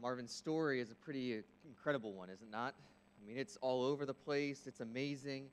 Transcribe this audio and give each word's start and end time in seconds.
Marvin's 0.00 0.32
story 0.32 0.80
is 0.80 0.90
a 0.90 0.94
pretty 0.94 1.42
incredible 1.68 2.14
one, 2.14 2.30
is 2.30 2.40
it 2.40 2.50
not? 2.50 2.74
I 3.22 3.28
mean, 3.28 3.36
it's 3.36 3.58
all 3.60 3.84
over 3.84 4.06
the 4.06 4.14
place, 4.14 4.62
it's 4.66 4.80
amazing. 4.80 5.44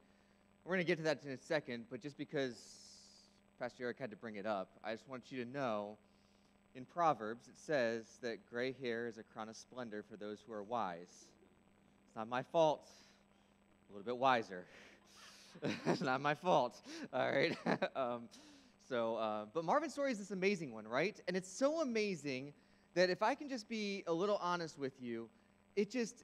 We're 0.63 0.75
going 0.75 0.85
to 0.85 0.87
get 0.87 0.97
to 0.97 1.03
that 1.03 1.21
in 1.25 1.31
a 1.31 1.37
second, 1.37 1.85
but 1.89 2.01
just 2.01 2.17
because 2.17 2.55
Pastor 3.59 3.83
Eric 3.83 3.99
had 3.99 4.09
to 4.11 4.15
bring 4.15 4.35
it 4.35 4.45
up, 4.45 4.69
I 4.83 4.93
just 4.93 5.07
want 5.09 5.31
you 5.31 5.43
to 5.43 5.49
know 5.49 5.97
in 6.75 6.85
Proverbs 6.85 7.47
it 7.49 7.59
says 7.59 8.05
that 8.21 8.37
gray 8.49 8.73
hair 8.81 9.07
is 9.07 9.17
a 9.17 9.23
crown 9.23 9.49
of 9.49 9.57
splendor 9.57 10.03
for 10.09 10.15
those 10.15 10.39
who 10.45 10.53
are 10.53 10.63
wise. 10.63 11.27
It's 12.07 12.15
not 12.15 12.29
my 12.29 12.43
fault. 12.43 12.89
A 13.89 13.93
little 13.93 14.05
bit 14.05 14.17
wiser. 14.17 14.65
it's 15.85 16.01
not 16.01 16.21
my 16.21 16.35
fault. 16.35 16.79
All 17.11 17.29
right. 17.29 17.57
um, 17.95 18.29
so, 18.87 19.15
uh, 19.17 19.45
but 19.53 19.65
Marvin's 19.65 19.93
story 19.93 20.11
is 20.11 20.19
this 20.19 20.31
amazing 20.31 20.71
one, 20.71 20.87
right? 20.87 21.19
And 21.27 21.35
it's 21.35 21.51
so 21.51 21.81
amazing 21.81 22.53
that 22.97 23.11
if 23.11 23.21
I 23.21 23.35
can 23.35 23.47
just 23.47 23.69
be 23.69 24.03
a 24.07 24.13
little 24.13 24.39
honest 24.41 24.79
with 24.79 24.99
you, 24.99 25.29
it 25.75 25.91
just, 25.91 26.23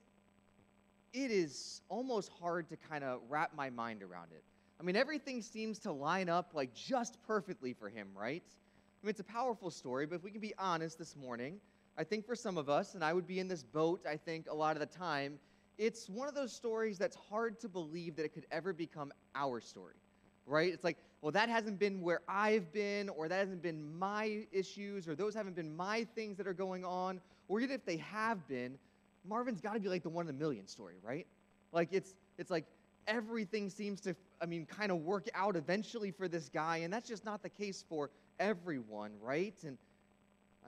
it 1.14 1.30
is 1.30 1.84
almost 1.88 2.32
hard 2.40 2.68
to 2.70 2.78
kind 2.78 3.04
of 3.04 3.20
wrap 3.30 3.52
my 3.56 3.70
mind 3.70 4.02
around 4.02 4.32
it. 4.32 4.44
I 4.80 4.84
mean, 4.84 4.96
everything 4.96 5.44
seems 5.44 5.78
to 5.80 5.92
line 5.92 6.30
up 6.30 6.56
like 6.56 6.74
just 6.74 7.22
perfectly 7.28 7.74
for 7.74 7.90
him, 7.90 8.08
right? 8.16 8.42
I 8.44 9.06
mean, 9.06 9.12
it's 9.12 9.20
a 9.20 9.24
powerful 9.24 9.70
story, 9.70 10.08
but 10.08 10.16
if 10.16 10.24
we 10.24 10.32
can 10.32 10.42
be 10.42 10.56
honest 10.58 10.98
this 10.98 11.16
morning, 11.16 11.60
I 11.96 12.04
think 12.04 12.26
for 12.26 12.36
some 12.36 12.58
of 12.58 12.70
us, 12.70 12.96
and 12.96 13.04
I 13.04 13.14
would 13.14 13.28
be 13.28 13.40
in 13.40 13.48
this 13.48 13.62
boat, 13.62 14.04
I 14.10 14.18
think, 14.18 14.48
a 14.50 14.56
lot 14.56 14.76
of 14.76 14.80
the 14.80 14.98
time, 14.98 15.38
it's 15.78 16.10
one 16.10 16.28
of 16.28 16.34
those 16.34 16.52
stories 16.52 16.98
that's 16.98 17.16
hard 17.30 17.60
to 17.60 17.70
believe 17.70 18.16
that 18.16 18.26
it 18.26 18.34
could 18.34 18.48
ever 18.52 18.74
become 18.74 19.12
our 19.36 19.62
story 19.62 19.94
right? 20.46 20.74
It's 20.74 20.84
like, 20.84 20.98
well, 21.24 21.32
that 21.32 21.48
hasn't 21.48 21.80
been 21.80 22.02
where 22.02 22.20
I've 22.28 22.74
been, 22.74 23.08
or 23.08 23.30
that 23.30 23.40
hasn't 23.40 23.62
been 23.62 23.98
my 23.98 24.46
issues, 24.52 25.08
or 25.08 25.16
those 25.16 25.34
haven't 25.34 25.56
been 25.56 25.74
my 25.74 26.06
things 26.16 26.36
that 26.36 26.48
are 26.48 26.54
going 26.54 26.84
on, 26.84 27.22
or 27.48 27.62
even 27.62 27.74
if 27.74 27.86
they 27.86 27.96
have 27.96 28.46
been, 28.50 28.78
Marvin's 29.26 29.62
got 29.62 29.76
to 29.76 29.80
be 29.80 29.88
like 29.88 30.04
the 30.04 30.10
one 30.10 30.28
in 30.28 30.36
a 30.36 30.38
million 30.38 30.68
story, 30.68 30.96
right? 31.02 31.26
Like 31.72 31.88
it's 31.94 32.14
it's 32.38 32.52
like 32.52 32.66
everything 33.08 33.70
seems 33.70 34.02
to, 34.02 34.18
I 34.42 34.46
mean, 34.46 34.66
kind 34.66 34.92
of 34.92 34.98
work 35.06 35.30
out 35.34 35.56
eventually 35.56 36.12
for 36.12 36.28
this 36.28 36.50
guy, 36.50 36.78
and 36.78 36.92
that's 36.92 37.08
just 37.08 37.24
not 37.24 37.42
the 37.42 37.50
case 37.50 37.86
for 37.88 38.10
everyone, 38.38 39.12
right? 39.22 39.56
And 39.66 39.78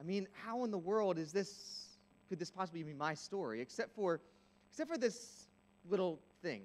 I 0.00 0.04
mean, 0.04 0.26
how 0.32 0.64
in 0.64 0.70
the 0.70 0.78
world 0.78 1.18
is 1.18 1.32
this? 1.32 1.98
Could 2.30 2.38
this 2.38 2.50
possibly 2.50 2.82
be 2.82 2.94
my 2.94 3.12
story? 3.12 3.60
Except 3.60 3.94
for, 3.94 4.20
except 4.70 4.90
for 4.90 4.96
this 4.96 5.48
little 5.90 6.18
thing. 6.40 6.62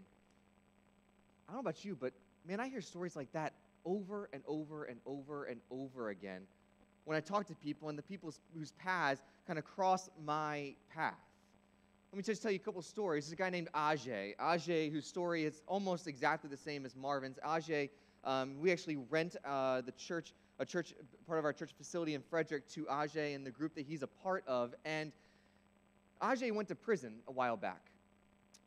I 1.49 1.51
don't 1.51 1.57
know 1.57 1.69
about 1.69 1.83
you, 1.83 1.97
but 1.99 2.13
man, 2.47 2.61
I 2.61 2.69
hear 2.69 2.79
stories 2.79 3.17
like 3.17 3.29
that 3.33 3.50
over 3.85 4.29
and 4.33 4.43
over 4.47 4.85
and 4.85 4.99
over 5.05 5.45
and 5.45 5.59
over 5.69 6.09
again 6.09 6.41
when 7.05 7.17
I 7.17 7.19
talk 7.19 7.47
to 7.47 7.55
people 7.55 7.89
and 7.89 7.97
the 7.97 8.03
people 8.03 8.33
whose 8.53 8.71
paths 8.73 9.21
kind 9.47 9.57
of 9.57 9.65
cross 9.65 10.09
my 10.23 10.75
path. 10.93 11.13
Let 12.11 12.17
me 12.17 12.23
just 12.23 12.41
tell 12.41 12.51
you 12.51 12.57
a 12.57 12.59
couple 12.59 12.81
stories. 12.81 13.25
There's 13.25 13.33
a 13.33 13.37
guy 13.37 13.49
named 13.49 13.69
Ajay. 13.73 14.35
Ajay, 14.37 14.91
whose 14.91 15.07
story 15.07 15.45
is 15.45 15.61
almost 15.65 16.07
exactly 16.07 16.49
the 16.49 16.57
same 16.57 16.85
as 16.85 16.95
Marvin's. 16.95 17.39
Ajay, 17.45 17.89
um, 18.25 18.59
we 18.59 18.71
actually 18.71 18.97
rent 19.09 19.37
uh, 19.45 19.81
the 19.81 19.93
church, 19.93 20.33
a 20.59 20.65
church, 20.65 20.93
part 21.25 21.39
of 21.39 21.45
our 21.45 21.53
church 21.53 21.71
facility 21.77 22.13
in 22.13 22.21
Frederick 22.21 22.67
to 22.69 22.83
Ajay 22.85 23.33
and 23.33 23.45
the 23.45 23.51
group 23.51 23.73
that 23.75 23.85
he's 23.85 24.03
a 24.03 24.07
part 24.07 24.43
of. 24.45 24.75
And 24.83 25.13
Ajay 26.21 26.53
went 26.53 26.67
to 26.67 26.75
prison 26.75 27.15
a 27.27 27.31
while 27.31 27.57
back. 27.57 27.90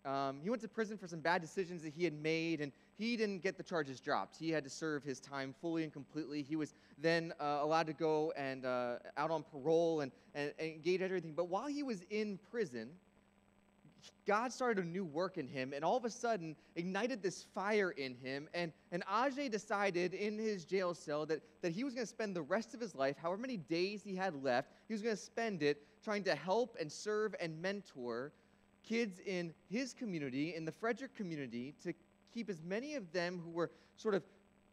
Um, 0.04 0.40
he 0.42 0.50
went 0.50 0.60
to 0.62 0.68
prison 0.68 0.98
for 0.98 1.06
some 1.06 1.20
bad 1.20 1.40
decisions 1.40 1.82
that 1.82 1.92
he 1.94 2.04
had 2.04 2.12
made, 2.12 2.60
and 2.60 2.72
he 2.98 3.16
didn't 3.16 3.42
get 3.42 3.56
the 3.56 3.62
charges 3.62 4.00
dropped. 4.00 4.36
He 4.36 4.50
had 4.50 4.64
to 4.64 4.70
serve 4.70 5.02
his 5.02 5.18
time 5.18 5.54
fully 5.60 5.82
and 5.82 5.92
completely. 5.92 6.42
He 6.42 6.56
was 6.56 6.74
then 6.98 7.32
uh, 7.40 7.60
allowed 7.62 7.86
to 7.86 7.94
go 7.94 8.32
and 8.36 8.66
uh, 8.66 8.96
out 9.16 9.30
on 9.30 9.42
parole 9.42 10.00
and, 10.00 10.12
and, 10.34 10.52
and 10.58 10.72
engage 10.72 11.00
everything. 11.00 11.32
But 11.32 11.48
while 11.48 11.66
he 11.66 11.82
was 11.82 12.02
in 12.10 12.38
prison, 12.50 12.90
God 14.26 14.52
started 14.52 14.84
a 14.84 14.88
new 14.88 15.04
work 15.04 15.38
in 15.38 15.48
him 15.48 15.72
and 15.74 15.84
all 15.84 15.96
of 15.96 16.04
a 16.04 16.10
sudden 16.10 16.56
ignited 16.76 17.22
this 17.22 17.46
fire 17.54 17.90
in 17.90 18.14
him. 18.14 18.48
And, 18.54 18.72
and 18.92 19.04
Ajay 19.06 19.50
decided 19.50 20.14
in 20.14 20.38
his 20.38 20.64
jail 20.64 20.94
cell 20.94 21.26
that, 21.26 21.40
that 21.62 21.72
he 21.72 21.84
was 21.84 21.94
going 21.94 22.06
to 22.06 22.10
spend 22.10 22.34
the 22.34 22.42
rest 22.42 22.74
of 22.74 22.80
his 22.80 22.94
life, 22.94 23.16
however 23.20 23.40
many 23.40 23.56
days 23.56 24.02
he 24.02 24.14
had 24.14 24.42
left, 24.42 24.70
he 24.88 24.94
was 24.94 25.02
going 25.02 25.16
to 25.16 25.22
spend 25.22 25.62
it 25.62 25.82
trying 26.02 26.24
to 26.24 26.34
help 26.34 26.76
and 26.80 26.90
serve 26.90 27.34
and 27.40 27.60
mentor 27.60 28.32
kids 28.88 29.20
in 29.26 29.54
his 29.70 29.92
community, 29.92 30.54
in 30.54 30.64
the 30.64 30.72
Frederick 30.72 31.14
community, 31.16 31.74
to 31.82 31.92
keep 32.32 32.48
as 32.50 32.62
many 32.62 32.94
of 32.94 33.12
them 33.12 33.40
who 33.44 33.50
were 33.50 33.70
sort 33.96 34.14
of 34.14 34.22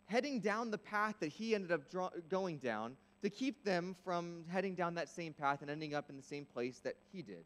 heading 0.06 0.40
down 0.40 0.72
the 0.72 0.78
path 0.78 1.16
that 1.20 1.30
he 1.30 1.56
ended 1.56 1.72
up 1.72 1.90
draw- 1.90 2.10
going 2.30 2.58
down, 2.58 2.98
to 3.22 3.30
keep 3.30 3.64
them 3.64 3.96
from 4.04 4.44
heading 4.50 4.76
down 4.76 4.96
that 4.96 5.08
same 5.08 5.34
path 5.34 5.62
and 5.62 5.70
ending 5.70 5.94
up 5.94 6.10
in 6.10 6.18
the 6.18 6.24
same 6.24 6.46
place 6.46 6.80
that 6.80 6.96
he 7.14 7.22
did. 7.22 7.44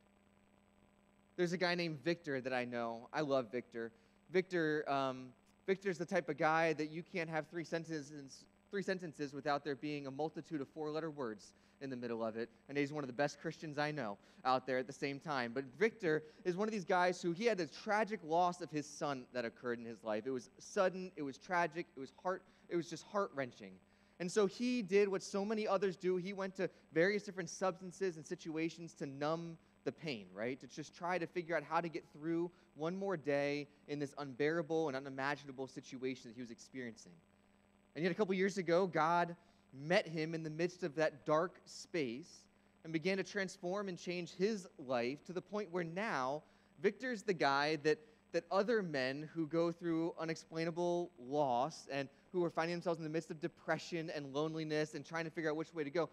There's 1.36 1.52
a 1.52 1.58
guy 1.58 1.76
named 1.76 2.00
Victor 2.04 2.40
that 2.42 2.54
I 2.54 2.64
know. 2.64 3.10
I 3.12 3.22
love 3.22 3.52
Victor. 3.52 3.92
Victor, 4.32 4.90
um, 4.90 5.28
Victor's 5.68 5.98
the 5.98 6.06
type 6.06 6.30
of 6.30 6.38
guy 6.38 6.74
that 6.74 6.90
you 6.90 7.04
can't 7.04 7.30
have 7.30 7.48
three 7.48 7.66
sentences, 7.66 8.46
three 8.70 8.82
sentences 8.82 9.34
without 9.34 9.64
there 9.64 9.76
being 9.76 10.08
a 10.08 10.12
multitude 10.12 10.62
of 10.62 10.68
four 10.70 10.90
letter 10.90 11.10
words 11.10 11.54
in 11.82 11.90
the 11.90 11.96
middle 11.96 12.24
of 12.24 12.38
it. 12.38 12.50
And 12.70 12.78
he's 12.78 12.92
one 12.92 13.04
of 13.04 13.08
the 13.08 13.14
best 13.14 13.40
Christians 13.42 13.78
I 13.78 13.92
know 13.92 14.18
out 14.44 14.66
there 14.66 14.78
at 14.78 14.88
the 14.88 14.94
same 14.94 15.20
time. 15.20 15.52
But 15.54 15.66
Victor 15.78 16.24
is 16.44 16.56
one 16.56 16.68
of 16.68 16.72
these 16.72 16.86
guys 16.86 17.22
who 17.22 17.32
he 17.32 17.46
had 17.46 17.60
a 17.60 17.68
tragic 17.68 18.20
loss 18.24 18.62
of 18.62 18.70
his 18.72 18.86
son 18.86 19.26
that 19.34 19.46
occurred 19.46 19.80
in 19.80 19.86
his 19.86 20.04
life. 20.04 20.24
It 20.26 20.32
was 20.32 20.50
sudden, 20.60 21.12
it 21.16 21.24
was 21.24 21.38
tragic, 21.38 21.88
it 21.96 22.00
was 22.00 22.14
heart, 22.22 22.44
it 22.70 22.76
was 22.76 22.90
just 22.90 23.06
heart 23.06 23.32
wrenching. 23.36 23.74
And 24.20 24.32
so 24.32 24.46
he 24.46 24.82
did 24.82 25.10
what 25.10 25.22
so 25.22 25.44
many 25.44 25.68
others 25.68 25.98
do. 25.98 26.16
He 26.16 26.32
went 26.32 26.56
to 26.56 26.70
various 26.94 27.24
different 27.24 27.50
substances 27.50 28.16
and 28.16 28.26
situations 28.26 28.94
to 28.96 29.06
numb 29.06 29.58
the 29.84 29.92
pain, 29.92 30.28
right? 30.34 30.60
To 30.62 30.68
just 30.68 30.96
try 30.96 31.18
to 31.18 31.28
figure 31.28 31.56
out 31.56 31.64
how 31.64 31.82
to 31.82 31.90
get 31.90 32.06
through 32.14 32.50
one 32.76 32.96
more 32.96 33.18
day 33.18 33.68
in 33.88 34.00
this 34.00 34.14
unbearable 34.18 34.88
and 34.88 34.96
unimaginable 34.96 35.68
situation 35.68 36.30
that 36.30 36.36
he 36.36 36.42
was 36.42 36.52
experiencing. 36.52 37.12
And 37.96 38.04
yet, 38.04 38.12
a 38.12 38.16
couple 38.16 38.34
years 38.34 38.58
ago, 38.58 38.88
God 38.88 39.36
met 39.74 40.08
him 40.08 40.34
in 40.34 40.44
the 40.44 40.50
midst 40.50 40.84
of 40.84 40.96
that 40.96 41.26
dark 41.26 41.60
space 41.66 42.46
and 42.84 42.92
began 42.94 43.18
to 43.18 43.24
transform 43.24 43.90
and 43.90 43.98
change 43.98 44.34
his 44.34 44.68
life 44.78 45.24
to 45.26 45.34
the 45.34 45.42
point 45.42 45.70
where 45.72 45.84
now 45.84 46.44
Victor's 46.82 47.24
the 47.24 47.34
guy 47.34 47.78
that, 47.78 47.98
that 48.32 48.44
other 48.52 48.84
men 48.84 49.30
who 49.34 49.48
go 49.48 49.72
through 49.72 50.14
unexplainable 50.20 51.10
loss 51.20 51.88
and 51.92 52.10
who 52.32 52.44
are 52.44 52.50
finding 52.50 52.76
themselves 52.76 53.00
in 53.00 53.04
the 53.04 53.10
midst 53.10 53.32
of 53.32 53.40
depression 53.40 54.12
and 54.14 54.34
loneliness 54.34 54.94
and 54.94 55.06
trying 55.06 55.24
to 55.24 55.32
figure 55.32 55.50
out 55.50 55.56
which 55.56 55.74
way 55.74 55.84
to 55.84 55.90
go, 55.90 56.10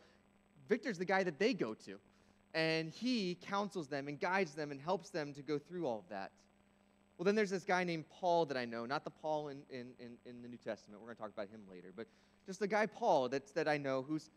Victor's 0.69 0.99
the 0.99 1.05
guy 1.05 1.25
that 1.25 1.39
they 1.39 1.53
go 1.53 1.75
to. 1.75 1.99
And 2.55 2.93
he 2.93 3.37
counsels 3.43 3.89
them 3.89 4.09
and 4.09 4.21
guides 4.21 4.55
them 4.55 4.71
and 4.71 4.81
helps 4.81 5.11
them 5.11 5.33
to 5.35 5.43
go 5.43 5.59
through 5.59 5.87
all 5.87 5.99
of 5.99 6.09
that. 6.11 6.31
Well, 7.19 7.25
then 7.25 7.35
there's 7.35 7.51
this 7.51 7.65
guy 7.65 7.85
named 7.85 8.05
Paul 8.11 8.47
that 8.47 8.57
I 8.57 8.65
know, 8.65 8.87
not 8.87 9.05
the 9.05 9.11
Paul 9.11 9.49
in, 9.49 9.59
in, 9.71 9.89
in, 10.01 10.17
in 10.27 10.43
the 10.43 10.49
New 10.49 10.57
Testament. 10.57 11.01
We're 11.01 11.07
going 11.07 11.17
to 11.17 11.23
talk 11.23 11.33
about 11.33 11.49
him 11.49 11.61
later. 11.71 11.93
But 11.95 12.07
just 12.47 12.59
the 12.59 12.67
guy 12.67 12.87
Paul 12.87 13.29
that's, 13.29 13.53
that 13.53 13.69
I 13.69 13.77
know 13.77 14.03
who's 14.03 14.31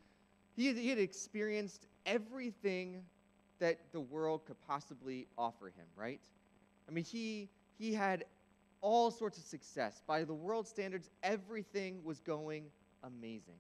he, 0.56 0.72
he 0.74 0.90
had 0.90 1.00
experienced 1.00 1.88
everything 2.06 3.03
that 3.59 3.80
the 3.91 4.00
world 4.00 4.46
could 4.46 4.56
possibly 4.68 5.28
offer 5.38 5.68
him, 5.68 5.85
right? 5.96 6.22
I 6.88 6.91
mean, 6.91 7.03
he 7.03 7.50
he 7.78 7.94
had 7.94 8.25
all 8.81 9.12
sorts 9.12 9.38
of 9.38 9.44
success. 9.44 10.02
By 10.06 10.24
the 10.24 10.34
world 10.34 10.68
standards, 10.68 11.09
everything 11.24 12.03
was 12.03 12.19
going 12.19 12.66
amazing. 13.03 13.56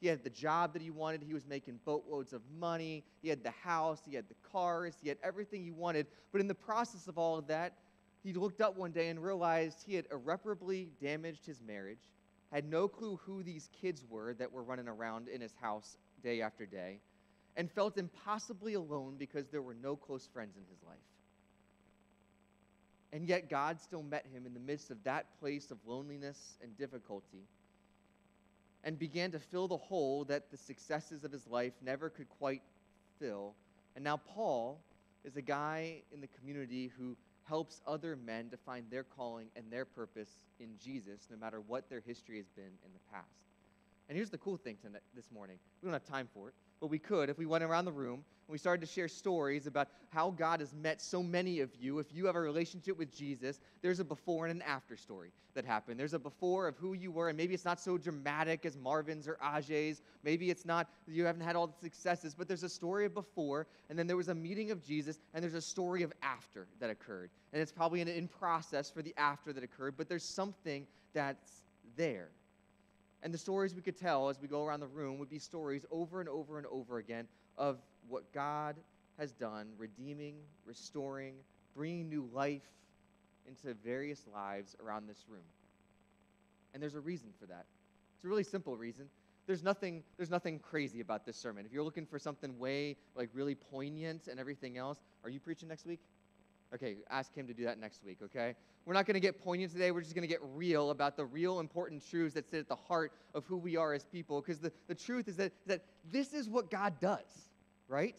He 0.00 0.06
had 0.06 0.24
the 0.24 0.30
job 0.30 0.72
that 0.72 0.80
he 0.80 0.90
wanted. 0.90 1.22
He 1.22 1.34
was 1.34 1.46
making 1.46 1.78
boatloads 1.84 2.32
of 2.32 2.40
money. 2.58 3.04
He 3.20 3.28
had 3.28 3.42
the 3.44 3.50
house. 3.50 4.00
He 4.08 4.14
had 4.14 4.28
the 4.28 4.36
cars. 4.50 4.94
He 5.02 5.08
had 5.10 5.18
everything 5.22 5.62
he 5.62 5.72
wanted. 5.72 6.06
But 6.32 6.40
in 6.40 6.48
the 6.48 6.54
process 6.54 7.06
of 7.06 7.18
all 7.18 7.36
of 7.36 7.46
that, 7.48 7.74
he 8.22 8.32
looked 8.32 8.60
up 8.60 8.76
one 8.76 8.92
day 8.92 9.08
and 9.08 9.22
realized 9.22 9.82
he 9.86 9.94
had 9.94 10.06
irreparably 10.10 10.90
damaged 11.00 11.46
his 11.46 11.60
marriage 11.62 12.10
had 12.52 12.68
no 12.68 12.88
clue 12.88 13.18
who 13.24 13.42
these 13.42 13.68
kids 13.80 14.04
were 14.08 14.34
that 14.34 14.50
were 14.50 14.62
running 14.62 14.88
around 14.88 15.28
in 15.28 15.40
his 15.40 15.54
house 15.60 15.96
day 16.22 16.42
after 16.42 16.66
day, 16.66 17.00
and 17.56 17.70
felt 17.70 17.96
impossibly 17.96 18.74
alone 18.74 19.16
because 19.18 19.48
there 19.48 19.62
were 19.62 19.74
no 19.74 19.96
close 19.96 20.26
friends 20.32 20.56
in 20.56 20.62
his 20.68 20.82
life. 20.86 20.98
And 23.12 23.26
yet, 23.26 23.50
God 23.50 23.80
still 23.80 24.02
met 24.02 24.26
him 24.32 24.46
in 24.46 24.54
the 24.54 24.60
midst 24.60 24.90
of 24.90 25.02
that 25.04 25.26
place 25.40 25.70
of 25.70 25.78
loneliness 25.84 26.58
and 26.62 26.76
difficulty 26.76 27.44
and 28.84 28.98
began 28.98 29.30
to 29.32 29.38
fill 29.38 29.68
the 29.68 29.76
hole 29.76 30.24
that 30.24 30.50
the 30.50 30.56
successes 30.56 31.24
of 31.24 31.32
his 31.32 31.46
life 31.46 31.72
never 31.84 32.08
could 32.08 32.28
quite 32.28 32.62
fill. 33.18 33.54
And 33.94 34.04
now, 34.04 34.16
Paul 34.16 34.80
is 35.24 35.36
a 35.36 35.42
guy 35.42 36.02
in 36.12 36.20
the 36.20 36.28
community 36.38 36.90
who 36.98 37.16
helps 37.50 37.82
other 37.84 38.14
men 38.14 38.48
to 38.48 38.56
find 38.56 38.86
their 38.90 39.02
calling 39.02 39.48
and 39.56 39.64
their 39.70 39.84
purpose 39.84 40.30
in 40.60 40.68
Jesus, 40.82 41.26
no 41.28 41.36
matter 41.36 41.60
what 41.60 41.90
their 41.90 42.00
history 42.00 42.36
has 42.36 42.48
been 42.48 42.72
in 42.86 42.92
the 42.94 43.00
past. 43.12 43.26
And 44.08 44.16
here's 44.16 44.30
the 44.30 44.38
cool 44.38 44.56
thing 44.56 44.76
tonight, 44.80 45.02
this 45.16 45.32
morning. 45.34 45.58
We 45.82 45.86
don't 45.86 45.92
have 45.92 46.04
time 46.04 46.28
for 46.32 46.48
it, 46.48 46.54
but 46.80 46.88
we 46.88 46.98
could 46.98 47.28
if 47.28 47.38
we 47.38 47.46
went 47.46 47.62
around 47.62 47.84
the 47.84 47.92
room 47.92 48.24
and 48.50 48.52
we 48.52 48.58
started 48.58 48.84
to 48.84 48.92
share 48.92 49.06
stories 49.06 49.66
about 49.66 49.88
how 50.08 50.30
God 50.30 50.60
has 50.60 50.74
met 50.74 51.00
so 51.00 51.22
many 51.22 51.60
of 51.60 51.70
you. 51.78 51.98
If 51.98 52.12
you 52.12 52.26
have 52.26 52.34
a 52.36 52.40
relationship 52.40 52.98
with 52.98 53.14
Jesus, 53.14 53.60
there's 53.82 54.00
a 54.00 54.04
before 54.04 54.46
and 54.46 54.60
an 54.60 54.62
after 54.66 54.96
story 54.96 55.30
that 55.54 55.64
happened. 55.64 56.00
There's 56.00 56.14
a 56.14 56.18
before 56.18 56.66
of 56.66 56.76
who 56.76 56.94
you 56.94 57.12
were, 57.12 57.28
and 57.28 57.36
maybe 57.36 57.54
it's 57.54 57.64
not 57.64 57.78
so 57.78 57.98
dramatic 57.98 58.66
as 58.66 58.76
Marvin's 58.76 59.28
or 59.28 59.36
Ajay's. 59.42 60.02
Maybe 60.24 60.50
it's 60.50 60.64
not, 60.64 60.88
you 61.06 61.24
haven't 61.24 61.42
had 61.42 61.54
all 61.54 61.66
the 61.68 61.78
successes, 61.80 62.34
but 62.34 62.48
there's 62.48 62.62
a 62.62 62.68
story 62.68 63.06
of 63.06 63.14
before, 63.14 63.66
and 63.88 63.98
then 63.98 64.06
there 64.06 64.16
was 64.16 64.28
a 64.28 64.34
meeting 64.34 64.70
of 64.70 64.82
Jesus, 64.82 65.20
and 65.34 65.42
there's 65.42 65.54
a 65.54 65.60
story 65.60 66.02
of 66.02 66.12
after 66.22 66.66
that 66.80 66.90
occurred. 66.90 67.30
And 67.52 67.60
it's 67.62 67.72
probably 67.72 68.00
an 68.00 68.08
in 68.08 68.26
process 68.26 68.90
for 68.90 69.02
the 69.02 69.14
after 69.16 69.52
that 69.52 69.62
occurred, 69.62 69.96
but 69.96 70.08
there's 70.08 70.24
something 70.24 70.86
that's 71.12 71.62
there. 71.96 72.30
And 73.22 73.34
the 73.34 73.38
stories 73.38 73.74
we 73.74 73.82
could 73.82 73.98
tell 73.98 74.28
as 74.28 74.40
we 74.40 74.48
go 74.48 74.64
around 74.64 74.80
the 74.80 74.86
room 74.86 75.18
would 75.18 75.28
be 75.28 75.38
stories 75.38 75.84
over 75.90 76.20
and 76.20 76.28
over 76.28 76.58
and 76.58 76.66
over 76.66 76.98
again 76.98 77.26
of 77.58 77.78
what 78.08 78.32
God 78.32 78.76
has 79.18 79.32
done, 79.32 79.68
redeeming, 79.76 80.36
restoring, 80.64 81.34
bringing 81.74 82.08
new 82.08 82.28
life 82.32 82.62
into 83.46 83.74
various 83.84 84.26
lives 84.32 84.74
around 84.82 85.06
this 85.06 85.24
room. 85.28 85.44
And 86.72 86.82
there's 86.82 86.94
a 86.94 87.00
reason 87.00 87.30
for 87.38 87.46
that. 87.46 87.66
It's 88.16 88.24
a 88.24 88.28
really 88.28 88.44
simple 88.44 88.76
reason. 88.76 89.06
There's 89.46 89.62
nothing, 89.62 90.02
there's 90.16 90.30
nothing 90.30 90.58
crazy 90.58 91.00
about 91.00 91.26
this 91.26 91.36
sermon. 91.36 91.66
If 91.66 91.72
you're 91.72 91.82
looking 91.82 92.06
for 92.06 92.18
something 92.18 92.58
way, 92.58 92.96
like, 93.14 93.28
really 93.34 93.54
poignant 93.54 94.28
and 94.28 94.38
everything 94.38 94.78
else, 94.78 94.98
are 95.24 95.30
you 95.30 95.40
preaching 95.40 95.68
next 95.68 95.86
week? 95.86 96.00
Okay, 96.74 96.96
ask 97.10 97.34
him 97.34 97.46
to 97.48 97.54
do 97.54 97.64
that 97.64 97.80
next 97.80 98.04
week, 98.04 98.18
okay? 98.22 98.54
We're 98.86 98.94
not 98.94 99.04
going 99.04 99.14
to 99.14 99.20
get 99.20 99.42
poignant 99.42 99.72
today. 99.72 99.90
We're 99.90 100.02
just 100.02 100.14
going 100.14 100.22
to 100.22 100.28
get 100.28 100.40
real 100.54 100.90
about 100.90 101.16
the 101.16 101.24
real 101.24 101.58
important 101.58 102.08
truths 102.08 102.34
that 102.34 102.48
sit 102.48 102.60
at 102.60 102.68
the 102.68 102.76
heart 102.76 103.12
of 103.34 103.44
who 103.46 103.56
we 103.56 103.76
are 103.76 103.92
as 103.92 104.04
people. 104.04 104.40
Because 104.40 104.60
the, 104.60 104.70
the 104.86 104.94
truth 104.94 105.26
is 105.26 105.36
that, 105.36 105.52
that 105.66 105.82
this 106.12 106.32
is 106.32 106.48
what 106.48 106.70
God 106.70 106.94
does 107.00 107.50
right? 107.90 108.14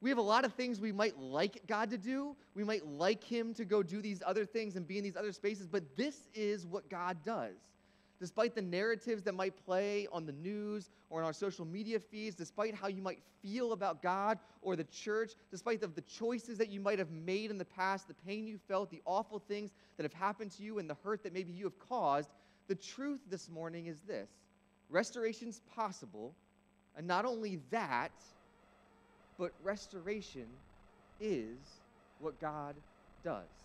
We 0.00 0.08
have 0.10 0.18
a 0.18 0.22
lot 0.22 0.44
of 0.44 0.54
things 0.54 0.80
we 0.80 0.90
might 0.90 1.16
like 1.20 1.64
God 1.68 1.90
to 1.90 1.98
do. 1.98 2.34
We 2.56 2.64
might 2.64 2.84
like 2.84 3.22
Him 3.22 3.54
to 3.54 3.64
go 3.64 3.84
do 3.84 4.02
these 4.02 4.20
other 4.26 4.44
things 4.44 4.74
and 4.74 4.88
be 4.88 4.98
in 4.98 5.04
these 5.04 5.16
other 5.16 5.30
spaces, 5.30 5.68
but 5.68 5.96
this 5.96 6.28
is 6.34 6.66
what 6.66 6.90
God 6.90 7.18
does. 7.24 7.54
Despite 8.22 8.54
the 8.54 8.62
narratives 8.62 9.24
that 9.24 9.34
might 9.34 9.56
play 9.66 10.06
on 10.12 10.26
the 10.26 10.32
news 10.32 10.90
or 11.10 11.18
in 11.18 11.26
our 11.26 11.32
social 11.32 11.64
media 11.64 11.98
feeds, 11.98 12.36
despite 12.36 12.72
how 12.72 12.86
you 12.86 13.02
might 13.02 13.18
feel 13.42 13.72
about 13.72 14.00
God 14.00 14.38
or 14.60 14.76
the 14.76 14.84
church, 14.84 15.32
despite 15.50 15.80
the, 15.80 15.88
the 15.88 16.02
choices 16.02 16.56
that 16.58 16.68
you 16.68 16.78
might 16.78 17.00
have 17.00 17.10
made 17.10 17.50
in 17.50 17.58
the 17.58 17.64
past, 17.64 18.06
the 18.06 18.14
pain 18.14 18.46
you 18.46 18.58
felt, 18.68 18.92
the 18.92 19.02
awful 19.06 19.40
things 19.40 19.72
that 19.96 20.04
have 20.04 20.12
happened 20.12 20.52
to 20.52 20.62
you, 20.62 20.78
and 20.78 20.88
the 20.88 20.96
hurt 21.02 21.24
that 21.24 21.34
maybe 21.34 21.50
you 21.50 21.64
have 21.64 21.76
caused, 21.80 22.30
the 22.68 22.76
truth 22.76 23.18
this 23.28 23.50
morning 23.50 23.86
is 23.86 23.96
this 24.06 24.28
restoration's 24.88 25.60
possible. 25.74 26.32
And 26.96 27.08
not 27.08 27.24
only 27.24 27.58
that, 27.72 28.12
but 29.36 29.50
restoration 29.64 30.46
is 31.18 31.58
what 32.20 32.40
God 32.40 32.76
does. 33.24 33.61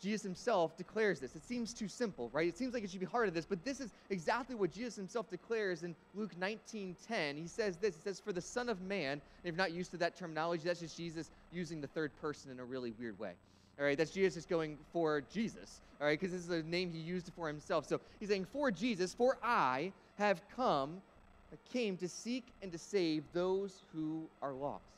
Jesus 0.00 0.22
himself 0.22 0.76
declares 0.76 1.20
this. 1.20 1.34
It 1.34 1.44
seems 1.44 1.72
too 1.72 1.88
simple, 1.88 2.30
right? 2.32 2.46
It 2.48 2.56
seems 2.56 2.74
like 2.74 2.84
it 2.84 2.90
should 2.90 3.00
be 3.00 3.06
hard 3.06 3.28
of 3.28 3.34
this, 3.34 3.46
but 3.46 3.64
this 3.64 3.80
is 3.80 3.92
exactly 4.10 4.54
what 4.54 4.72
Jesus 4.72 4.96
himself 4.96 5.28
declares 5.30 5.82
in 5.82 5.94
Luke 6.14 6.36
19:10. 6.38 7.36
He 7.36 7.46
says 7.46 7.76
this. 7.76 7.94
He 7.96 8.02
says, 8.02 8.20
"For 8.20 8.32
the 8.32 8.40
Son 8.40 8.68
of 8.68 8.80
Man." 8.82 9.20
if 9.44 9.54
you're 9.54 9.56
not 9.56 9.72
used 9.72 9.92
to 9.92 9.96
that 9.96 10.16
terminology, 10.16 10.64
that's 10.64 10.80
just 10.80 10.96
Jesus 10.96 11.30
using 11.52 11.80
the 11.80 11.86
third 11.86 12.10
person 12.20 12.50
in 12.50 12.58
a 12.58 12.64
really 12.64 12.90
weird 12.98 13.16
way. 13.18 13.32
All 13.78 13.84
right, 13.84 13.96
that's 13.96 14.10
Jesus 14.10 14.34
just 14.34 14.48
going 14.48 14.76
for 14.92 15.20
Jesus. 15.32 15.80
All 16.00 16.06
right, 16.06 16.18
because 16.18 16.32
this 16.32 16.42
is 16.42 16.50
a 16.50 16.62
name 16.64 16.90
he 16.90 16.98
used 16.98 17.30
for 17.36 17.46
himself. 17.46 17.86
So 17.86 18.00
he's 18.18 18.28
saying, 18.28 18.46
"For 18.46 18.70
Jesus, 18.72 19.14
for 19.14 19.38
I 19.42 19.92
have 20.16 20.42
come 20.48 21.00
came 21.72 21.96
to 21.98 22.08
seek 22.08 22.44
and 22.62 22.72
to 22.72 22.78
save 22.78 23.24
those 23.32 23.82
who 23.92 24.28
are 24.42 24.52
lost. 24.52 24.95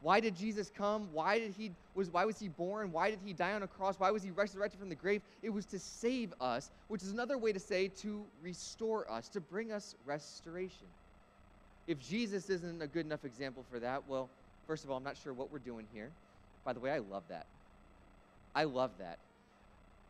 Why 0.00 0.20
did 0.20 0.36
Jesus 0.36 0.70
come? 0.70 1.08
Why 1.12 1.38
did 1.38 1.52
he 1.52 1.72
was 1.94 2.10
why 2.10 2.24
was 2.24 2.38
he 2.38 2.48
born? 2.48 2.92
Why 2.92 3.10
did 3.10 3.20
he 3.24 3.32
die 3.32 3.52
on 3.52 3.62
a 3.62 3.66
cross? 3.66 3.98
Why 3.98 4.10
was 4.10 4.22
he 4.22 4.30
resurrected 4.30 4.78
from 4.78 4.88
the 4.88 4.94
grave? 4.94 5.22
It 5.42 5.50
was 5.50 5.64
to 5.66 5.78
save 5.78 6.34
us, 6.40 6.70
which 6.88 7.02
is 7.02 7.10
another 7.10 7.38
way 7.38 7.52
to 7.52 7.60
say 7.60 7.88
to 7.88 8.24
restore 8.42 9.10
us, 9.10 9.28
to 9.30 9.40
bring 9.40 9.72
us 9.72 9.94
restoration. 10.04 10.86
If 11.86 11.98
Jesus 11.98 12.50
isn't 12.50 12.82
a 12.82 12.86
good 12.86 13.06
enough 13.06 13.24
example 13.24 13.64
for 13.70 13.78
that, 13.80 14.02
well, 14.08 14.28
first 14.66 14.84
of 14.84 14.90
all, 14.90 14.96
I'm 14.96 15.04
not 15.04 15.16
sure 15.16 15.32
what 15.32 15.50
we're 15.50 15.58
doing 15.60 15.86
here. 15.92 16.10
By 16.64 16.72
the 16.72 16.80
way, 16.80 16.90
I 16.90 16.98
love 16.98 17.22
that. 17.28 17.46
I 18.54 18.64
love 18.64 18.90
that. 18.98 19.18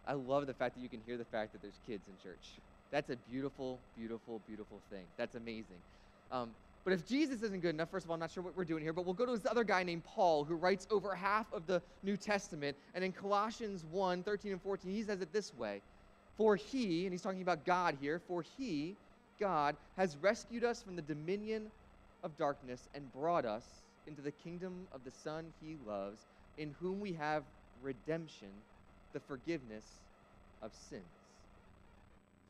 I 0.06 0.14
love 0.14 0.46
the 0.46 0.54
fact 0.54 0.76
that 0.76 0.80
you 0.80 0.88
can 0.88 1.00
hear 1.06 1.16
the 1.16 1.24
fact 1.24 1.52
that 1.52 1.60
there's 1.60 1.80
kids 1.86 2.08
in 2.08 2.14
church. 2.22 2.60
That's 2.90 3.10
a 3.10 3.16
beautiful, 3.16 3.80
beautiful, 3.96 4.40
beautiful 4.46 4.80
thing. 4.90 5.04
That's 5.18 5.34
amazing. 5.34 5.78
Um, 6.30 6.50
but 6.86 6.92
if 6.92 7.04
Jesus 7.04 7.42
isn't 7.42 7.62
good 7.62 7.74
enough, 7.74 7.90
first 7.90 8.04
of 8.04 8.10
all, 8.10 8.14
I'm 8.14 8.20
not 8.20 8.30
sure 8.30 8.44
what 8.44 8.56
we're 8.56 8.64
doing 8.64 8.80
here, 8.80 8.92
but 8.92 9.04
we'll 9.04 9.12
go 9.12 9.26
to 9.26 9.32
this 9.32 9.44
other 9.50 9.64
guy 9.64 9.82
named 9.82 10.04
Paul 10.04 10.44
who 10.44 10.54
writes 10.54 10.86
over 10.88 11.16
half 11.16 11.52
of 11.52 11.66
the 11.66 11.82
New 12.04 12.16
Testament. 12.16 12.76
And 12.94 13.02
in 13.02 13.10
Colossians 13.10 13.84
1 13.90 14.22
13 14.22 14.52
and 14.52 14.62
14, 14.62 14.92
he 14.92 15.02
says 15.02 15.20
it 15.20 15.32
this 15.32 15.52
way 15.52 15.82
For 16.36 16.54
he, 16.54 17.02
and 17.02 17.12
he's 17.12 17.22
talking 17.22 17.42
about 17.42 17.64
God 17.64 17.96
here, 18.00 18.20
for 18.28 18.44
he, 18.56 18.94
God, 19.40 19.74
has 19.96 20.16
rescued 20.18 20.62
us 20.62 20.80
from 20.80 20.94
the 20.94 21.02
dominion 21.02 21.72
of 22.22 22.38
darkness 22.38 22.88
and 22.94 23.12
brought 23.12 23.44
us 23.44 23.64
into 24.06 24.22
the 24.22 24.30
kingdom 24.30 24.86
of 24.92 25.02
the 25.04 25.10
Son 25.10 25.46
he 25.60 25.78
loves, 25.84 26.20
in 26.56 26.72
whom 26.78 27.00
we 27.00 27.12
have 27.14 27.42
redemption, 27.82 28.50
the 29.12 29.18
forgiveness 29.18 29.86
of 30.62 30.70
sins. 30.88 31.15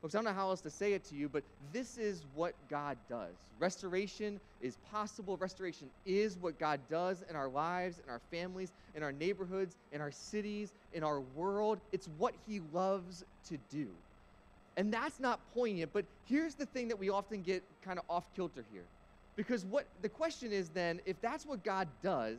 Folks, 0.07 0.15
I 0.15 0.19
don't 0.19 0.27
know 0.27 0.41
how 0.41 0.51
else 0.51 0.61
to 0.61 0.71
say 0.71 0.93
it 0.93 1.03
to 1.07 1.17
you, 1.17 1.29
but 1.29 1.43
this 1.73 1.99
is 1.99 2.27
what 2.37 2.55
God 2.71 2.97
does. 3.11 3.35
Restoration 3.59 4.39
is 4.63 4.77
possible. 4.93 5.37
Restoration 5.37 5.89
is 6.05 6.39
what 6.39 6.61
God 6.61 6.79
does 6.89 7.25
in 7.29 7.35
our 7.35 7.49
lives, 7.49 8.01
in 8.05 8.09
our 8.09 8.21
families, 8.31 8.71
in 8.95 9.03
our 9.03 9.11
neighborhoods, 9.11 9.75
in 9.91 10.01
our 10.01 10.13
cities, 10.13 10.71
in 10.93 11.03
our 11.03 11.19
world. 11.35 11.81
It's 11.91 12.09
what 12.19 12.35
He 12.47 12.61
loves 12.73 13.25
to 13.49 13.59
do. 13.69 13.89
And 14.77 14.95
that's 14.95 15.19
not 15.19 15.41
poignant, 15.53 15.91
but 15.93 16.05
here's 16.27 16.55
the 16.55 16.67
thing 16.67 16.87
that 16.87 17.01
we 17.01 17.11
often 17.11 17.43
get 17.43 17.65
kind 17.85 17.99
of 17.99 18.05
off 18.09 18.33
kilter 18.37 18.63
here. 18.73 18.85
Because 19.35 19.65
what 19.65 19.87
the 20.03 20.09
question 20.09 20.53
is 20.53 20.69
then, 20.69 21.01
if 21.05 21.21
that's 21.21 21.45
what 21.45 21.65
God 21.65 21.89
does, 22.05 22.37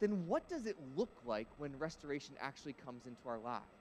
then 0.00 0.26
what 0.26 0.48
does 0.48 0.64
it 0.64 0.76
look 0.96 1.12
like 1.26 1.48
when 1.58 1.78
restoration 1.78 2.34
actually 2.40 2.76
comes 2.82 3.02
into 3.04 3.28
our 3.28 3.40
lives? 3.44 3.75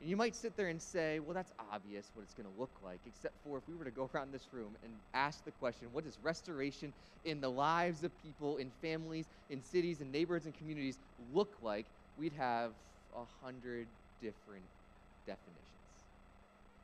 And 0.00 0.08
you 0.08 0.16
might 0.16 0.36
sit 0.36 0.56
there 0.56 0.68
and 0.68 0.80
say, 0.80 1.18
well, 1.18 1.34
that's 1.34 1.52
obvious 1.72 2.10
what 2.14 2.22
it's 2.22 2.34
going 2.34 2.46
to 2.46 2.60
look 2.60 2.78
like, 2.82 3.00
except 3.04 3.34
for 3.42 3.58
if 3.58 3.66
we 3.66 3.74
were 3.74 3.84
to 3.84 3.90
go 3.90 4.08
around 4.14 4.32
this 4.32 4.52
room 4.52 4.76
and 4.82 4.92
ask 5.14 5.44
the 5.44 5.50
question, 5.50 5.88
what 5.92 6.04
does 6.04 6.18
restoration 6.22 6.92
in 7.24 7.40
the 7.40 7.50
lives 7.50 8.04
of 8.04 8.16
people, 8.16 8.58
in 8.58 8.70
families, 8.70 9.26
in 9.50 9.62
cities, 9.62 10.00
in 10.00 10.10
neighborhoods, 10.12 10.46
and 10.46 10.54
communities 10.54 10.98
look 11.32 11.56
like? 11.62 11.86
We'd 12.16 12.32
have 12.34 12.72
a 13.14 13.24
hundred 13.44 13.88
different 14.20 14.64
definitions. 15.26 15.66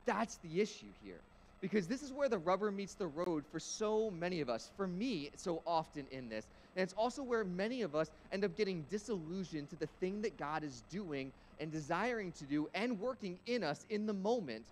That's 0.06 0.36
the 0.38 0.60
issue 0.60 0.90
here. 1.00 1.20
Because 1.60 1.88
this 1.88 2.02
is 2.02 2.12
where 2.12 2.28
the 2.28 2.36
rubber 2.36 2.70
meets 2.70 2.94
the 2.94 3.06
road 3.06 3.44
for 3.50 3.58
so 3.58 4.10
many 4.10 4.42
of 4.42 4.50
us, 4.50 4.70
for 4.76 4.86
me, 4.86 5.30
so 5.34 5.62
often 5.66 6.06
in 6.10 6.28
this. 6.28 6.46
And 6.76 6.82
it's 6.82 6.92
also 6.92 7.22
where 7.22 7.42
many 7.42 7.80
of 7.80 7.94
us 7.94 8.10
end 8.32 8.44
up 8.44 8.54
getting 8.54 8.82
disillusioned 8.82 9.70
to 9.70 9.76
the 9.76 9.86
thing 9.86 10.20
that 10.22 10.36
God 10.36 10.62
is 10.62 10.82
doing 10.82 11.32
and 11.60 11.70
desiring 11.70 12.32
to 12.32 12.44
do 12.44 12.68
and 12.74 13.00
working 13.00 13.38
in 13.46 13.62
us 13.62 13.86
in 13.90 14.06
the 14.06 14.12
moment. 14.12 14.64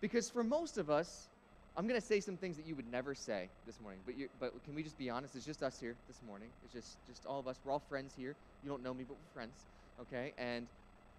Because 0.00 0.28
for 0.28 0.44
most 0.44 0.78
of 0.78 0.90
us, 0.90 1.28
I'm 1.76 1.86
going 1.86 2.00
to 2.00 2.06
say 2.06 2.20
some 2.20 2.36
things 2.36 2.56
that 2.56 2.66
you 2.66 2.74
would 2.74 2.90
never 2.90 3.14
say 3.14 3.48
this 3.66 3.80
morning, 3.82 4.00
but, 4.06 4.14
but 4.40 4.64
can 4.64 4.74
we 4.74 4.82
just 4.82 4.96
be 4.96 5.10
honest? 5.10 5.36
It's 5.36 5.44
just 5.44 5.62
us 5.62 5.78
here 5.78 5.94
this 6.08 6.20
morning. 6.26 6.48
It's 6.64 6.72
just, 6.72 6.96
just 7.06 7.26
all 7.26 7.38
of 7.38 7.46
us. 7.46 7.58
We're 7.64 7.72
all 7.72 7.82
friends 7.88 8.14
here. 8.16 8.34
You 8.64 8.70
don't 8.70 8.82
know 8.82 8.94
me, 8.94 9.04
but 9.06 9.14
we're 9.14 9.34
friends, 9.34 9.64
okay? 10.00 10.32
And, 10.38 10.66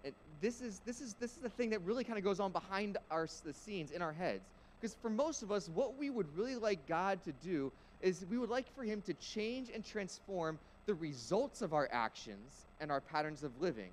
and 0.04 0.14
this, 0.40 0.60
is, 0.60 0.80
this, 0.84 1.00
is, 1.00 1.14
this 1.20 1.32
is 1.32 1.38
the 1.38 1.48
thing 1.48 1.70
that 1.70 1.80
really 1.82 2.02
kind 2.02 2.18
of 2.18 2.24
goes 2.24 2.40
on 2.40 2.50
behind 2.50 2.98
our, 3.10 3.28
the 3.44 3.52
scenes 3.52 3.92
in 3.92 4.02
our 4.02 4.12
heads. 4.12 4.42
Because 4.80 4.96
for 5.00 5.10
most 5.10 5.42
of 5.42 5.52
us, 5.52 5.68
what 5.72 5.96
we 5.96 6.10
would 6.10 6.26
really 6.36 6.56
like 6.56 6.86
God 6.88 7.22
to 7.24 7.32
do 7.44 7.70
is 8.00 8.24
we 8.30 8.38
would 8.38 8.50
like 8.50 8.66
for 8.74 8.82
Him 8.82 9.00
to 9.02 9.14
change 9.14 9.70
and 9.72 9.84
transform 9.84 10.58
the 10.86 10.94
results 10.94 11.62
of 11.62 11.72
our 11.72 11.88
actions 11.92 12.66
and 12.80 12.90
our 12.90 13.00
patterns 13.00 13.42
of 13.42 13.52
living. 13.60 13.90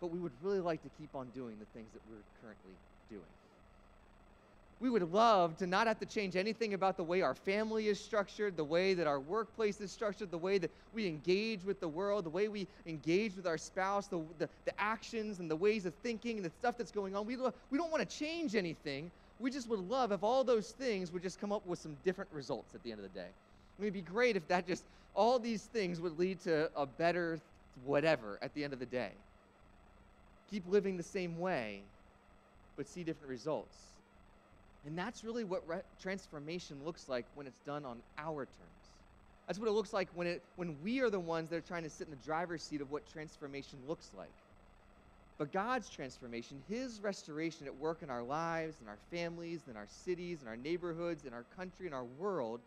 But 0.00 0.10
we 0.10 0.18
would 0.18 0.32
really 0.42 0.60
like 0.60 0.82
to 0.82 0.90
keep 0.98 1.14
on 1.14 1.26
doing 1.34 1.56
the 1.58 1.66
things 1.78 1.88
that 1.92 2.00
we're 2.10 2.22
currently 2.42 2.72
doing. 3.10 3.22
We 4.80 4.88
would 4.88 5.12
love 5.12 5.58
to 5.58 5.66
not 5.66 5.86
have 5.86 6.00
to 6.00 6.06
change 6.06 6.36
anything 6.36 6.72
about 6.72 6.96
the 6.96 7.02
way 7.02 7.20
our 7.20 7.34
family 7.34 7.88
is 7.88 8.02
structured, 8.02 8.56
the 8.56 8.64
way 8.64 8.94
that 8.94 9.06
our 9.06 9.20
workplace 9.20 9.78
is 9.78 9.92
structured, 9.92 10.30
the 10.30 10.38
way 10.38 10.56
that 10.56 10.70
we 10.94 11.06
engage 11.06 11.64
with 11.64 11.80
the 11.80 11.88
world, 11.88 12.24
the 12.24 12.30
way 12.30 12.48
we 12.48 12.66
engage 12.86 13.36
with 13.36 13.46
our 13.46 13.58
spouse, 13.58 14.06
the, 14.06 14.22
the, 14.38 14.48
the 14.64 14.80
actions 14.80 15.38
and 15.38 15.50
the 15.50 15.56
ways 15.56 15.84
of 15.84 15.92
thinking 15.96 16.36
and 16.36 16.46
the 16.46 16.50
stuff 16.58 16.78
that's 16.78 16.92
going 16.92 17.14
on. 17.14 17.26
We, 17.26 17.36
we 17.70 17.76
don't 17.76 17.90
want 17.90 18.08
to 18.08 18.16
change 18.16 18.54
anything, 18.54 19.10
we 19.38 19.50
just 19.50 19.68
would 19.68 19.80
love 19.80 20.12
if 20.12 20.22
all 20.22 20.44
those 20.44 20.70
things 20.70 21.12
would 21.12 21.22
just 21.22 21.38
come 21.40 21.52
up 21.52 21.66
with 21.66 21.78
some 21.78 21.96
different 22.02 22.30
results 22.32 22.74
at 22.74 22.82
the 22.82 22.90
end 22.90 23.00
of 23.00 23.12
the 23.12 23.18
day. 23.18 23.28
It'd 23.78 23.92
be 23.92 24.00
great 24.02 24.36
if 24.36 24.46
that 24.48 24.66
just, 24.66 24.84
all 25.14 25.38
these 25.38 25.62
things 25.62 26.00
would 26.00 26.18
lead 26.18 26.40
to 26.44 26.70
a 26.76 26.86
better 26.86 27.38
whatever 27.84 28.38
at 28.42 28.54
the 28.54 28.64
end 28.64 28.72
of 28.72 28.78
the 28.78 28.86
day. 28.86 29.10
Keep 30.50 30.66
living 30.68 30.96
the 30.96 31.02
same 31.02 31.38
way, 31.38 31.82
but 32.76 32.86
see 32.86 33.04
different 33.04 33.30
results. 33.30 33.76
And 34.86 34.98
that's 34.98 35.22
really 35.22 35.44
what 35.44 35.66
re- 35.68 35.82
transformation 36.00 36.84
looks 36.84 37.08
like 37.08 37.26
when 37.34 37.46
it's 37.46 37.60
done 37.60 37.84
on 37.84 37.98
our 38.18 38.46
terms. 38.46 38.90
That's 39.46 39.58
what 39.58 39.68
it 39.68 39.72
looks 39.72 39.92
like 39.92 40.08
when, 40.14 40.26
it, 40.26 40.42
when 40.56 40.76
we 40.82 41.00
are 41.00 41.10
the 41.10 41.20
ones 41.20 41.50
that 41.50 41.56
are 41.56 41.60
trying 41.60 41.82
to 41.82 41.90
sit 41.90 42.06
in 42.06 42.10
the 42.10 42.24
driver's 42.24 42.62
seat 42.62 42.80
of 42.80 42.90
what 42.90 43.06
transformation 43.06 43.78
looks 43.86 44.10
like. 44.16 44.32
But 45.38 45.52
God's 45.52 45.88
transformation, 45.88 46.62
His 46.68 47.00
restoration 47.00 47.66
at 47.66 47.74
work 47.74 48.02
in 48.02 48.10
our 48.10 48.22
lives, 48.22 48.76
in 48.80 48.88
our 48.88 48.98
families, 49.10 49.68
in 49.68 49.76
our 49.76 49.86
cities, 49.88 50.42
in 50.42 50.48
our 50.48 50.56
neighborhoods, 50.56 51.24
in 51.24 51.32
our 51.32 51.44
country, 51.56 51.86
in 51.86 51.92
our 51.92 52.04
world, 52.04 52.60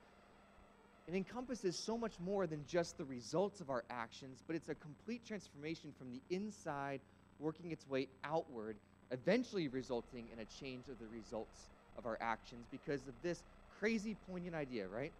it 1.07 1.15
encompasses 1.15 1.77
so 1.77 1.97
much 1.97 2.13
more 2.19 2.47
than 2.47 2.65
just 2.65 2.97
the 2.97 3.03
results 3.03 3.59
of 3.59 3.69
our 3.69 3.83
actions, 3.89 4.41
but 4.45 4.55
it's 4.55 4.69
a 4.69 4.75
complete 4.75 5.25
transformation 5.25 5.93
from 5.97 6.11
the 6.11 6.21
inside, 6.29 7.01
working 7.43 7.71
its 7.71 7.88
way 7.88 8.07
outward, 8.23 8.77
eventually 9.12 9.67
resulting 9.67 10.29
in 10.29 10.39
a 10.39 10.45
change 10.45 10.88
of 10.89 11.00
the 11.00 11.07
results 11.07 11.69
of 11.97 12.05
our 12.07 12.17
actions 12.21 12.67
because 12.71 13.07
of 13.07 13.21
this 13.21 13.43
crazy, 13.69 14.15
poignant 14.15 14.55
idea, 14.55 14.88
right? 14.88 15.13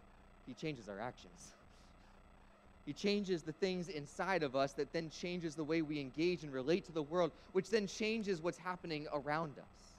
He 0.46 0.54
changes 0.54 0.88
our 0.88 1.00
actions. 1.00 1.54
He 2.86 2.92
changes 2.92 3.42
the 3.42 3.52
things 3.52 3.88
inside 3.88 4.42
of 4.42 4.56
us 4.56 4.74
that 4.74 4.92
then 4.92 5.10
changes 5.10 5.54
the 5.56 5.64
way 5.64 5.82
we 5.82 6.00
engage 6.00 6.44
and 6.44 6.52
relate 6.52 6.84
to 6.86 6.92
the 6.92 7.02
world, 7.02 7.32
which 7.52 7.70
then 7.70 7.86
changes 7.86 8.42
what's 8.42 8.58
happening 8.58 9.06
around 9.12 9.58
us. 9.58 9.96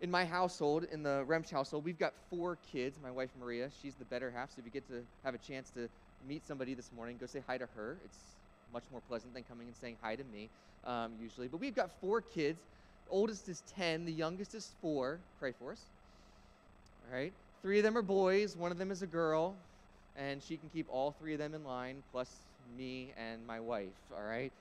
In 0.00 0.10
my 0.10 0.24
household, 0.24 0.84
in 0.84 1.02
the 1.02 1.24
Remsch 1.26 1.50
household, 1.50 1.84
we've 1.84 1.98
got 1.98 2.14
four 2.28 2.56
kids. 2.56 3.00
My 3.00 3.10
wife 3.10 3.30
Maria, 3.38 3.70
she's 3.70 3.96
the 3.96 4.04
better 4.04 4.30
half. 4.30 4.50
So 4.52 4.60
if 4.60 4.66
you 4.66 4.70
get 4.72 4.86
to 4.88 5.06
have 5.24 5.34
a 5.34 5.38
chance 5.38 5.70
to 5.72 5.88
meet 6.26 6.46
somebody 6.46 6.74
this 6.74 6.92
morning, 6.92 7.18
go 7.18 7.26
say 7.26 7.42
hi 7.46 7.58
to 7.58 7.66
her. 7.66 8.00
It's 8.04 8.36
much 8.72 8.84
more 8.90 9.00
pleasant 9.08 9.34
than 9.34 9.42
coming 9.44 9.66
and 9.66 9.76
saying 9.76 9.96
hi 10.02 10.16
to 10.16 10.24
me 10.24 10.48
um, 10.86 11.12
usually. 11.20 11.48
But 11.48 11.60
we've 11.60 11.74
got 11.74 11.90
four 12.00 12.20
kids. 12.20 12.58
The 13.06 13.12
oldest 13.12 13.48
is 13.48 13.62
10, 13.76 14.04
the 14.04 14.12
youngest 14.12 14.54
is 14.54 14.72
four. 14.80 15.18
Pray 15.38 15.52
for 15.52 15.72
us. 15.72 15.80
All 17.08 17.16
right. 17.16 17.32
Three 17.62 17.78
of 17.78 17.84
them 17.84 17.96
are 17.96 18.02
boys, 18.02 18.56
one 18.56 18.70
of 18.70 18.78
them 18.78 18.90
is 18.90 19.02
a 19.02 19.06
girl, 19.06 19.54
and 20.16 20.42
she 20.42 20.56
can 20.56 20.68
keep 20.68 20.86
all 20.88 21.10
three 21.12 21.32
of 21.32 21.38
them 21.38 21.54
in 21.54 21.64
line, 21.64 21.96
plus 22.12 22.30
me 22.76 23.12
and 23.18 23.44
my 23.46 23.60
wife. 23.60 23.88
All 24.16 24.22
right. 24.22 24.52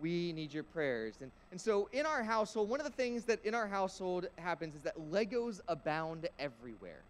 We 0.00 0.32
need 0.32 0.52
your 0.52 0.62
prayers. 0.62 1.14
And, 1.20 1.30
and 1.50 1.60
so, 1.60 1.88
in 1.92 2.06
our 2.06 2.22
household, 2.22 2.70
one 2.70 2.80
of 2.80 2.86
the 2.86 2.92
things 2.92 3.24
that 3.24 3.44
in 3.44 3.54
our 3.54 3.66
household 3.66 4.28
happens 4.38 4.74
is 4.74 4.82
that 4.82 4.98
Legos 5.10 5.60
abound 5.68 6.26
everywhere. 6.38 7.00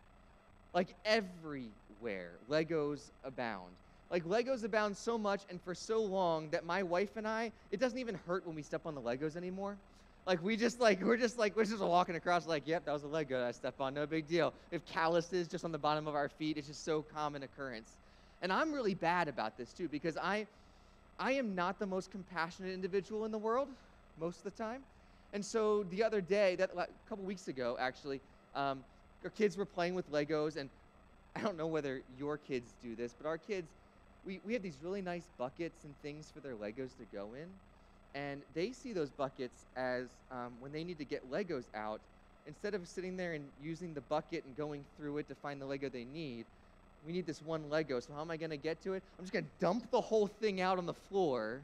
Like 0.75 0.95
everywhere, 1.05 2.33
Legos 2.49 3.11
abound. 3.25 3.73
Like 4.11 4.25
Legos 4.25 4.65
abound 4.65 4.97
so 4.97 5.17
much 5.17 5.43
and 5.49 5.61
for 5.63 5.75
so 5.75 6.03
long 6.03 6.51
that 6.51 6.65
my 6.65 6.83
wife 6.83 7.17
and 7.17 7.27
I, 7.27 7.53
it 7.71 7.79
doesn't 7.79 7.99
even 7.99 8.17
hurt 8.27 8.47
when 8.47 8.57
we 8.57 8.63
step 8.63 8.87
on 8.87 8.95
the 8.95 9.01
Legos 9.01 9.37
anymore. 9.37 9.77
Like 10.27 10.43
we 10.43 10.57
just 10.57 10.81
like 10.81 11.03
we're 11.05 11.17
just 11.17 11.39
like 11.39 11.57
we're 11.57 11.65
just 11.65 11.81
walking 11.81 12.17
across 12.17 12.47
like, 12.47 12.67
yep, 12.67 12.85
that 12.87 12.93
was 12.93 13.05
a 13.05 13.09
Lego 13.09 13.39
that 13.39 13.47
I 13.47 13.53
stepped 13.53 13.81
on, 13.81 13.95
no 13.95 14.07
big 14.07 14.27
deal. 14.27 14.53
If 14.71 14.85
calluses 14.85 15.49
just 15.49 15.65
on 15.65 15.73
the 15.73 15.79
bottom 15.79 16.09
of 16.09 16.15
our 16.15 16.29
feet, 16.29 16.57
it's 16.59 16.67
just 16.67 16.85
so 16.85 17.03
common 17.03 17.43
occurrence. 17.45 17.97
And 18.43 18.53
I'm 18.53 18.73
really 18.73 18.95
bad 18.95 19.29
about 19.29 19.57
this 19.57 19.73
too 19.73 19.89
because 19.89 20.17
I 20.17 20.47
I 21.19 21.33
am 21.33 21.55
not 21.55 21.79
the 21.79 21.87
most 21.87 22.11
compassionate 22.11 22.73
individual 22.73 23.25
in 23.27 23.31
the 23.31 23.39
world 23.39 23.69
most 24.19 24.39
of 24.39 24.45
the 24.45 24.51
time. 24.51 24.83
And 25.33 25.45
so 25.45 25.85
the 25.85 26.03
other 26.03 26.21
day, 26.21 26.57
that 26.57 26.71
a 26.77 26.87
couple 27.09 27.25
weeks 27.25 27.47
ago 27.47 27.77
actually, 27.79 28.21
um, 28.55 28.81
our 29.23 29.31
kids 29.31 29.57
were 29.57 29.67
playing 29.67 29.95
with 29.95 30.11
Legos, 30.11 30.57
and 30.57 30.71
I 31.37 31.41
don't 31.43 31.57
know 31.57 31.67
whether 31.67 32.03
your 32.19 32.39
kids 32.39 32.75
do 32.83 32.97
this, 32.97 33.13
but 33.13 33.27
our 33.27 33.39
kids, 33.39 33.71
we, 34.25 34.41
we 34.45 34.53
have 34.53 34.63
these 34.63 34.79
really 34.83 35.03
nice 35.03 35.29
buckets 35.39 35.85
and 35.85 35.95
things 36.03 36.31
for 36.33 36.41
their 36.41 36.55
Legos 36.55 36.97
to 36.99 37.05
go 37.13 37.35
in 37.35 37.49
and 38.15 38.43
they 38.55 38.73
see 38.73 38.93
those 38.93 39.11
buckets 39.11 39.67
as 39.77 40.07
um, 40.31 40.53
when 40.61 40.73
they 40.73 40.85
need 40.85 40.99
to 40.99 41.05
get 41.05 41.31
Legos 41.31 41.65
out, 41.75 42.01
instead 42.47 42.75
of 42.75 42.87
sitting 42.89 43.17
there 43.17 43.35
and 43.35 43.45
using 43.63 43.95
the 43.95 44.01
bucket 44.03 44.45
and 44.45 44.57
going 44.57 44.85
through 44.97 45.19
it 45.19 45.29
to 45.29 45.35
find 45.37 45.61
the 45.61 45.67
Lego 45.67 45.89
they 45.89 46.05
need, 46.05 46.45
we 47.07 47.13
need 47.13 47.27
this 47.27 47.41
one 47.41 47.71
Lego. 47.71 48.01
So 48.01 48.13
how 48.15 48.21
am 48.21 48.31
I 48.31 48.37
going 48.37 48.51
to 48.51 48.57
get 48.57 48.83
to 48.83 48.95
it? 48.95 49.03
I'm 49.19 49.25
just 49.25 49.33
going 49.33 49.45
to 49.45 49.51
dump 49.61 49.91
the 49.91 50.01
whole 50.01 50.27
thing 50.27 50.61
out 50.61 50.77
on 50.79 50.87
the 50.87 50.95
floor, 50.95 51.61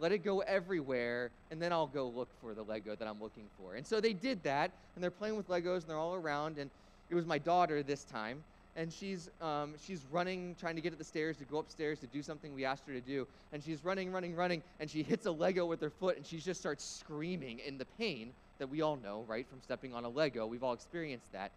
let 0.00 0.10
it 0.10 0.24
go 0.24 0.40
everywhere, 0.40 1.30
and 1.50 1.60
then 1.60 1.72
I'll 1.72 1.86
go 1.86 2.08
look 2.08 2.28
for 2.40 2.54
the 2.54 2.62
Lego 2.62 2.96
that 2.96 3.06
I'm 3.06 3.20
looking 3.20 3.44
for. 3.58 3.74
And 3.74 3.86
so 3.86 4.00
they 4.00 4.12
did 4.12 4.42
that, 4.44 4.70
and 4.94 5.04
they're 5.04 5.10
playing 5.10 5.36
with 5.36 5.48
Legos, 5.48 5.82
and 5.82 5.90
they're 5.90 5.98
all 5.98 6.14
around. 6.14 6.58
And 6.58 6.70
it 7.10 7.14
was 7.14 7.26
my 7.26 7.38
daughter 7.38 7.82
this 7.82 8.04
time, 8.04 8.42
and 8.76 8.92
she's 8.92 9.28
um, 9.40 9.74
she's 9.84 10.04
running, 10.10 10.56
trying 10.58 10.76
to 10.76 10.82
get 10.82 10.92
up 10.92 10.98
the 10.98 11.04
stairs 11.04 11.36
to 11.38 11.44
go 11.44 11.58
upstairs 11.58 12.00
to 12.00 12.06
do 12.06 12.22
something 12.22 12.54
we 12.54 12.64
asked 12.64 12.86
her 12.86 12.92
to 12.92 13.00
do, 13.00 13.26
and 13.52 13.62
she's 13.62 13.84
running, 13.84 14.12
running, 14.12 14.34
running, 14.34 14.62
and 14.80 14.90
she 14.90 15.02
hits 15.02 15.26
a 15.26 15.30
Lego 15.30 15.66
with 15.66 15.80
her 15.80 15.90
foot, 15.90 16.16
and 16.16 16.26
she 16.26 16.38
just 16.38 16.60
starts 16.60 16.84
screaming 16.84 17.60
in 17.66 17.78
the 17.78 17.86
pain 17.98 18.32
that 18.58 18.68
we 18.68 18.82
all 18.82 18.96
know, 18.96 19.24
right, 19.28 19.46
from 19.48 19.60
stepping 19.60 19.94
on 19.94 20.04
a 20.04 20.08
Lego. 20.08 20.46
We've 20.46 20.62
all 20.62 20.72
experienced 20.72 21.32
that. 21.32 21.50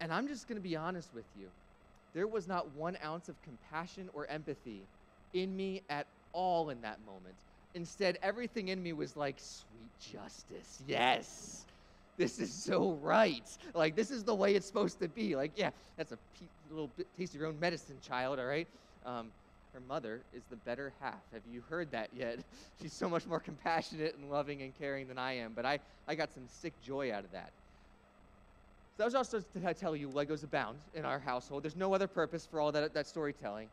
And 0.00 0.12
I'm 0.12 0.28
just 0.28 0.46
going 0.46 0.60
to 0.60 0.66
be 0.66 0.76
honest 0.76 1.08
with 1.14 1.24
you. 1.38 1.48
There 2.14 2.26
was 2.26 2.46
not 2.46 2.70
one 2.74 2.96
ounce 3.04 3.28
of 3.28 3.34
compassion 3.42 4.08
or 4.14 4.26
empathy 4.28 4.82
in 5.34 5.56
me 5.56 5.82
at 5.90 6.06
all 6.32 6.70
in 6.70 6.80
that 6.82 6.98
moment. 7.04 7.34
Instead, 7.74 8.18
everything 8.22 8.68
in 8.68 8.82
me 8.82 8.92
was 8.92 9.16
like, 9.16 9.36
sweet 9.38 9.90
justice. 10.12 10.82
Yes 10.86 11.67
this 12.18 12.38
is 12.38 12.52
so 12.52 12.98
right. 13.00 13.48
Like, 13.74 13.96
this 13.96 14.10
is 14.10 14.24
the 14.24 14.34
way 14.34 14.54
it's 14.54 14.66
supposed 14.66 14.98
to 15.00 15.08
be. 15.08 15.36
Like, 15.36 15.52
yeah, 15.56 15.70
that's 15.96 16.12
a 16.12 16.18
little 16.70 16.90
bit 16.96 17.06
taste 17.16 17.34
of 17.34 17.40
your 17.40 17.48
own 17.48 17.58
medicine, 17.58 17.96
child, 18.02 18.38
all 18.38 18.46
right? 18.46 18.66
Um, 19.06 19.28
her 19.72 19.80
mother 19.88 20.20
is 20.34 20.42
the 20.50 20.56
better 20.56 20.92
half. 21.00 21.20
Have 21.32 21.42
you 21.50 21.62
heard 21.70 21.90
that 21.92 22.10
yet? 22.16 22.40
She's 22.82 22.92
so 22.92 23.08
much 23.08 23.26
more 23.26 23.38
compassionate 23.38 24.16
and 24.20 24.30
loving 24.30 24.62
and 24.62 24.76
caring 24.78 25.06
than 25.06 25.18
I 25.18 25.34
am, 25.34 25.52
but 25.54 25.64
I, 25.64 25.78
I 26.08 26.14
got 26.14 26.32
some 26.32 26.42
sick 26.48 26.72
joy 26.84 27.12
out 27.12 27.24
of 27.24 27.32
that. 27.32 27.50
So 28.96 29.02
that 29.02 29.04
was 29.04 29.14
also 29.14 29.40
to 29.40 29.74
tell 29.74 29.94
you 29.94 30.08
Legos 30.08 30.42
abound 30.42 30.76
in 30.94 31.04
our 31.04 31.20
household. 31.20 31.62
There's 31.62 31.76
no 31.76 31.94
other 31.94 32.08
purpose 32.08 32.46
for 32.50 32.60
all 32.60 32.72
that, 32.72 32.92
that 32.94 33.06
storytelling. 33.06 33.68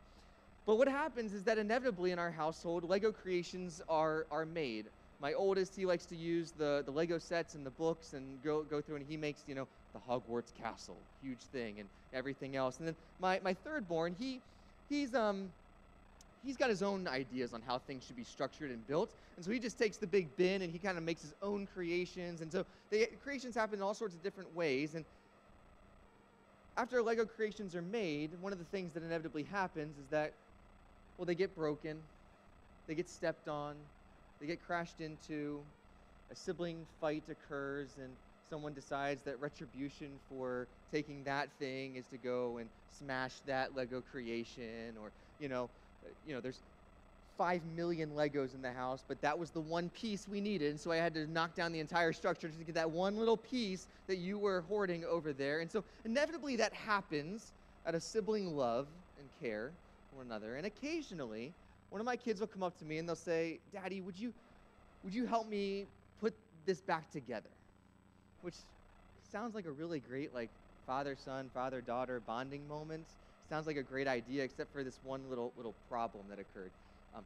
But 0.66 0.78
what 0.78 0.86
happens 0.86 1.32
is 1.32 1.42
that 1.44 1.58
inevitably 1.58 2.12
in 2.12 2.18
our 2.18 2.30
household, 2.30 2.88
Lego 2.88 3.10
creations 3.10 3.82
are, 3.88 4.26
are 4.30 4.44
made 4.44 4.86
my 5.20 5.32
oldest, 5.32 5.74
he 5.74 5.86
likes 5.86 6.04
to 6.06 6.16
use 6.16 6.52
the, 6.52 6.82
the 6.84 6.90
Lego 6.90 7.18
sets 7.18 7.54
and 7.54 7.64
the 7.64 7.70
books 7.70 8.12
and 8.12 8.42
go, 8.42 8.62
go 8.62 8.80
through 8.80 8.96
and 8.96 9.06
he 9.08 9.16
makes, 9.16 9.42
you 9.46 9.54
know, 9.54 9.66
the 9.92 10.00
Hogwarts 10.00 10.52
castle, 10.60 10.96
huge 11.22 11.40
thing, 11.52 11.80
and 11.80 11.88
everything 12.12 12.54
else. 12.56 12.78
And 12.78 12.88
then 12.88 12.96
my, 13.18 13.40
my 13.42 13.54
third 13.54 13.88
born, 13.88 14.14
he, 14.18 14.40
he's, 14.90 15.14
um, 15.14 15.48
he's 16.44 16.56
got 16.56 16.68
his 16.68 16.82
own 16.82 17.08
ideas 17.08 17.54
on 17.54 17.62
how 17.66 17.78
things 17.78 18.04
should 18.06 18.16
be 18.16 18.24
structured 18.24 18.70
and 18.70 18.86
built. 18.86 19.10
And 19.36 19.44
so 19.44 19.50
he 19.50 19.58
just 19.58 19.78
takes 19.78 19.96
the 19.96 20.06
big 20.06 20.34
bin 20.36 20.62
and 20.62 20.72
he 20.72 20.78
kind 20.78 20.98
of 20.98 21.04
makes 21.04 21.22
his 21.22 21.34
own 21.42 21.66
creations. 21.74 22.42
And 22.42 22.52
so 22.52 22.64
the 22.90 23.08
creations 23.24 23.54
happen 23.54 23.78
in 23.78 23.82
all 23.82 23.94
sorts 23.94 24.14
of 24.14 24.22
different 24.22 24.54
ways. 24.54 24.94
And 24.94 25.04
after 26.76 27.00
Lego 27.00 27.24
creations 27.24 27.74
are 27.74 27.82
made, 27.82 28.30
one 28.42 28.52
of 28.52 28.58
the 28.58 28.66
things 28.66 28.92
that 28.92 29.02
inevitably 29.02 29.44
happens 29.44 29.96
is 29.96 30.06
that, 30.10 30.32
well, 31.16 31.24
they 31.24 31.34
get 31.34 31.54
broken, 31.56 31.96
they 32.86 32.94
get 32.94 33.08
stepped 33.08 33.48
on, 33.48 33.76
they 34.40 34.46
get 34.46 34.62
crashed 34.62 35.00
into, 35.00 35.62
a 36.30 36.34
sibling 36.34 36.86
fight 37.00 37.24
occurs, 37.30 37.96
and 37.98 38.12
someone 38.50 38.74
decides 38.74 39.22
that 39.22 39.40
retribution 39.40 40.18
for 40.28 40.68
taking 40.92 41.24
that 41.24 41.48
thing 41.58 41.96
is 41.96 42.06
to 42.06 42.18
go 42.18 42.58
and 42.58 42.68
smash 42.98 43.40
that 43.46 43.74
Lego 43.74 44.00
creation, 44.00 44.96
or 45.00 45.12
you 45.38 45.48
know, 45.48 45.70
uh, 46.04 46.10
you 46.24 46.34
know, 46.34 46.40
there's 46.40 46.62
five 47.36 47.64
million 47.64 48.10
Legos 48.10 48.54
in 48.54 48.62
the 48.62 48.72
house, 48.72 49.04
but 49.06 49.20
that 49.20 49.38
was 49.38 49.50
the 49.50 49.60
one 49.60 49.90
piece 49.90 50.26
we 50.26 50.40
needed, 50.40 50.70
and 50.70 50.80
so 50.80 50.90
I 50.90 50.96
had 50.96 51.14
to 51.14 51.26
knock 51.26 51.54
down 51.54 51.72
the 51.72 51.80
entire 51.80 52.12
structure 52.12 52.48
just 52.48 52.58
to 52.58 52.64
get 52.64 52.74
that 52.76 52.90
one 52.90 53.16
little 53.16 53.36
piece 53.36 53.88
that 54.06 54.16
you 54.16 54.38
were 54.38 54.62
hoarding 54.62 55.04
over 55.04 55.32
there. 55.32 55.60
And 55.60 55.70
so 55.70 55.84
inevitably 56.04 56.56
that 56.56 56.72
happens 56.72 57.52
out 57.86 57.94
of 57.94 58.02
sibling 58.02 58.56
love 58.56 58.88
and 59.18 59.28
care 59.40 59.72
for 60.10 60.22
another, 60.22 60.56
and 60.56 60.66
occasionally 60.66 61.52
one 61.90 62.00
of 62.00 62.04
my 62.04 62.16
kids 62.16 62.40
will 62.40 62.46
come 62.46 62.62
up 62.62 62.78
to 62.78 62.84
me 62.84 62.98
and 62.98 63.08
they'll 63.08 63.16
say, 63.16 63.60
Daddy, 63.72 64.00
would 64.00 64.18
you, 64.18 64.32
would 65.02 65.14
you 65.14 65.26
help 65.26 65.48
me 65.48 65.86
put 66.20 66.34
this 66.64 66.80
back 66.80 67.10
together? 67.10 67.50
Which 68.42 68.56
sounds 69.30 69.54
like 69.54 69.66
a 69.66 69.72
really 69.72 70.00
great, 70.00 70.34
like, 70.34 70.50
father 70.86 71.16
son, 71.16 71.50
father 71.52 71.80
daughter 71.80 72.20
bonding 72.20 72.66
moment. 72.68 73.06
Sounds 73.48 73.66
like 73.66 73.76
a 73.76 73.82
great 73.82 74.08
idea, 74.08 74.42
except 74.42 74.72
for 74.72 74.82
this 74.82 74.98
one 75.02 75.28
little, 75.28 75.52
little 75.56 75.74
problem 75.88 76.26
that 76.28 76.38
occurred. 76.38 76.72
Um, 77.14 77.24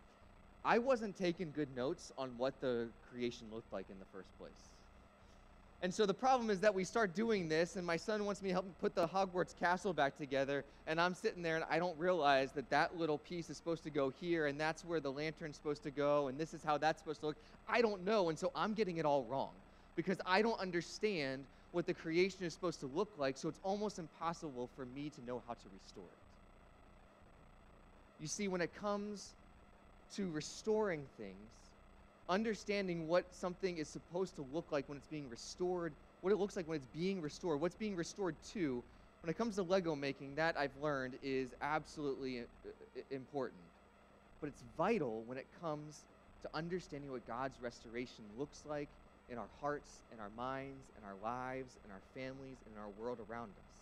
I 0.65 0.79
wasn't 0.79 1.17
taking 1.17 1.53
good 1.53 1.75
notes 1.75 2.13
on 2.19 2.37
what 2.37 2.61
the 2.61 2.91
creation 3.09 3.49
looked 3.51 3.73
like 3.73 3.89
in 3.91 3.99
the 3.99 4.05
first 4.07 4.37
place. 4.39 4.80
And 5.83 5.95
so 5.95 6.05
the 6.05 6.13
problem 6.13 6.51
is 6.51 6.61
that 6.61 6.75
we 6.75 6.85
start 6.85 7.15
doing 7.15 7.49
this, 7.49 7.77
and 7.77 7.87
my 7.87 7.97
son 7.97 8.27
wants 8.27 8.43
me 8.43 8.51
to 8.51 8.53
help 8.53 8.67
him 8.67 8.75
put 8.79 8.95
the 8.95 9.09
Hogwarts 9.09 9.59
castle 9.59 9.95
back 9.95 10.17
together, 10.19 10.63
and 10.87 11.01
I'm 11.01 11.15
sitting 11.15 11.43
there 11.43 11.57
and 11.57 11.65
I 11.71 11.79
don't 11.79 11.99
realize 11.99 12.53
that 12.53 12.69
that 12.69 12.99
little 12.99 13.17
piece 13.17 13.49
is 13.49 13.57
supposed 13.57 13.83
to 13.85 13.91
go 13.91 14.11
here, 14.11 14.47
and 14.47 14.61
that's 14.61 14.85
where 14.85 15.01
the 15.01 15.11
lantern's 15.11 15.57
supposed 15.57 15.83
to 15.85 15.91
go, 15.91 16.29
and 16.29 16.39
this 16.39 16.53
is 16.53 16.63
how 16.63 16.77
that's 16.77 17.01
supposed 17.01 17.21
to 17.21 17.29
look. 17.29 17.37
I 17.67 17.81
don't 17.81 18.05
know, 18.05 18.29
and 18.29 18.39
so 18.39 18.53
I'm 18.55 18.75
getting 18.75 18.99
it 18.99 19.07
all 19.07 19.25
wrong 19.25 19.53
because 19.97 20.21
I 20.27 20.43
don't 20.43 20.61
understand 20.61 21.45
what 21.73 21.87
the 21.87 21.95
creation 21.95 22.45
is 22.45 22.53
supposed 22.53 22.81
to 22.81 22.87
look 22.87 23.13
like, 23.17 23.39
so 23.39 23.49
it's 23.49 23.61
almost 23.63 23.99
impossible 23.99 24.69
for 24.77 24.85
me 24.85 25.09
to 25.09 25.25
know 25.25 25.43
how 25.47 25.55
to 25.55 25.69
restore 25.73 26.05
it. 26.05 26.19
You 28.21 28.27
see, 28.27 28.49
when 28.49 28.61
it 28.61 28.75
comes 28.75 29.33
to 30.17 30.31
restoring 30.31 31.07
things, 31.17 31.70
understanding 32.31 33.07
what 33.09 33.35
something 33.35 33.77
is 33.77 33.89
supposed 33.89 34.37
to 34.37 34.47
look 34.55 34.73
like 34.73 34.89
when 34.89 34.97
it's 34.97 35.09
being 35.09 35.29
restored 35.29 35.93
what 36.21 36.33
it 36.33 36.37
looks 36.37 36.57
like 36.57 36.69
when 36.69 36.77
it's 36.77 36.89
being 36.95 37.21
restored, 37.21 37.61
what's 37.61 37.75
being 37.75 37.97
restored 37.97 38.35
to. 38.53 38.83
When 39.23 39.31
it 39.31 39.37
comes 39.37 39.57
to 39.57 39.63
Lego 39.63 39.95
making, 39.95 40.35
that 40.37 40.57
I've 40.59 40.77
learned 40.83 41.15
is 41.23 41.51
absolutely 41.61 42.41
uh, 42.41 42.43
important. 43.11 43.61
But 44.41 44.49
it's 44.49 44.63
vital 44.77 45.23
when 45.27 45.37
it 45.37 45.47
comes 45.61 46.01
to 46.43 46.49
understanding 46.55 47.11
what 47.11 47.27
God's 47.27 47.61
restoration 47.63 48.25
looks 48.39 48.63
like 48.67 48.89
in 49.31 49.37
our 49.37 49.49
hearts, 49.61 49.91
in 50.13 50.21
our 50.21 50.31
minds, 50.37 50.89
in 50.97 51.05
our 51.05 51.17
lives, 51.23 51.77
in 51.85 51.91
our 51.91 52.01
families, 52.15 52.57
in 52.67 52.81
our 52.81 52.89
world 52.99 53.19
around 53.31 53.51
us. 53.51 53.77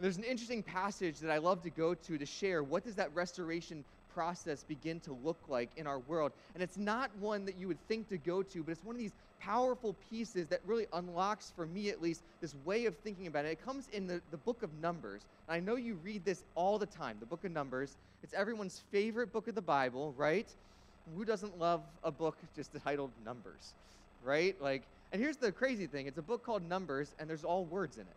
There's 0.00 0.16
an 0.16 0.24
interesting 0.24 0.64
passage 0.64 1.20
that 1.20 1.30
I 1.30 1.38
love 1.38 1.62
to 1.62 1.70
go 1.70 1.94
to 1.94 2.18
to 2.18 2.26
share 2.26 2.64
what 2.64 2.84
does 2.84 2.96
that 2.96 3.14
restoration 3.14 3.84
process 4.14 4.64
begin 4.64 5.00
to 5.00 5.12
look 5.24 5.40
like 5.48 5.70
in 5.76 5.86
our 5.86 5.98
world. 6.00 6.32
And 6.54 6.62
it's 6.62 6.76
not 6.76 7.10
one 7.18 7.44
that 7.46 7.56
you 7.56 7.68
would 7.68 7.80
think 7.88 8.08
to 8.08 8.18
go 8.18 8.42
to, 8.42 8.62
but 8.62 8.72
it's 8.72 8.84
one 8.84 8.94
of 8.94 9.00
these 9.00 9.14
powerful 9.40 9.96
pieces 10.08 10.46
that 10.48 10.60
really 10.64 10.86
unlocks, 10.92 11.52
for 11.54 11.66
me 11.66 11.90
at 11.90 12.00
least, 12.00 12.22
this 12.40 12.54
way 12.64 12.86
of 12.86 12.96
thinking 12.98 13.26
about 13.26 13.44
it. 13.44 13.48
It 13.48 13.64
comes 13.64 13.88
in 13.88 14.06
the, 14.06 14.20
the 14.30 14.36
book 14.36 14.62
of 14.62 14.72
Numbers. 14.74 15.22
And 15.48 15.56
I 15.56 15.60
know 15.60 15.76
you 15.76 15.94
read 16.04 16.24
this 16.24 16.44
all 16.54 16.78
the 16.78 16.86
time, 16.86 17.16
the 17.18 17.26
book 17.26 17.44
of 17.44 17.50
Numbers. 17.50 17.96
It's 18.22 18.34
everyone's 18.34 18.82
favorite 18.90 19.32
book 19.32 19.48
of 19.48 19.54
the 19.54 19.62
Bible, 19.62 20.14
right? 20.16 20.48
Who 21.16 21.24
doesn't 21.24 21.58
love 21.58 21.82
a 22.04 22.12
book 22.12 22.36
just 22.54 22.70
titled 22.84 23.10
Numbers, 23.24 23.74
right? 24.22 24.60
Like, 24.62 24.84
and 25.12 25.20
here's 25.20 25.36
the 25.36 25.50
crazy 25.50 25.86
thing 25.86 26.06
it's 26.06 26.18
a 26.18 26.22
book 26.22 26.44
called 26.44 26.62
Numbers, 26.68 27.14
and 27.18 27.28
there's 27.28 27.44
all 27.44 27.64
words 27.64 27.96
in 27.96 28.02
it. 28.02 28.16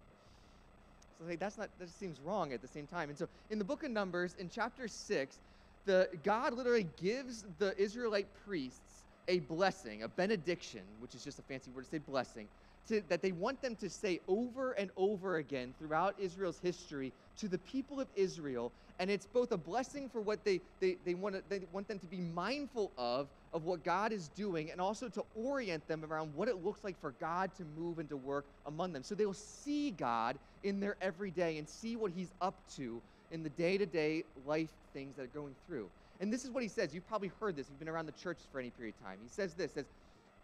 So 1.17 1.35
that's 1.37 1.57
not 1.57 1.69
that 1.79 1.89
seems 1.89 2.19
wrong 2.19 2.53
at 2.53 2.61
the 2.61 2.67
same 2.67 2.87
time. 2.87 3.09
And 3.09 3.17
so 3.17 3.27
in 3.49 3.57
the 3.57 3.65
book 3.65 3.83
of 3.83 3.91
Numbers, 3.91 4.35
in 4.37 4.49
chapter 4.49 4.87
six, 4.87 5.39
the 5.85 6.09
God 6.23 6.53
literally 6.53 6.87
gives 7.01 7.45
the 7.59 7.77
Israelite 7.79 8.27
priests 8.45 9.03
a 9.27 9.39
blessing, 9.39 10.03
a 10.03 10.07
benediction, 10.07 10.81
which 10.99 11.15
is 11.15 11.23
just 11.23 11.39
a 11.39 11.41
fancy 11.43 11.71
word 11.71 11.85
to 11.85 11.89
say 11.89 11.97
blessing, 11.97 12.47
to, 12.87 13.01
that 13.09 13.21
they 13.21 13.31
want 13.31 13.61
them 13.61 13.75
to 13.77 13.89
say 13.89 14.19
over 14.27 14.73
and 14.73 14.91
over 14.97 15.37
again 15.37 15.73
throughout 15.79 16.15
Israel's 16.19 16.59
history 16.59 17.11
to 17.37 17.47
the 17.47 17.57
people 17.59 17.99
of 17.99 18.07
Israel. 18.15 18.71
And 18.99 19.09
it's 19.09 19.25
both 19.25 19.51
a 19.51 19.57
blessing 19.57 20.07
for 20.09 20.21
what 20.21 20.45
they, 20.45 20.61
they, 20.79 20.97
they, 21.03 21.15
want, 21.15 21.49
they 21.49 21.61
want 21.73 21.87
them 21.87 21.99
to 21.99 22.05
be 22.05 22.21
mindful 22.21 22.91
of, 22.97 23.27
of 23.53 23.65
what 23.65 23.83
God 23.83 24.13
is 24.13 24.29
doing, 24.29 24.71
and 24.71 24.79
also 24.79 25.09
to 25.09 25.23
orient 25.35 25.85
them 25.87 26.05
around 26.05 26.33
what 26.35 26.47
it 26.47 26.63
looks 26.63 26.83
like 26.83 26.99
for 27.01 27.11
God 27.19 27.51
to 27.57 27.63
move 27.77 27.99
and 27.99 28.07
to 28.09 28.17
work 28.17 28.45
among 28.65 28.93
them. 28.93 29.03
So 29.03 29.15
they'll 29.15 29.33
see 29.33 29.91
God 29.91 30.37
in 30.63 30.79
their 30.79 30.95
everyday 31.01 31.57
and 31.57 31.67
see 31.67 31.95
what 31.95 32.11
He's 32.11 32.31
up 32.41 32.55
to 32.75 33.01
in 33.31 33.43
the 33.43 33.49
day 33.49 33.77
to 33.77 33.85
day 33.85 34.23
life 34.45 34.69
things 34.93 35.15
that 35.15 35.23
are 35.23 35.27
going 35.27 35.53
through. 35.67 35.89
And 36.19 36.31
this 36.31 36.45
is 36.45 36.51
what 36.51 36.63
he 36.63 36.69
says. 36.69 36.93
You've 36.93 37.07
probably 37.07 37.31
heard 37.39 37.55
this. 37.55 37.67
You've 37.69 37.79
been 37.79 37.89
around 37.89 38.05
the 38.05 38.13
church 38.13 38.37
for 38.51 38.59
any 38.59 38.69
period 38.69 38.95
of 38.99 39.05
time. 39.05 39.17
He 39.21 39.29
says 39.29 39.53
this 39.53 39.73
says, 39.73 39.85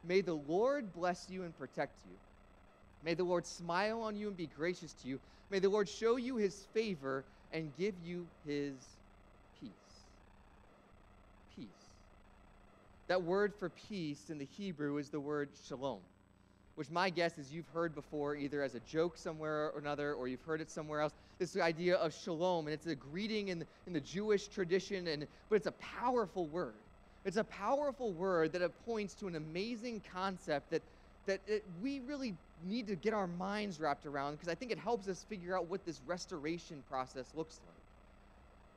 May 0.06 0.22
the 0.22 0.34
Lord 0.34 0.94
bless 0.94 1.30
you 1.30 1.44
and 1.44 1.58
protect 1.58 1.94
you. 2.06 2.16
May 3.04 3.14
the 3.14 3.24
Lord 3.24 3.46
smile 3.46 4.02
on 4.02 4.16
you 4.16 4.28
and 4.28 4.38
be 4.38 4.48
gracious 4.48 4.94
to 4.94 5.08
you. 5.08 5.20
May 5.50 5.60
the 5.60 5.70
Lord 5.70 5.88
show 5.88 6.18
you 6.18 6.36
his 6.36 6.66
favor 6.74 7.24
and 7.52 7.72
give 7.78 7.96
you 8.04 8.28
his 8.46 8.74
peace. 9.60 9.72
Peace. 11.56 11.68
That 13.08 13.22
word 13.22 13.54
for 13.60 13.70
peace 13.70 14.30
in 14.30 14.38
the 14.38 14.48
Hebrew 14.58 14.98
is 14.98 15.10
the 15.10 15.20
word 15.20 15.50
shalom 15.68 16.00
which 16.76 16.90
my 16.90 17.10
guess 17.10 17.38
is 17.38 17.54
you've 17.54 17.68
heard 17.74 17.94
before, 17.94 18.36
either 18.36 18.64
as 18.64 18.76
a 18.76 18.80
joke 18.82 19.18
somewhere 19.18 19.72
or 19.72 19.80
another, 19.80 20.14
or 20.14 20.28
you've 20.28 20.42
heard 20.42 20.62
it 20.62 20.70
somewhere 20.70 21.02
else. 21.02 21.14
This 21.42 21.58
idea 21.58 21.96
of 21.96 22.14
shalom, 22.14 22.68
and 22.68 22.74
it's 22.76 22.86
a 22.86 22.94
greeting 22.94 23.48
in 23.48 23.58
the, 23.58 23.66
in 23.88 23.94
the 23.94 24.00
Jewish 24.00 24.48
tradition, 24.48 25.08
and 25.08 25.26
but 25.50 25.56
it's 25.56 25.66
a 25.66 25.72
powerful 25.72 26.46
word. 26.46 26.76
It's 27.26 27.38
a 27.38 27.44
powerful 27.44 28.12
word 28.12 28.54
that 28.54 28.86
points 28.86 29.16
to 29.16 29.28
an 29.28 29.36
amazing 29.36 30.04
concept 30.14 30.70
that 30.70 30.84
that 31.26 31.40
it, 31.48 31.64
we 31.82 32.00
really 32.02 32.36
need 32.64 32.86
to 32.86 32.96
get 32.96 33.16
our 33.16 33.26
minds 33.26 33.80
wrapped 33.80 34.06
around 34.06 34.34
because 34.34 34.50
I 34.50 34.54
think 34.54 34.72
it 34.72 34.78
helps 34.78 35.08
us 35.08 35.26
figure 35.30 35.58
out 35.58 35.68
what 35.68 35.84
this 35.84 36.00
restoration 36.06 36.84
process 36.88 37.26
looks 37.36 37.60
like. 37.66 37.76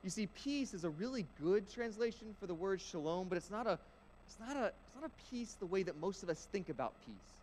You 0.03 0.09
see, 0.09 0.27
peace 0.29 0.73
is 0.73 0.85
a 0.85 0.91
really 0.91 1.27
good 1.43 1.71
translation 1.71 2.35
for 2.41 2.47
the 2.47 2.55
word 2.55 2.81
shalom, 2.81 3.29
but 3.29 3.37
it's 3.37 3.51
not 3.51 3.67
a 3.67 3.79
it's 4.27 4.41
not 4.41 4.57
a 4.57 4.69
it's 4.69 4.95
not 4.99 5.05
a 5.05 5.31
peace 5.31 5.55
the 5.61 5.67
way 5.67 5.83
that 5.83 6.01
most 6.01 6.23
of 6.23 6.31
us 6.31 6.49
think 6.51 6.71
about 6.71 6.95
peace 7.05 7.35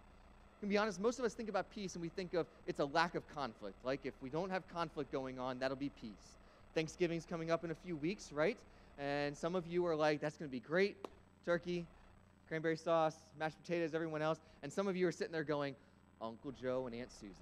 can 0.61 0.69
be 0.69 0.77
honest, 0.77 1.01
most 1.01 1.17
of 1.17 1.25
us 1.25 1.33
think 1.33 1.49
about 1.49 1.69
peace 1.71 1.95
and 1.95 2.01
we 2.01 2.09
think 2.09 2.35
of 2.35 2.45
it's 2.67 2.79
a 2.79 2.85
lack 2.85 3.15
of 3.15 3.27
conflict. 3.35 3.75
Like 3.83 4.01
if 4.05 4.13
we 4.21 4.29
don't 4.29 4.51
have 4.51 4.65
conflict 4.71 5.11
going 5.11 5.39
on, 5.39 5.57
that'll 5.59 5.75
be 5.75 5.89
peace. 5.89 6.37
Thanksgiving's 6.75 7.25
coming 7.25 7.51
up 7.51 7.65
in 7.65 7.71
a 7.71 7.75
few 7.75 7.95
weeks, 7.97 8.31
right? 8.31 8.57
And 8.99 9.35
some 9.35 9.55
of 9.55 9.65
you 9.65 9.85
are 9.87 9.95
like, 9.95 10.21
that's 10.21 10.37
going 10.37 10.49
to 10.49 10.51
be 10.51 10.59
great. 10.59 10.95
Turkey, 11.45 11.83
cranberry 12.47 12.77
sauce, 12.77 13.15
mashed 13.39 13.57
potatoes, 13.63 13.95
everyone 13.95 14.21
else. 14.21 14.39
And 14.61 14.71
some 14.71 14.87
of 14.87 14.95
you 14.95 15.07
are 15.07 15.11
sitting 15.11 15.33
there 15.33 15.43
going, 15.43 15.75
Uncle 16.21 16.51
Joe 16.61 16.85
and 16.85 16.95
Aunt 16.95 17.11
Susie. 17.11 17.33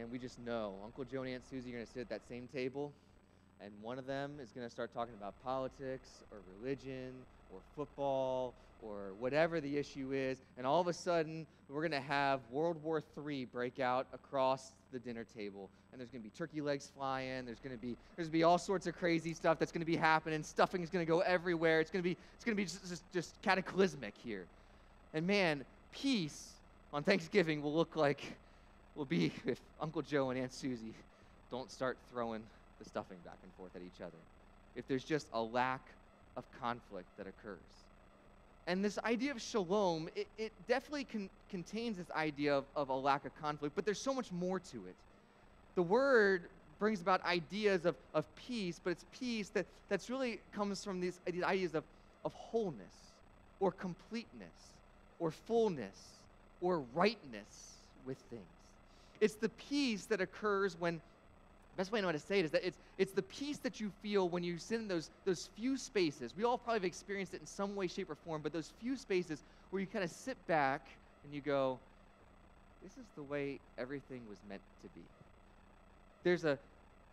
And 0.00 0.10
we 0.10 0.18
just 0.18 0.40
know 0.40 0.74
Uncle 0.82 1.04
Joe 1.04 1.22
and 1.22 1.34
Aunt 1.34 1.42
Susie 1.48 1.68
are 1.68 1.74
going 1.74 1.86
to 1.86 1.92
sit 1.92 2.00
at 2.00 2.08
that 2.08 2.22
same 2.28 2.48
table, 2.52 2.90
and 3.60 3.70
one 3.82 3.98
of 3.98 4.06
them 4.06 4.32
is 4.42 4.48
going 4.50 4.66
to 4.66 4.70
start 4.70 4.92
talking 4.92 5.14
about 5.18 5.34
politics 5.44 6.08
or 6.32 6.38
religion 6.58 7.12
or 7.52 7.60
football 7.76 8.54
or 8.84 9.14
whatever 9.18 9.60
the 9.60 9.76
issue 9.76 10.12
is, 10.12 10.42
and 10.58 10.66
all 10.66 10.80
of 10.80 10.88
a 10.88 10.92
sudden 10.92 11.46
we're 11.68 11.80
going 11.80 12.02
to 12.02 12.06
have 12.06 12.40
World 12.50 12.82
War 12.82 13.02
III 13.26 13.46
break 13.46 13.80
out 13.80 14.06
across 14.12 14.72
the 14.92 14.98
dinner 14.98 15.24
table, 15.36 15.70
and 15.90 16.00
there's 16.00 16.10
going 16.10 16.22
to 16.22 16.28
be 16.28 16.36
turkey 16.36 16.60
legs 16.60 16.90
flying. 16.94 17.44
There's 17.46 17.60
going 17.60 17.74
to 17.74 17.80
be 17.80 17.96
there's 18.16 18.28
going 18.28 18.32
to 18.32 18.38
be 18.38 18.42
all 18.44 18.58
sorts 18.58 18.86
of 18.86 18.96
crazy 18.96 19.34
stuff 19.34 19.58
that's 19.58 19.72
going 19.72 19.80
to 19.80 19.86
be 19.86 19.96
happening. 19.96 20.42
Stuffing 20.42 20.82
is 20.82 20.90
going 20.90 21.04
to 21.04 21.08
go 21.08 21.20
everywhere. 21.20 21.80
It's 21.80 21.90
going 21.90 22.02
to 22.02 22.08
be 22.08 22.16
it's 22.34 22.44
going 22.44 22.56
to 22.56 22.60
be 22.60 22.64
just, 22.64 22.88
just, 22.88 23.12
just 23.12 23.42
cataclysmic 23.42 24.14
here, 24.22 24.44
and 25.12 25.26
man, 25.26 25.64
peace 25.92 26.52
on 26.92 27.02
Thanksgiving 27.02 27.62
will 27.62 27.74
look 27.74 27.96
like 27.96 28.36
will 28.94 29.04
be 29.04 29.32
if 29.46 29.60
Uncle 29.80 30.02
Joe 30.02 30.30
and 30.30 30.38
Aunt 30.38 30.52
Susie 30.52 30.94
don't 31.50 31.70
start 31.70 31.96
throwing 32.12 32.42
the 32.78 32.84
stuffing 32.88 33.18
back 33.24 33.38
and 33.42 33.52
forth 33.54 33.74
at 33.74 33.82
each 33.82 34.00
other. 34.00 34.18
If 34.76 34.86
there's 34.88 35.04
just 35.04 35.28
a 35.32 35.40
lack 35.40 35.86
of 36.36 36.44
conflict 36.60 37.06
that 37.16 37.26
occurs. 37.26 37.83
And 38.66 38.84
this 38.84 38.98
idea 39.00 39.30
of 39.30 39.40
shalom, 39.40 40.08
it, 40.16 40.26
it 40.38 40.52
definitely 40.66 41.04
con- 41.04 41.30
contains 41.50 41.98
this 41.98 42.10
idea 42.12 42.56
of, 42.56 42.64
of 42.74 42.88
a 42.88 42.94
lack 42.94 43.24
of 43.26 43.38
conflict, 43.40 43.74
but 43.74 43.84
there's 43.84 44.00
so 44.00 44.14
much 44.14 44.32
more 44.32 44.58
to 44.58 44.76
it. 44.86 44.94
The 45.74 45.82
word 45.82 46.48
brings 46.78 47.00
about 47.00 47.24
ideas 47.24 47.84
of, 47.84 47.94
of 48.14 48.24
peace, 48.36 48.80
but 48.82 48.90
it's 48.90 49.04
peace 49.18 49.50
that 49.50 49.66
that's 49.88 50.08
really 50.08 50.40
comes 50.52 50.82
from 50.82 51.00
these, 51.00 51.20
these 51.26 51.42
ideas 51.42 51.74
of, 51.74 51.84
of 52.24 52.32
wholeness 52.32 53.12
or 53.60 53.70
completeness 53.70 54.72
or 55.18 55.30
fullness 55.30 55.96
or 56.60 56.82
rightness 56.94 57.74
with 58.06 58.18
things. 58.30 58.42
It's 59.20 59.34
the 59.34 59.48
peace 59.50 60.06
that 60.06 60.20
occurs 60.20 60.76
when 60.78 61.00
best 61.76 61.92
way 61.92 61.98
I 61.98 62.02
know 62.02 62.08
how 62.08 62.12
to 62.12 62.18
say 62.18 62.38
it 62.38 62.44
is 62.44 62.50
that 62.52 62.64
it's, 62.64 62.78
it's 62.98 63.12
the 63.12 63.22
peace 63.22 63.58
that 63.58 63.80
you 63.80 63.90
feel 64.02 64.28
when 64.28 64.42
you 64.42 64.58
sit 64.58 64.80
in 64.80 64.88
those, 64.88 65.10
those 65.24 65.48
few 65.56 65.76
spaces. 65.76 66.34
We 66.36 66.44
all 66.44 66.58
probably 66.58 66.78
have 66.78 66.84
experienced 66.84 67.34
it 67.34 67.40
in 67.40 67.46
some 67.46 67.74
way, 67.74 67.86
shape, 67.86 68.10
or 68.10 68.14
form, 68.14 68.42
but 68.42 68.52
those 68.52 68.72
few 68.80 68.96
spaces 68.96 69.42
where 69.70 69.80
you 69.80 69.86
kind 69.86 70.04
of 70.04 70.10
sit 70.10 70.36
back 70.46 70.86
and 71.24 71.34
you 71.34 71.40
go, 71.40 71.78
this 72.82 72.92
is 72.92 73.04
the 73.16 73.22
way 73.22 73.58
everything 73.78 74.20
was 74.28 74.38
meant 74.48 74.60
to 74.82 74.88
be. 74.94 75.00
There's 76.22 76.44
a, 76.44 76.58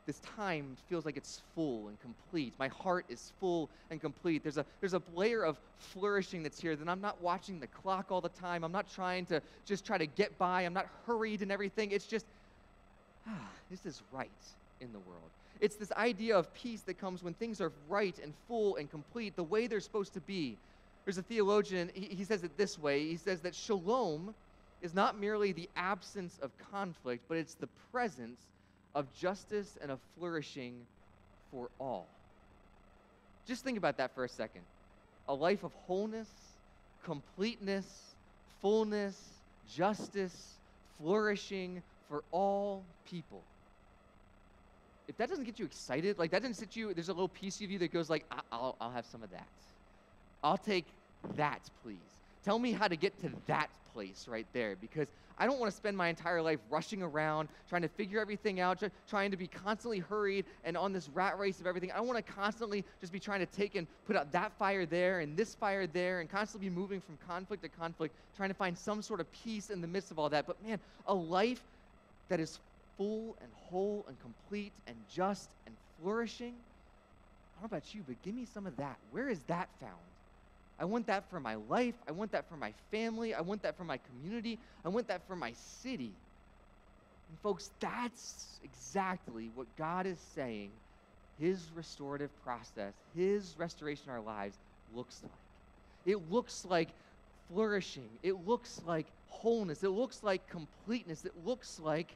this 0.06 0.20
time 0.20 0.76
feels 0.90 1.06
like 1.06 1.16
it's 1.16 1.42
full 1.56 1.88
and 1.88 2.00
complete. 2.02 2.54
My 2.60 2.68
heart 2.68 3.06
is 3.08 3.32
full 3.40 3.70
and 3.90 4.02
complete. 4.02 4.44
There's 4.44 4.58
a, 4.58 4.66
there's 4.80 4.94
a 4.94 5.02
layer 5.16 5.44
of 5.44 5.58
flourishing 5.78 6.44
that's 6.44 6.60
here 6.60 6.76
that 6.76 6.90
I'm 6.90 7.02
not 7.02 7.22
watching 7.22 7.60
the 7.60 7.68
clock 7.68 8.08
all 8.10 8.22
the 8.22 8.30
time. 8.30 8.64
I'm 8.64 8.72
not 8.72 8.92
trying 8.94 9.26
to 9.28 9.42
just 9.66 9.86
try 9.86 9.98
to 9.98 10.06
get 10.06 10.38
by. 10.38 10.64
I'm 10.64 10.74
not 10.74 10.88
hurried 11.06 11.42
and 11.42 11.52
everything. 11.52 11.92
It's 11.92 12.06
just, 12.06 12.26
this 13.70 13.86
is 13.86 14.02
right 14.12 14.30
in 14.80 14.92
the 14.92 15.00
world. 15.00 15.30
It's 15.60 15.76
this 15.76 15.92
idea 15.92 16.38
of 16.38 16.52
peace 16.54 16.82
that 16.82 17.00
comes 17.00 17.24
when 17.24 17.36
things 17.36 17.62
are 17.62 17.72
right 17.88 18.18
and 18.22 18.34
full 18.48 18.78
and 18.78 18.90
complete, 18.90 19.36
the 19.36 19.44
way 19.44 19.68
they're 19.68 19.80
supposed 19.80 20.14
to 20.14 20.22
be. 20.22 20.58
There's 21.06 21.18
a 21.18 21.24
theologian, 21.24 21.92
he, 21.94 22.16
he 22.16 22.24
says 22.24 22.44
it 22.44 22.58
this 22.58 22.80
way 22.80 23.08
he 23.08 23.18
says 23.18 23.42
that 23.42 23.56
shalom 23.56 24.34
is 24.82 24.94
not 24.94 25.20
merely 25.20 25.52
the 25.52 25.70
absence 25.76 26.40
of 26.42 26.52
conflict, 26.72 27.24
but 27.28 27.38
it's 27.38 27.54
the 27.54 27.70
presence 27.92 28.40
of 28.96 29.06
justice 29.14 29.78
and 29.82 29.92
of 29.92 30.00
flourishing 30.18 30.74
for 31.52 31.70
all. 31.80 32.08
Just 33.48 33.64
think 33.64 33.78
about 33.78 33.98
that 33.98 34.14
for 34.16 34.24
a 34.24 34.30
second. 34.30 34.62
A 35.28 35.34
life 35.34 35.64
of 35.64 35.72
wholeness, 35.86 36.30
completeness, 37.04 37.86
fullness, 38.62 39.18
justice, 39.74 40.56
flourishing 40.98 41.82
for 42.12 42.24
all 42.32 42.84
people. 43.10 43.42
If 45.08 45.16
that 45.18 45.30
doesn't 45.30 45.46
get 45.46 45.58
you 45.58 45.66
excited, 45.66 46.20
like 46.20 46.32
that 46.32 46.42
doesn't 46.42 46.56
sit 46.56 46.76
you, 46.76 46.94
there's 46.94 47.08
a 47.08 47.14
little 47.14 47.30
piece 47.30 47.62
of 47.62 47.72
you 47.72 47.80
that 47.80 47.94
goes 47.94 48.10
like, 48.10 48.26
I'll, 48.52 48.76
I'll 48.82 48.92
have 48.92 49.06
some 49.06 49.24
of 49.24 49.32
that. 49.32 49.48
I'll 50.44 50.58
take 50.58 50.86
that, 51.38 51.62
please. 51.84 51.96
Tell 52.44 52.60
me 52.60 52.74
how 52.74 52.90
to 52.90 52.98
get 52.98 53.18
to 53.22 53.32
that 53.48 53.70
place 53.94 54.28
right 54.28 54.46
there 54.52 54.76
because 54.82 55.08
I 55.38 55.46
don't 55.46 55.60
want 55.60 55.72
to 55.72 55.78
spend 55.78 55.96
my 55.96 56.10
entire 56.10 56.42
life 56.42 56.60
rushing 56.70 57.02
around, 57.02 57.48
trying 57.70 57.82
to 57.82 57.88
figure 57.88 58.20
everything 58.20 58.60
out, 58.60 58.80
try, 58.80 58.90
trying 59.10 59.32
to 59.32 59.38
be 59.38 59.48
constantly 59.48 60.00
hurried 60.00 60.46
and 60.66 60.76
on 60.76 60.92
this 60.92 61.08
rat 61.10 61.40
race 61.40 61.62
of 61.62 61.68
everything. 61.68 61.92
I 61.92 61.98
don't 61.98 62.08
want 62.08 62.26
to 62.26 62.34
constantly 62.34 62.84
just 63.00 63.14
be 63.14 63.20
trying 63.20 63.40
to 63.40 63.46
take 63.46 63.76
and 63.76 63.88
put 64.06 64.18
out 64.18 64.32
that 64.34 64.52
fire 64.60 64.86
there 64.86 65.22
and 65.22 65.38
this 65.38 65.56
fire 65.56 65.88
there 65.88 66.20
and 66.20 66.30
constantly 66.30 66.70
be 66.70 66.76
moving 66.76 67.00
from 67.00 67.18
conflict 67.26 67.64
to 67.64 67.70
conflict, 67.70 68.14
trying 68.36 68.50
to 68.50 68.56
find 68.56 68.78
some 68.78 69.02
sort 69.02 69.22
of 69.22 69.32
peace 69.32 69.70
in 69.70 69.80
the 69.80 69.88
midst 69.88 70.12
of 70.12 70.20
all 70.20 70.30
that. 70.30 70.46
But 70.46 70.64
man, 70.66 70.78
a 71.08 71.14
life 71.14 71.62
that 72.32 72.40
is 72.40 72.60
full 72.98 73.36
and 73.42 73.50
whole 73.70 74.06
and 74.08 74.18
complete 74.22 74.72
and 74.88 74.96
just 75.14 75.50
and 75.66 75.76
flourishing. 76.02 76.54
I 76.54 77.62
don't 77.62 77.72
know 77.72 77.78
about 77.78 77.94
you, 77.94 78.04
but 78.08 78.22
give 78.24 78.34
me 78.34 78.48
some 78.54 78.66
of 78.66 78.78
that. 78.78 78.96
Where 79.12 79.28
is 79.28 79.42
that 79.44 79.68
found? 79.82 79.92
I 80.80 80.86
want 80.86 81.08
that 81.08 81.30
for 81.30 81.42
my 81.42 81.56
life. 81.70 81.94
I 82.08 82.12
want 82.14 82.32
that 82.32 82.48
for 82.50 82.56
my 82.56 82.74
family. 82.90 83.34
I 83.34 83.42
want 83.42 83.62
that 83.64 83.76
for 83.76 83.84
my 83.84 84.00
community. 84.10 84.58
I 84.86 84.90
want 84.90 85.10
that 85.10 85.28
for 85.28 85.36
my 85.36 85.52
city. 85.82 86.14
And, 87.30 87.40
folks, 87.44 87.70
that's 87.82 88.60
exactly 88.64 89.52
what 89.54 89.68
God 89.78 90.06
is 90.06 90.18
saying 90.34 90.72
His 91.38 91.70
restorative 91.76 92.30
process, 92.46 92.94
His 93.14 93.56
restoration 93.58 94.06
in 94.08 94.14
our 94.14 94.22
lives 94.22 94.58
looks 94.96 95.22
like. 95.22 95.32
It 96.06 96.32
looks 96.32 96.66
like 96.66 96.88
flourishing, 97.52 98.10
it 98.24 98.48
looks 98.48 98.82
like 98.88 99.06
wholeness, 99.28 99.84
it 99.84 99.90
looks 99.90 100.24
like 100.24 100.50
completeness, 100.50 101.26
it 101.26 101.34
looks 101.46 101.78
like 101.84 102.16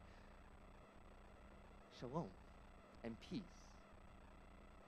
shalom 2.00 2.28
and 3.04 3.16
peace. 3.30 3.42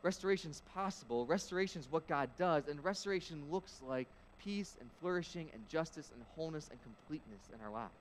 Restoration 0.04 0.52
is 0.52 0.62
possible. 0.74 1.26
Restoration 1.26 1.82
is 1.82 1.88
what 1.92 2.08
God 2.08 2.30
does, 2.38 2.68
and 2.68 2.84
restoration 2.84 3.44
looks 3.52 3.82
like 3.88 4.08
peace 4.44 4.76
and 4.80 4.90
flourishing 5.02 5.50
and 5.54 5.68
justice 5.70 6.10
and 6.14 6.24
wholeness 6.36 6.70
and 6.70 6.80
completeness 6.84 7.42
in 7.54 7.60
our 7.66 7.72
lives. 7.72 7.92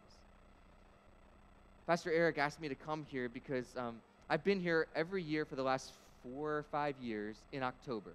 Pastor 1.87 2.13
Eric 2.13 2.39
asked 2.39 2.61
me 2.61 2.69
to 2.69 2.75
come 2.75 3.07
here 3.11 3.29
because 3.29 3.67
um, 3.77 3.97
I've 4.29 4.45
been 4.45 4.61
here 4.61 4.87
every 4.95 5.23
year 5.23 5.45
for 5.45 5.55
the 5.55 5.63
last 5.63 5.93
four 6.23 6.59
or 6.59 6.65
five 6.73 6.97
years 7.01 7.37
in 7.53 7.63
October. 7.63 8.11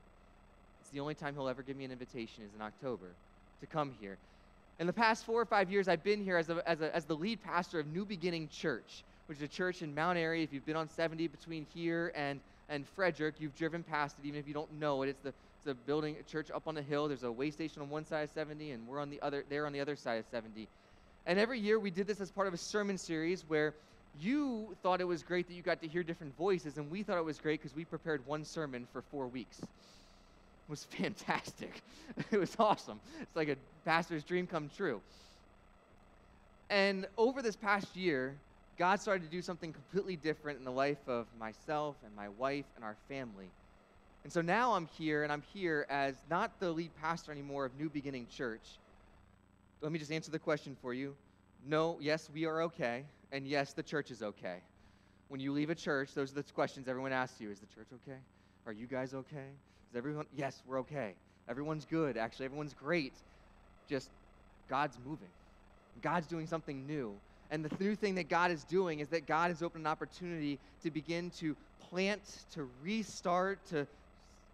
It's 0.82 0.90
the 0.90 1.00
only 1.00 1.14
time 1.14 1.36
he'll 1.36 1.48
ever 1.48 1.64
give 1.64 1.78
me 1.78 1.86
an 1.86 1.92
invitation 1.92 2.44
is 2.44 2.54
in 2.54 2.62
October 2.62 3.08
to 3.62 3.66
come 3.68 3.94
here. 4.02 4.18
In 4.80 4.88
the 4.88 4.94
past 4.94 5.26
four 5.26 5.40
or 5.40 5.46
five 5.46 5.72
years, 5.72 5.88
I've 5.88 6.04
been 6.04 6.24
here 6.24 6.38
as, 6.38 6.50
a, 6.50 6.62
as, 6.68 6.82
a, 6.82 6.94
as 6.96 7.06
the 7.06 7.16
lead 7.16 7.42
pastor 7.44 7.80
of 7.80 7.88
New 7.88 8.04
Beginning 8.04 8.50
Church, 8.50 9.04
which 9.32 9.38
is 9.38 9.44
a 9.44 9.48
church 9.48 9.82
in 9.82 9.96
Mount 9.96 10.18
Airy. 10.18 10.44
If 10.44 10.52
you've 10.52 10.66
been 10.66 10.76
on 10.76 10.90
70 10.90 11.28
between 11.28 11.66
here 11.74 12.12
and 12.16 12.42
and 12.68 12.86
Frederick, 12.86 13.36
you've 13.40 13.56
driven 13.56 13.82
past 13.82 14.18
it, 14.22 14.28
even 14.28 14.38
if 14.38 14.46
you 14.46 14.54
don't 14.54 14.74
know 14.78 15.04
it. 15.04 15.08
It's 15.08 15.22
the 15.22 15.30
it's 15.30 15.68
a 15.68 15.74
building, 15.74 16.18
a 16.20 16.24
church 16.30 16.52
up 16.52 16.68
on 16.68 16.76
the 16.76 16.82
hill. 16.82 17.08
There's 17.08 17.24
a 17.24 17.32
way 17.32 17.50
station 17.50 17.82
on 17.82 17.90
one 17.90 18.04
side 18.04 18.24
of 18.24 18.30
70, 18.32 18.72
and 18.72 18.86
we're 18.86 19.00
on 19.00 19.10
the 19.10 19.22
other. 19.22 19.46
They're 19.48 19.66
on 19.66 19.72
the 19.72 19.80
other 19.80 19.96
side 19.96 20.16
of 20.20 20.26
70. 20.32 20.68
And 21.26 21.40
every 21.40 21.60
year 21.60 21.80
we 21.80 21.92
did 21.92 22.08
this 22.08 22.20
as 22.20 22.30
part 22.30 22.50
of 22.50 22.54
a 22.54 22.58
sermon 22.58 22.98
series 22.98 23.46
where 23.48 23.74
you 24.20 24.76
thought 24.84 25.00
it 25.00 25.08
was 25.08 25.24
great 25.24 25.48
that 25.48 25.54
you 25.54 25.62
got 25.62 25.82
to 25.82 25.88
hear 25.88 26.04
different 26.04 26.36
voices, 26.36 26.78
and 26.78 26.92
we 26.92 27.02
thought 27.02 27.18
it 27.18 27.24
was 27.24 27.40
great 27.40 27.62
because 27.62 27.74
we 27.74 27.86
prepared 27.86 28.28
one 28.28 28.44
sermon 28.44 28.86
for 28.92 29.02
four 29.02 29.28
weeks. 29.28 29.60
It 29.62 29.70
was 30.68 30.84
fantastic. 31.00 31.82
it 32.32 32.38
was 32.38 32.54
awesome. 32.60 33.00
It's 33.22 33.36
like 33.38 33.48
a 33.48 33.56
pastor's 33.86 34.26
dream 34.26 34.46
come 34.46 34.70
true. 34.76 35.00
And 36.70 37.06
over 37.18 37.42
this 37.42 37.56
past 37.56 37.96
year, 37.96 38.36
God 38.82 39.00
started 39.00 39.24
to 39.24 39.30
do 39.30 39.44
something 39.44 39.72
completely 39.72 40.16
different 40.16 40.58
in 40.58 40.66
the 40.66 40.72
life 40.72 41.08
of 41.08 41.28
myself 41.40 41.98
and 42.04 42.16
my 42.16 42.30
wife 42.30 42.66
and 42.76 42.84
our 42.84 42.96
family. 43.08 43.46
And 44.24 44.34
so 44.34 44.42
now 44.42 44.74
I'm 44.74 44.88
here, 44.98 45.22
and 45.22 45.32
I'm 45.32 45.44
here 45.54 45.86
as 45.88 46.16
not 46.32 46.60
the 46.60 46.72
lead 46.72 46.90
pastor 47.00 47.32
anymore 47.32 47.64
of 47.64 47.78
New 47.78 47.92
Beginning 47.92 48.26
Church. 48.26 48.80
Let 49.82 49.92
me 49.92 50.00
just 50.00 50.12
answer 50.12 50.32
the 50.32 50.40
question 50.40 50.76
for 50.82 50.96
you. 50.96 51.14
No, 51.64 52.00
yes, 52.02 52.28
we 52.34 52.48
are 52.48 52.64
okay, 52.64 53.06
and 53.32 53.46
yes, 53.46 53.74
the 53.74 53.84
church 53.84 54.10
is 54.10 54.24
okay. 54.24 54.58
When 55.28 55.40
you 55.40 55.52
leave 55.52 55.70
a 55.70 55.76
church, 55.76 56.16
those 56.16 56.32
are 56.32 56.42
the 56.42 56.52
questions 56.52 56.88
everyone 56.88 57.12
asks 57.12 57.40
you 57.40 57.52
Is 57.52 57.60
the 57.60 57.68
church 57.68 57.90
okay? 57.94 58.18
Are 58.66 58.74
you 58.74 58.88
guys 58.88 59.14
okay? 59.14 59.50
Is 59.92 59.96
everyone? 59.96 60.26
Yes, 60.36 60.64
we're 60.66 60.80
okay. 60.80 61.14
Everyone's 61.48 61.86
good. 61.86 62.18
Actually, 62.18 62.46
everyone's 62.46 62.74
great. 62.74 63.14
Just 63.88 64.10
God's 64.68 64.98
moving. 65.06 65.30
God's 66.02 66.26
doing 66.26 66.48
something 66.48 66.88
new. 66.88 67.14
And 67.52 67.66
the 67.66 67.84
new 67.84 67.96
thing 67.96 68.16
that 68.16 68.30
God 68.30 68.50
is 68.50 68.64
doing 68.64 69.02
is 69.02 69.10
that 69.10 69.28
God 69.28 69.52
has 69.52 69.62
opened 69.62 69.86
an 69.86 69.92
opportunity 69.92 70.58
to 70.84 70.90
begin 70.90 71.30
to 71.32 71.56
plant, 71.82 72.22
to 72.54 72.68
restart, 72.82 73.64
to 73.68 73.86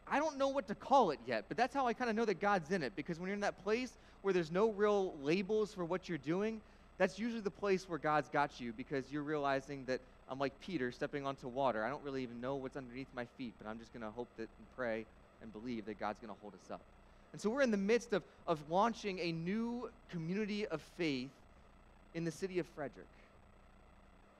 I 0.09 0.19
don't 0.19 0.37
know 0.37 0.47
what 0.47 0.67
to 0.69 0.75
call 0.75 1.11
it 1.11 1.19
yet, 1.27 1.45
but 1.47 1.57
that's 1.57 1.75
how 1.75 1.85
I 1.85 1.93
kind 1.93 2.09
of 2.09 2.15
know 2.15 2.25
that 2.25 2.39
God's 2.39 2.71
in 2.71 2.81
it. 2.81 2.93
Because 2.95 3.19
when 3.19 3.27
you're 3.27 3.35
in 3.35 3.41
that 3.41 3.61
place 3.63 3.91
where 4.21 4.33
there's 4.33 4.51
no 4.51 4.71
real 4.71 5.13
labels 5.21 5.73
for 5.73 5.85
what 5.85 6.07
you're 6.09 6.17
doing, 6.17 6.61
that's 6.97 7.19
usually 7.19 7.41
the 7.41 7.51
place 7.51 7.87
where 7.87 7.99
God's 7.99 8.29
got 8.29 8.59
you 8.59 8.73
because 8.73 9.11
you're 9.11 9.23
realizing 9.23 9.83
that 9.85 9.99
I'm 10.29 10.39
like 10.39 10.59
Peter 10.61 10.91
stepping 10.91 11.25
onto 11.25 11.47
water. 11.47 11.83
I 11.83 11.89
don't 11.89 12.03
really 12.03 12.23
even 12.23 12.41
know 12.41 12.55
what's 12.55 12.77
underneath 12.77 13.07
my 13.15 13.25
feet, 13.37 13.53
but 13.61 13.69
I'm 13.69 13.79
just 13.79 13.93
going 13.93 14.03
to 14.03 14.09
hope 14.09 14.29
that 14.37 14.43
and 14.43 14.75
pray 14.75 15.05
and 15.41 15.53
believe 15.53 15.85
that 15.85 15.99
God's 15.99 16.19
going 16.19 16.33
to 16.33 16.39
hold 16.41 16.53
us 16.53 16.71
up. 16.71 16.81
And 17.33 17.41
so 17.41 17.49
we're 17.49 17.61
in 17.61 17.71
the 17.71 17.77
midst 17.77 18.13
of, 18.13 18.23
of 18.47 18.59
launching 18.69 19.19
a 19.19 19.31
new 19.31 19.89
community 20.09 20.65
of 20.67 20.81
faith 20.97 21.29
in 22.13 22.23
the 22.25 22.31
city 22.31 22.59
of 22.59 22.65
Frederick. 22.67 23.07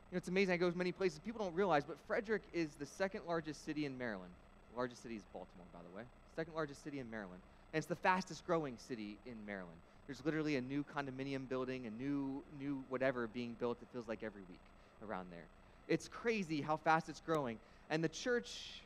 You 0.10 0.16
know, 0.16 0.18
it's 0.18 0.28
amazing. 0.28 0.54
I 0.54 0.58
go 0.58 0.72
to 0.72 0.78
many 0.78 0.92
places. 0.92 1.20
People 1.20 1.44
don't 1.44 1.56
realize, 1.56 1.84
but 1.84 1.98
Frederick 2.08 2.44
is 2.54 2.70
the 2.80 2.86
second 2.86 3.22
largest 3.28 3.66
city 3.66 3.86
in 3.86 3.98
Maryland. 3.98 4.32
The 4.74 4.78
largest 4.78 5.04
city 5.04 5.16
is 5.16 5.24
Baltimore, 5.34 5.66
by 5.74 5.80
the 5.90 5.98
way. 5.98 6.04
Second 6.36 6.54
largest 6.54 6.84
city 6.84 7.00
in 7.00 7.10
Maryland. 7.12 7.42
And 7.74 7.80
it's 7.80 7.88
the 7.88 7.96
fastest 7.96 8.46
growing 8.48 8.78
city 8.88 9.18
in 9.26 9.36
Maryland. 9.46 9.78
There's 10.08 10.24
literally 10.24 10.56
a 10.56 10.62
new 10.62 10.86
condominium 10.96 11.50
building, 11.50 11.86
a 11.86 12.02
new, 12.02 12.42
new 12.60 12.84
whatever 12.88 13.28
being 13.28 13.56
built, 13.60 13.78
it 13.82 13.88
feels 13.92 14.08
like 14.08 14.24
every 14.24 14.44
week 14.50 14.60
around 15.08 15.28
there. 15.32 15.44
It's 15.90 16.08
crazy 16.08 16.62
how 16.62 16.78
fast 16.78 17.10
it's 17.10 17.22
growing. 17.22 17.58
And 17.90 18.02
the 18.02 18.10
church 18.10 18.82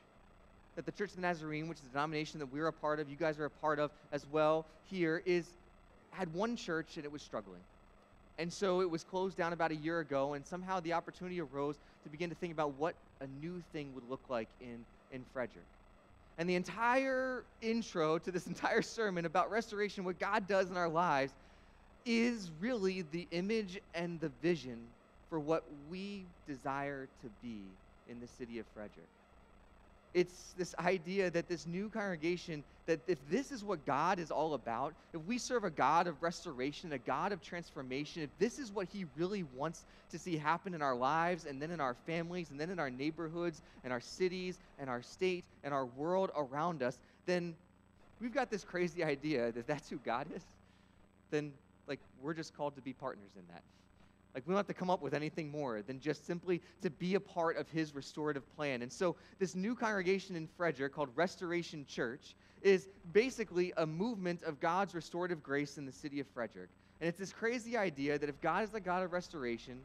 that 0.76 0.86
the 0.86 0.92
Church 0.92 1.10
of 1.10 1.18
the 1.18 1.22
Nazarene, 1.22 1.68
which 1.68 1.80
is 1.80 1.86
a 1.86 1.90
denomination 1.90 2.40
that 2.40 2.52
we're 2.52 2.68
a 2.68 2.74
part 2.74 3.00
of, 3.00 3.10
you 3.10 3.16
guys 3.16 3.38
are 3.40 3.46
a 3.46 3.50
part 3.50 3.80
of 3.80 3.92
as 4.12 4.26
well 4.32 4.66
here, 4.90 5.22
is 5.26 5.46
had 6.12 6.34
one 6.34 6.56
church 6.56 6.96
and 6.96 7.06
it 7.06 7.12
was 7.12 7.22
struggling. 7.22 7.60
And 8.42 8.52
so 8.52 8.82
it 8.82 8.90
was 8.90 9.04
closed 9.04 9.38
down 9.38 9.54
about 9.54 9.70
a 9.70 9.76
year 9.76 10.00
ago, 10.00 10.34
and 10.34 10.44
somehow 10.44 10.80
the 10.80 10.94
opportunity 10.94 11.40
arose 11.40 11.76
to 12.04 12.10
begin 12.10 12.28
to 12.32 12.36
think 12.36 12.52
about 12.52 12.74
what 12.74 12.96
a 13.20 13.28
new 13.40 13.62
thing 13.72 13.94
would 13.94 14.10
look 14.10 14.22
like 14.30 14.48
in, 14.60 14.80
in 15.12 15.24
Frederick. 15.32 15.68
And 16.40 16.50
the 16.50 16.56
entire 16.56 17.44
intro 17.62 18.18
to 18.18 18.32
this 18.32 18.48
entire 18.54 18.82
sermon 18.82 19.26
about 19.26 19.52
restoration, 19.52 20.04
what 20.04 20.18
God 20.18 20.48
does 20.48 20.72
in 20.72 20.76
our 20.76 20.90
lives, 20.90 21.34
is 22.04 22.50
really 22.60 23.04
the 23.12 23.28
image 23.30 23.80
and 23.94 24.20
the 24.20 24.32
vision 24.42 24.80
for 25.30 25.40
what 25.40 25.64
we 25.92 26.24
desire 26.48 27.08
to 27.22 27.30
be 27.44 27.62
in 28.10 28.20
the 28.20 28.28
city 28.40 28.58
of 28.58 28.66
Frederick 28.74 29.21
it's 30.14 30.54
this 30.58 30.76
idea 30.80 31.30
that 31.32 31.48
this 31.48 31.66
new 31.66 31.90
congregation 31.90 32.64
that 32.86 33.00
if 33.08 33.18
this 33.30 33.52
is 33.52 33.64
what 33.64 33.86
god 33.86 34.20
is 34.20 34.32
all 34.32 34.54
about 34.56 34.94
if 35.14 35.22
we 35.24 35.38
serve 35.38 35.64
a 35.64 35.70
god 35.70 36.08
of 36.08 36.22
restoration 36.22 36.92
a 36.94 36.98
god 36.98 37.32
of 37.32 37.42
transformation 37.42 38.22
if 38.22 38.30
this 38.38 38.60
is 38.60 38.72
what 38.72 38.88
he 38.88 39.06
really 39.16 39.44
wants 39.44 39.86
to 40.10 40.20
see 40.20 40.36
happen 40.38 40.74
in 40.74 40.82
our 40.82 40.96
lives 40.96 41.46
and 41.46 41.62
then 41.62 41.72
in 41.72 41.80
our 41.80 41.94
families 41.94 42.50
and 42.50 42.60
then 42.60 42.70
in 42.70 42.80
our 42.80 42.90
neighborhoods 42.90 43.62
and 43.84 43.94
our 43.94 44.02
cities 44.02 44.60
and 44.80 44.90
our 44.90 45.02
state 45.02 45.46
and 45.64 45.74
our 45.74 45.86
world 45.86 46.32
around 46.36 46.84
us 46.84 47.00
then 47.26 47.56
we've 48.22 48.34
got 48.34 48.50
this 48.50 48.64
crazy 48.64 49.04
idea 49.04 49.52
that 49.52 49.68
that's 49.68 49.90
who 49.90 49.98
god 49.98 50.28
is. 50.34 50.44
Then 51.32 51.52
like 51.88 52.00
we're 52.22 52.34
just 52.34 52.56
called 52.56 52.76
to 52.76 52.82
be 52.82 52.94
partners 52.94 53.32
in 53.38 53.44
that 53.50 53.64
like, 54.34 54.44
we 54.48 54.52
don't 54.52 54.58
have 54.58 54.68
to 54.68 54.74
come 54.74 54.90
up 54.90 55.02
with 55.02 55.14
anything 55.14 55.52
more 55.52 55.82
than 55.82 56.00
just 56.00 56.26
simply 56.26 56.62
to 56.82 56.90
be 56.90 57.16
a 57.16 57.20
part 57.20 57.58
of 57.58 57.70
his 57.70 57.94
restorative 57.94 58.44
plan. 58.56 58.82
And 58.82 58.92
so, 58.92 59.16
this 59.40 59.56
new 59.56 59.76
congregation 59.76 60.36
in 60.36 60.48
Frederick 60.58 60.94
called 60.94 61.10
Restoration 61.16 61.86
Church 61.86 62.36
is 62.62 62.88
basically 63.12 63.74
a 63.78 63.86
movement 63.86 64.44
of 64.44 64.60
God's 64.60 64.94
restorative 64.96 65.44
grace 65.44 65.78
in 65.78 65.86
the 65.86 65.92
city 65.92 66.20
of 66.20 66.28
Frederick. 66.28 66.70
And 67.00 67.08
it's 67.08 67.18
this 67.18 67.34
crazy 67.34 67.76
idea 67.76 68.18
that 68.20 68.30
if 68.30 68.40
God 68.42 68.64
is 68.64 68.70
the 68.70 68.80
God 68.80 69.04
of 69.04 69.12
restoration, 69.12 69.82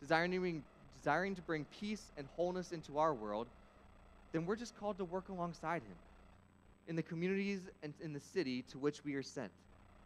desiring 0.00 0.30
to 0.30 0.38
bring, 0.38 0.62
desiring 0.98 1.34
to 1.34 1.42
bring 1.42 1.66
peace 1.80 2.12
and 2.16 2.26
wholeness 2.36 2.72
into 2.72 2.98
our 2.98 3.12
world, 3.12 3.48
then 4.32 4.46
we're 4.46 4.56
just 4.56 4.78
called 4.78 4.96
to 4.98 5.04
work 5.04 5.28
alongside 5.28 5.82
him 5.82 5.96
in 6.88 6.96
the 6.96 7.02
communities 7.02 7.60
and 7.82 7.92
in 8.00 8.12
the 8.12 8.20
city 8.20 8.62
to 8.70 8.78
which 8.78 9.04
we 9.04 9.14
are 9.14 9.22
sent. 9.22 9.50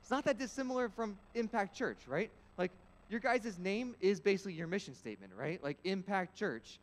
It's 0.00 0.11
not 0.11 0.24
that 0.24 0.38
dissimilar 0.38 0.88
from 0.88 1.18
Impact 1.35 1.74
Church, 1.74 1.98
right? 2.07 2.30
Like, 2.59 2.70
your 3.08 3.20
guys' 3.20 3.58
name 3.58 3.94
is 4.00 4.20
basically 4.20 4.54
your 4.54 4.66
mission 4.66 4.94
statement, 4.94 5.32
right? 5.36 5.62
Like 5.62 5.78
Impact 5.84 6.36
Church. 6.36 6.78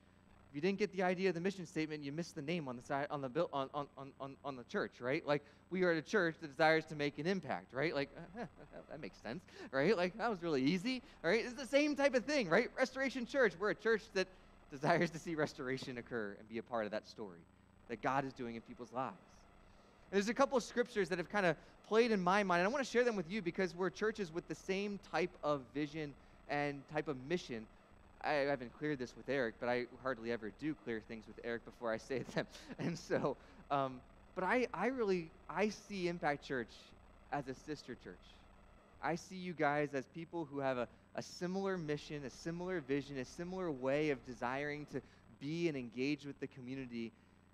If 0.50 0.56
you 0.56 0.62
didn't 0.62 0.80
get 0.80 0.92
the 0.92 1.04
idea 1.04 1.30
of 1.30 1.36
the 1.36 1.42
mission 1.42 1.66
statement, 1.66 2.04
you 2.04 2.12
missed 2.12 2.36
the 2.36 2.42
name 2.42 2.68
on 2.68 2.76
the 2.76 2.84
side 2.84 3.08
on 3.10 3.22
the 3.22 3.30
bill 3.30 3.50
on, 3.54 3.70
on, 3.74 3.88
on, 4.20 4.36
on 4.44 4.56
the 4.58 4.66
church, 4.66 5.00
right? 5.00 5.26
Like 5.26 5.44
we 5.70 5.84
are 5.84 5.92
a 5.92 6.02
church 6.02 6.36
that 6.42 6.48
desires 6.50 6.86
to 6.88 6.96
make 6.96 7.18
an 7.20 7.26
impact, 7.26 7.74
right? 7.74 7.96
Like 7.96 8.10
that 8.36 9.00
makes 9.00 9.18
sense, 9.22 9.44
right? 9.72 9.96
Like 9.96 10.18
that 10.18 10.30
was 10.30 10.44
really 10.44 10.62
easy, 10.62 11.02
right? 11.24 11.44
It's 11.46 11.54
the 11.54 11.66
same 11.66 11.96
type 11.96 12.16
of 12.16 12.26
thing, 12.26 12.50
right? 12.50 12.70
Restoration 12.78 13.26
Church. 13.26 13.54
We're 13.58 13.70
a 13.70 13.76
church 13.76 14.04
that 14.14 14.28
desires 14.70 15.10
to 15.12 15.20
see 15.20 15.36
restoration 15.36 15.98
occur 15.98 16.36
and 16.38 16.48
be 16.50 16.58
a 16.58 16.64
part 16.64 16.86
of 16.86 16.92
that 16.92 17.08
story 17.08 17.40
that 17.88 18.02
God 18.02 18.26
is 18.26 18.34
doing 18.34 18.56
in 18.56 18.62
people's 18.62 18.92
lives. 18.92 19.16
There's 20.12 20.28
a 20.28 20.34
couple 20.34 20.58
of 20.58 20.64
scriptures 20.64 21.08
that 21.10 21.18
have 21.20 21.30
kind 21.30 21.46
of 21.46 21.56
played 21.88 22.12
in 22.12 22.22
my 22.22 22.44
mind, 22.44 22.60
and 22.60 22.68
I 22.68 22.72
want 22.72 22.86
to 22.86 22.92
share 22.92 23.06
them 23.06 23.16
with 23.16 23.32
you 23.32 23.42
because 23.42 23.74
we're 23.74 23.90
churches 23.90 24.32
with 24.32 24.46
the 24.50 24.56
same 24.56 25.00
type 25.10 25.32
of 25.42 25.62
vision 25.74 26.14
and 26.50 26.82
type 26.94 27.08
of 27.08 27.16
mission. 27.30 27.66
I 28.22 28.32
haven't 28.32 28.78
cleared 28.78 29.00
this 29.00 29.16
with 29.16 29.30
Eric, 29.30 29.56
but 29.60 29.70
I 29.70 29.86
hardly 30.04 30.34
ever 30.34 30.52
do 30.60 30.76
clear 30.84 31.02
things 31.08 31.26
with 31.28 31.40
Eric 31.46 31.64
before 31.64 31.94
I 31.94 31.98
say 31.98 32.20
them. 32.36 32.46
And 32.78 33.00
so, 33.00 33.38
um, 33.72 34.02
but 34.36 34.44
I, 34.44 34.68
I 34.74 34.88
really, 34.88 35.32
I 35.50 35.70
see 35.70 36.10
Impact 36.10 36.46
Church 36.46 36.74
as 37.32 37.48
a 37.48 37.56
sister 37.56 37.96
church. 38.04 38.16
I 39.02 39.16
see 39.16 39.36
you 39.36 39.54
guys 39.54 39.90
as 39.94 40.06
people 40.14 40.46
who 40.52 40.60
have 40.60 40.78
a, 40.78 40.88
a 41.16 41.22
similar 41.22 41.78
mission, 41.78 42.24
a 42.26 42.30
similar 42.30 42.82
vision, 42.82 43.18
a 43.18 43.26
similar 43.26 43.72
way 43.72 44.10
of 44.10 44.24
desiring 44.26 44.86
to 44.92 45.02
be 45.40 45.70
and 45.70 45.78
engage 45.78 46.26
with 46.26 46.40
the 46.40 46.48
community 46.48 47.12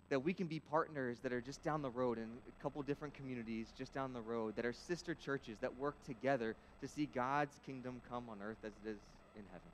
that 0.10 0.20
we 0.20 0.34
can 0.34 0.48
be 0.48 0.60
partners 0.60 1.17
that 1.22 1.34
are 1.34 1.41
just 1.41 1.63
down 1.63 1.82
the 1.82 1.89
road 1.89 2.17
in 2.17 2.24
a 2.24 2.63
couple 2.63 2.82
different 2.82 3.13
communities 3.13 3.67
just 3.78 3.93
down 3.93 4.13
the 4.13 4.22
road 4.22 4.56
that 4.56 4.65
are 4.65 4.74
sister 4.74 5.13
churches 5.13 5.58
that 5.62 5.78
work 5.78 5.96
together 6.06 6.56
to 6.82 6.88
see 6.88 7.08
God's 7.13 7.60
kingdom 7.65 8.02
come 8.10 8.24
on 8.30 8.38
earth 8.41 8.58
as 8.63 8.72
it 8.84 8.89
is 8.89 8.98
in 9.36 9.43
heaven. 9.52 9.67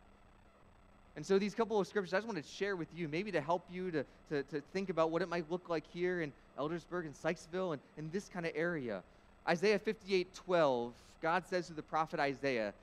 And 1.16 1.24
so 1.24 1.38
these 1.38 1.54
couple 1.54 1.80
of 1.80 1.86
scriptures 1.86 2.14
I 2.14 2.18
just 2.18 2.28
want 2.28 2.44
to 2.44 2.52
share 2.52 2.76
with 2.76 2.88
you, 2.96 3.08
maybe 3.08 3.32
to 3.32 3.42
help 3.42 3.66
you 3.72 3.92
to, 3.92 4.06
to, 4.30 4.44
to 4.44 4.62
think 4.74 4.90
about 4.90 5.12
what 5.12 5.22
it 5.22 5.30
might 5.30 5.50
look 5.52 5.70
like 5.70 5.84
here 5.94 6.22
in 6.22 6.34
Eldersburg 6.58 7.06
and 7.06 7.14
Sykesville 7.14 7.74
and 7.74 7.82
in 7.98 8.10
this 8.12 8.30
kind 8.30 8.46
of 8.46 8.52
area. 8.56 9.04
Isaiah 9.48 9.78
58, 9.78 10.34
12, 10.34 10.94
God 11.22 11.46
says 11.48 11.68
to 11.68 11.74
the 11.74 11.84
prophet 11.84 12.20
Isaiah, 12.20 12.74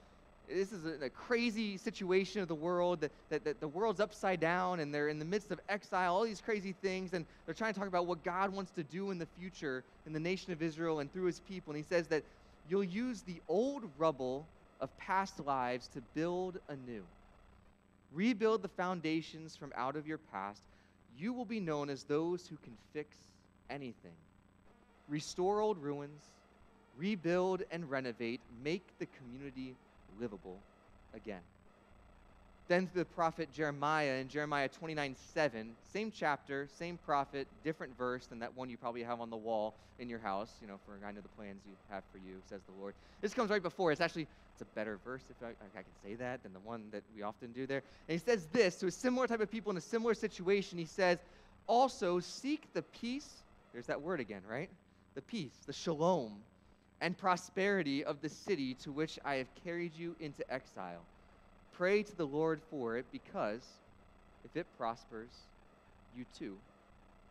this 0.52 0.72
is 0.72 0.84
a, 0.84 1.06
a, 1.06 1.10
crazy 1.10 1.76
situation 1.76 2.40
of 2.40 2.48
the 2.48 2.54
world 2.54 3.00
that, 3.00 3.12
that, 3.28 3.44
that, 3.44 3.60
the 3.60 3.68
world's 3.68 4.00
upside 4.00 4.40
down 4.40 4.80
and 4.80 4.92
they're 4.92 5.08
in 5.08 5.18
the 5.18 5.24
midst 5.24 5.50
of 5.50 5.60
exile 5.68 6.14
all 6.14 6.24
these 6.24 6.40
crazy 6.40 6.74
things 6.82 7.14
and 7.14 7.24
they're 7.46 7.54
trying 7.54 7.72
to 7.72 7.78
talk 7.78 7.88
about 7.88 8.06
what 8.06 8.22
god 8.24 8.52
wants 8.52 8.70
to 8.72 8.82
do 8.82 9.10
in 9.10 9.18
the 9.18 9.26
future 9.38 9.84
in 10.06 10.12
the 10.12 10.20
nation 10.20 10.52
of 10.52 10.62
israel 10.62 11.00
and 11.00 11.12
through 11.12 11.26
his 11.26 11.40
people. 11.40 11.72
And 11.72 11.82
he 11.82 11.88
says 11.88 12.06
that 12.08 12.22
you'll 12.68 12.84
use 12.84 13.22
the 13.22 13.40
old 13.48 13.84
rubble 13.98 14.46
of 14.80 14.96
past 14.98 15.40
lives 15.40 15.88
to 15.88 16.00
build 16.14 16.58
anew. 16.68 17.02
Rebuild 18.12 18.62
the 18.62 18.68
foundations 18.68 19.56
from 19.56 19.72
out 19.76 19.94
of 19.96 20.06
your 20.06 20.18
past. 20.18 20.62
You 21.16 21.32
will 21.32 21.44
be 21.44 21.60
known 21.60 21.90
as 21.90 22.04
those 22.04 22.46
who 22.46 22.56
can 22.64 22.72
fix 22.92 23.16
anything. 23.68 24.14
Restore 25.08 25.60
old 25.60 25.78
ruins 25.78 26.22
rebuild 27.00 27.62
and 27.70 27.90
renovate 27.90 28.40
make 28.62 28.86
the 28.98 29.06
community 29.18 29.74
livable 30.20 30.58
again. 31.14 31.40
Then 32.68 32.88
the 32.94 33.04
prophet 33.04 33.52
Jeremiah 33.52 34.20
in 34.20 34.28
Jeremiah 34.28 34.68
29 34.68 35.16
7, 35.34 35.72
same 35.92 36.12
chapter, 36.14 36.68
same 36.78 36.98
prophet, 36.98 37.48
different 37.64 37.98
verse 37.98 38.26
than 38.26 38.38
that 38.38 38.56
one 38.56 38.70
you 38.70 38.76
probably 38.76 39.02
have 39.02 39.20
on 39.20 39.28
the 39.28 39.36
wall 39.36 39.74
in 39.98 40.08
your 40.08 40.20
house, 40.20 40.52
you 40.60 40.68
know, 40.68 40.78
for 40.86 41.04
I 41.04 41.10
know 41.10 41.20
the 41.20 41.28
plans 41.28 41.62
you 41.66 41.72
have 41.90 42.04
for 42.12 42.18
you, 42.18 42.36
says 42.48 42.60
the 42.66 42.72
Lord. 42.80 42.94
This 43.20 43.34
comes 43.34 43.50
right 43.50 43.62
before. 43.62 43.90
It's 43.90 44.00
actually 44.00 44.28
it's 44.52 44.62
a 44.62 44.74
better 44.76 45.00
verse, 45.04 45.22
if 45.30 45.36
I, 45.42 45.48
I 45.48 45.82
can 45.82 45.92
say 46.04 46.14
that, 46.16 46.42
than 46.42 46.52
the 46.52 46.60
one 46.60 46.90
that 46.92 47.02
we 47.14 47.22
often 47.22 47.50
do 47.50 47.66
there. 47.66 47.82
And 48.08 48.18
he 48.18 48.24
says 48.24 48.46
this 48.52 48.76
to 48.76 48.86
a 48.86 48.90
similar 48.90 49.26
type 49.26 49.40
of 49.40 49.50
people 49.50 49.70
in 49.70 49.76
a 49.76 49.80
similar 49.80 50.14
situation. 50.14 50.78
He 50.78 50.84
says, 50.84 51.18
Also 51.66 52.20
seek 52.20 52.72
the 52.72 52.82
peace, 52.82 53.42
there's 53.72 53.86
that 53.86 54.00
word 54.00 54.20
again, 54.20 54.42
right? 54.48 54.70
The 55.14 55.22
peace, 55.22 55.54
the 55.66 55.72
shalom 55.72 56.42
and 57.00 57.16
prosperity 57.16 58.04
of 58.04 58.20
the 58.20 58.28
city 58.28 58.74
to 58.74 58.92
which 58.92 59.18
I 59.24 59.36
have 59.36 59.48
carried 59.64 59.94
you 59.94 60.14
into 60.20 60.50
exile. 60.52 61.00
Pray 61.72 62.02
to 62.02 62.16
the 62.16 62.26
Lord 62.26 62.60
for 62.70 62.96
it, 62.96 63.06
because 63.10 63.62
if 64.44 64.56
it 64.56 64.66
prospers, 64.76 65.30
you 66.16 66.24
too 66.38 66.56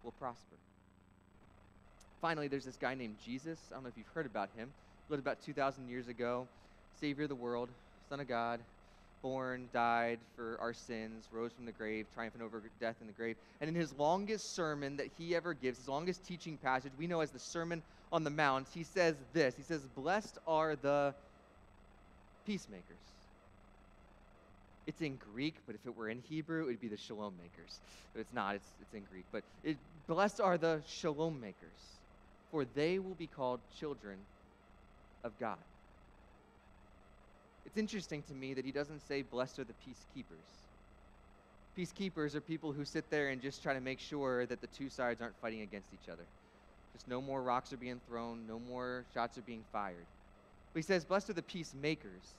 will 0.04 0.14
prosper. 0.14 0.56
Finally, 2.22 2.48
there's 2.48 2.66
this 2.66 2.78
guy 2.78 2.96
named 2.96 3.16
Jesus. 3.24 3.60
I 3.72 3.76
don't 3.76 3.84
know 3.84 3.90
if 3.90 3.98
you've 3.98 4.08
heard 4.08 4.26
about 4.26 4.50
him. 4.58 4.70
He 5.08 5.14
lived 5.14 5.24
about 5.24 5.42
2,000 5.42 5.88
years 5.88 6.08
ago, 6.08 6.48
Savior 7.00 7.24
of 7.24 7.30
the 7.30 7.36
world, 7.36 7.70
Son 8.10 8.20
of 8.20 8.28
God, 8.28 8.60
born, 9.22 9.70
died 9.74 10.20
for 10.36 10.58
our 10.60 10.74
sins, 10.74 11.26
rose 11.32 11.52
from 11.52 11.66
the 11.66 11.72
grave, 11.72 12.06
triumphant 12.14 12.44
over 12.44 12.62
death 12.80 12.96
in 13.02 13.08
the 13.08 13.14
grave. 13.14 13.36
And 13.62 13.68
in 13.68 13.76
his 13.76 13.94
longest 13.94 14.56
sermon 14.56 14.98
that 14.98 15.08
he 15.18 15.36
ever 15.36 15.54
gives, 15.54 15.78
his 15.78 15.88
longest 15.88 16.26
teaching 16.26 16.58
passage, 16.58 16.92
we 16.98 17.08
know 17.08 17.22
as 17.22 17.32
the 17.32 17.40
Sermon 17.40 17.82
on 18.12 18.24
the 18.24 18.30
Mount, 18.30 18.68
he 18.74 18.84
says 18.84 19.16
this 19.34 19.56
He 19.56 19.64
says, 19.64 19.82
Blessed 19.96 20.38
are 20.48 20.76
the 20.76 21.14
peacemakers. 22.46 22.84
It's 24.88 25.02
in 25.02 25.20
Greek, 25.34 25.56
but 25.68 25.76
if 25.76 25.86
it 25.86 25.96
were 25.96 26.10
in 26.10 26.20
Hebrew, 26.28 26.64
it 26.64 26.66
would 26.66 26.82
be 26.82 26.88
the 26.88 26.98
shalom 26.98 27.36
makers. 27.38 27.80
But 28.14 28.22
it's 28.22 28.34
not, 28.34 28.56
it's, 28.56 28.66
it's 28.82 28.94
in 28.96 29.04
Greek. 29.12 29.26
But 29.32 29.44
it, 29.64 29.78
blessed 30.08 30.42
are 30.42 30.58
the 30.58 30.82
shalom 30.88 31.40
makers, 31.40 32.00
for 32.50 32.66
they 32.66 32.98
will 32.98 33.14
be 33.14 33.28
called 33.28 33.60
children 33.80 34.18
of 35.24 35.38
God. 35.40 35.58
It's 37.66 37.78
interesting 37.78 38.24
to 38.24 38.34
me 38.34 38.54
that 38.54 38.66
he 38.66 38.72
doesn't 38.72 39.02
say, 39.02 39.22
Blessed 39.22 39.60
are 39.60 39.64
the 39.64 39.74
peacekeepers. 39.74 40.66
Peacekeepers 41.78 42.36
are 42.36 42.42
people 42.42 42.74
who 42.74 42.84
sit 42.84 43.10
there 43.10 43.30
and 43.30 43.42
just 43.42 43.64
try 43.64 43.74
to 43.74 43.80
make 43.80 44.00
sure 44.00 44.46
that 44.46 44.62
the 44.62 44.68
two 44.68 44.90
sides 44.90 45.22
aren't 45.22 45.36
fighting 45.42 45.62
against 45.62 45.94
each 45.94 46.10
other. 46.10 46.26
Just 46.94 47.08
no 47.08 47.22
more 47.22 47.42
rocks 47.42 47.72
are 47.72 47.78
being 47.78 48.02
thrown, 48.08 48.48
no 48.48 48.60
more 48.60 49.06
shots 49.14 49.38
are 49.38 49.44
being 49.44 49.64
fired. 49.72 50.06
But 50.74 50.80
he 50.80 50.84
says, 50.84 51.06
Blessed 51.06 51.30
are 51.30 51.34
the 51.34 51.42
peacemakers. 51.42 52.36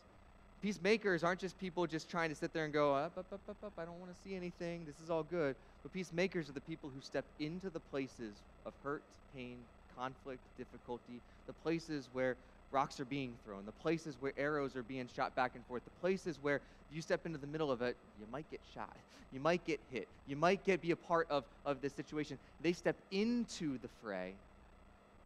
Peacemakers 0.61 1.25
aren't 1.25 1.41
just 1.41 1.59
people 1.59 1.87
just 1.87 2.11
trying 2.11 2.29
to 2.29 2.35
sit 2.35 2.53
there 2.53 2.65
and 2.65 2.73
go, 2.73 2.95
up, 2.95 3.17
up, 3.17 3.27
up, 3.33 3.41
up, 3.49 3.57
up, 3.65 3.73
I 3.79 3.87
don't 3.87 3.99
want 3.99 4.15
to 4.15 4.21
see 4.21 4.35
anything, 4.35 4.85
this 4.85 5.01
is 5.03 5.09
all 5.09 5.23
good. 5.23 5.57
But 5.83 5.93
peacemakers 5.93 6.51
are 6.51 6.53
the 6.53 6.61
people 6.61 6.91
who 6.95 7.01
step 7.01 7.25
into 7.39 7.71
the 7.71 7.81
places 7.81 8.43
of 8.67 8.75
hurt, 8.83 9.03
pain, 9.35 9.57
conflict, 9.97 10.41
difficulty, 10.59 11.23
the 11.47 11.55
places 11.55 12.11
where 12.13 12.37
rocks 12.71 13.01
are 13.01 13.05
being 13.05 13.35
thrown, 13.45 13.67
the 13.67 13.73
places 13.73 14.17
where 14.21 14.33
arrows 14.37 14.77
are 14.77 14.83
being 14.83 15.09
shot 15.15 15.35
back 15.35 15.53
and 15.55 15.65
forth, 15.67 15.85
the 15.85 16.01
places 16.01 16.39
where 16.41 16.61
you 16.93 17.03
step 17.03 17.27
into 17.27 17.39
the 17.39 17.47
middle 17.47 17.71
of 17.71 17.83
it, 17.83 17.97
you 18.19 18.27
might 18.33 18.49
get 18.51 18.61
shot, 18.75 18.95
you 19.33 19.41
might 19.41 19.65
get 19.65 19.81
hit, 19.91 20.09
you 20.27 20.37
might 20.37 20.65
get 20.65 20.81
be 20.81 20.91
a 20.91 20.97
part 20.97 21.27
of, 21.31 21.45
of 21.65 21.81
this 21.81 21.93
situation. 21.93 22.39
They 22.61 22.73
step 22.73 22.97
into 23.11 23.79
the 23.79 23.89
fray 24.03 24.35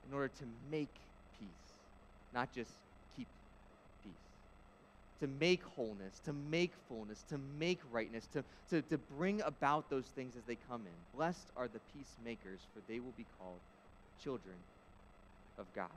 in 0.08 0.14
order 0.14 0.28
to 0.28 0.44
make 0.70 0.94
peace, 1.38 1.48
not 2.32 2.52
just 2.52 2.70
keep 3.16 3.26
peace. 4.02 4.12
To 5.20 5.26
make 5.26 5.62
wholeness, 5.76 6.20
to 6.24 6.32
make 6.32 6.72
fullness, 6.88 7.24
to 7.28 7.38
make 7.58 7.80
rightness, 7.92 8.26
to, 8.32 8.44
to, 8.70 8.82
to 8.82 8.98
bring 8.98 9.40
about 9.42 9.90
those 9.90 10.06
things 10.06 10.34
as 10.36 10.42
they 10.46 10.56
come 10.68 10.82
in. 10.82 11.16
Blessed 11.16 11.48
are 11.56 11.68
the 11.68 11.80
peacemakers, 11.94 12.60
for 12.74 12.80
they 12.88 13.00
will 13.00 13.14
be 13.16 13.26
called 13.38 13.60
children 14.22 14.56
of 15.58 15.66
God. 15.74 15.88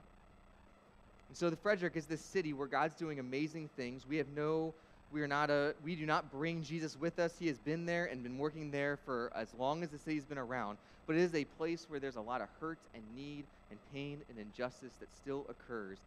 And 1.28 1.36
so 1.36 1.50
the 1.50 1.56
Frederick 1.56 1.96
is 1.96 2.06
this 2.06 2.20
city 2.20 2.52
where 2.52 2.66
God's 2.66 2.94
doing 2.94 3.18
amazing 3.18 3.68
things. 3.76 4.06
We 4.06 4.16
have 4.16 4.28
no 4.28 4.74
we 5.10 5.22
are 5.22 5.28
not 5.28 5.50
a 5.50 5.74
we 5.84 5.94
do 5.96 6.06
not 6.06 6.30
bring 6.30 6.62
Jesus 6.62 6.98
with 6.98 7.18
us. 7.18 7.34
He 7.38 7.46
has 7.46 7.58
been 7.58 7.86
there 7.86 8.06
and 8.06 8.22
been 8.22 8.38
working 8.38 8.70
there 8.70 8.98
for 9.04 9.30
as 9.34 9.48
long 9.58 9.82
as 9.82 9.90
the 9.90 9.98
city's 9.98 10.24
been 10.24 10.38
around. 10.38 10.78
But 11.06 11.16
it 11.16 11.22
is 11.22 11.34
a 11.34 11.44
place 11.44 11.86
where 11.88 11.98
there's 12.00 12.16
a 12.16 12.20
lot 12.20 12.42
of 12.42 12.48
hurt 12.60 12.78
and 12.94 13.02
need 13.16 13.44
and 13.70 13.78
pain 13.92 14.20
and 14.28 14.38
injustice 14.38 14.92
that 15.00 15.08
still 15.16 15.46
occurs. 15.48 15.98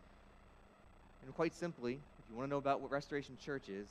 And 1.23 1.35
quite 1.35 1.53
simply, 1.53 1.93
if 1.93 2.25
you 2.29 2.35
want 2.35 2.47
to 2.47 2.51
know 2.51 2.57
about 2.57 2.81
what 2.81 2.91
Restoration 2.91 3.37
Church 3.43 3.69
is, 3.69 3.87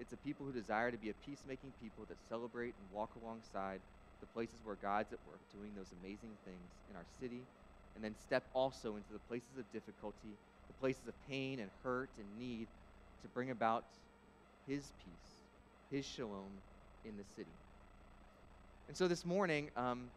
it's 0.00 0.12
a 0.12 0.16
people 0.18 0.46
who 0.46 0.52
desire 0.52 0.90
to 0.90 0.96
be 0.96 1.10
a 1.10 1.14
peacemaking 1.26 1.72
people 1.82 2.04
that 2.08 2.16
celebrate 2.28 2.74
and 2.78 2.86
walk 2.92 3.10
alongside 3.22 3.80
the 4.20 4.26
places 4.26 4.56
where 4.64 4.76
God's 4.82 5.12
at 5.12 5.18
work 5.28 5.38
doing 5.54 5.70
those 5.76 5.90
amazing 6.02 6.30
things 6.46 6.68
in 6.90 6.96
our 6.96 7.06
city, 7.20 7.42
and 7.94 8.02
then 8.02 8.14
step 8.26 8.44
also 8.54 8.94
into 8.94 9.12
the 9.12 9.22
places 9.28 9.58
of 9.58 9.66
difficulty 9.72 10.34
the 10.66 10.74
places 10.74 11.06
of 11.08 11.14
pain 11.28 11.60
and 11.60 11.70
hurt 11.82 12.10
and 12.18 12.26
need 12.38 12.66
to 13.22 13.28
bring 13.28 13.50
about 13.50 13.84
his 14.66 14.92
peace, 15.04 15.34
his 15.90 16.04
shalom 16.04 16.50
in 17.04 17.16
the 17.16 17.24
city. 17.36 17.50
And 18.88 18.96
so 18.96 19.08
this 19.08 19.24
morning, 19.24 19.70
um, 19.76 20.08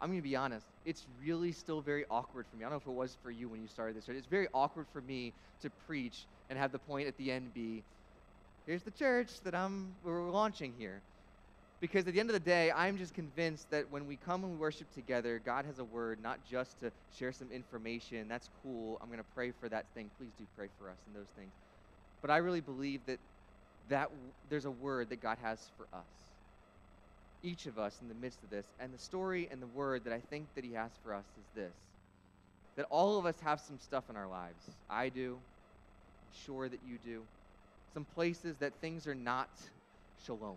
I'm 0.00 0.08
going 0.08 0.18
to 0.18 0.28
be 0.28 0.36
honest, 0.36 0.66
it's 0.84 1.06
really 1.22 1.52
still 1.52 1.80
very 1.80 2.04
awkward 2.10 2.46
for 2.50 2.56
me. 2.56 2.64
I 2.64 2.68
don't 2.68 2.72
know 2.72 2.76
if 2.82 2.86
it 2.86 2.98
was 2.98 3.16
for 3.22 3.30
you 3.30 3.48
when 3.48 3.60
you 3.62 3.68
started 3.68 3.96
this. 3.96 4.08
Right? 4.08 4.16
It's 4.16 4.26
very 4.26 4.48
awkward 4.52 4.86
for 4.92 5.00
me 5.00 5.32
to 5.62 5.70
preach 5.86 6.26
and 6.50 6.58
have 6.58 6.72
the 6.72 6.78
point 6.78 7.08
at 7.08 7.16
the 7.16 7.32
end 7.32 7.54
be, 7.54 7.82
here's 8.66 8.82
the 8.82 8.90
church 8.90 9.40
that 9.44 9.54
I'm, 9.54 9.94
we're 10.04 10.30
launching 10.30 10.74
here. 10.78 11.00
Because 11.80 12.06
at 12.06 12.14
the 12.14 12.20
end 12.20 12.30
of 12.30 12.34
the 12.34 12.40
day, 12.40 12.72
I'm 12.72 12.96
just 12.96 13.12
convinced 13.12 13.70
that 13.70 13.90
when 13.90 14.06
we 14.06 14.16
come 14.16 14.44
and 14.44 14.52
we 14.52 14.58
worship 14.58 14.90
together, 14.94 15.40
God 15.44 15.66
has 15.66 15.78
a 15.78 15.84
word, 15.84 16.18
not 16.22 16.38
just 16.48 16.80
to 16.80 16.90
share 17.18 17.32
some 17.32 17.52
information. 17.52 18.28
That's 18.28 18.48
cool. 18.62 18.98
I'm 19.02 19.08
going 19.08 19.18
to 19.18 19.34
pray 19.34 19.50
for 19.50 19.68
that 19.68 19.84
thing. 19.94 20.10
Please 20.18 20.32
do 20.38 20.44
pray 20.56 20.68
for 20.78 20.88
us 20.88 20.96
and 21.06 21.14
those 21.14 21.28
things. 21.36 21.52
But 22.22 22.30
I 22.30 22.38
really 22.38 22.62
believe 22.62 23.04
that, 23.06 23.18
that 23.90 24.10
there's 24.48 24.64
a 24.64 24.70
word 24.70 25.10
that 25.10 25.20
God 25.20 25.36
has 25.42 25.70
for 25.76 25.86
us. 25.92 26.06
Each 27.42 27.66
of 27.66 27.78
us 27.78 27.98
in 28.00 28.08
the 28.08 28.14
midst 28.14 28.42
of 28.42 28.48
this. 28.48 28.66
And 28.80 28.92
the 28.92 28.98
story 28.98 29.46
and 29.50 29.60
the 29.60 29.66
word 29.66 30.04
that 30.04 30.14
I 30.14 30.20
think 30.30 30.46
that 30.54 30.64
he 30.64 30.72
has 30.72 30.92
for 31.02 31.12
us 31.12 31.26
is 31.38 31.44
this. 31.54 31.74
That 32.76 32.86
all 32.88 33.18
of 33.18 33.26
us 33.26 33.38
have 33.40 33.60
some 33.60 33.78
stuff 33.78 34.04
in 34.08 34.16
our 34.16 34.28
lives. 34.28 34.70
I 34.88 35.10
do. 35.10 35.34
I'm 35.34 36.44
sure 36.44 36.70
that 36.70 36.80
you 36.88 36.96
do. 37.04 37.22
Some 37.92 38.06
places 38.06 38.56
that 38.60 38.72
things 38.80 39.06
are 39.06 39.14
not 39.14 39.50
shalom 40.24 40.56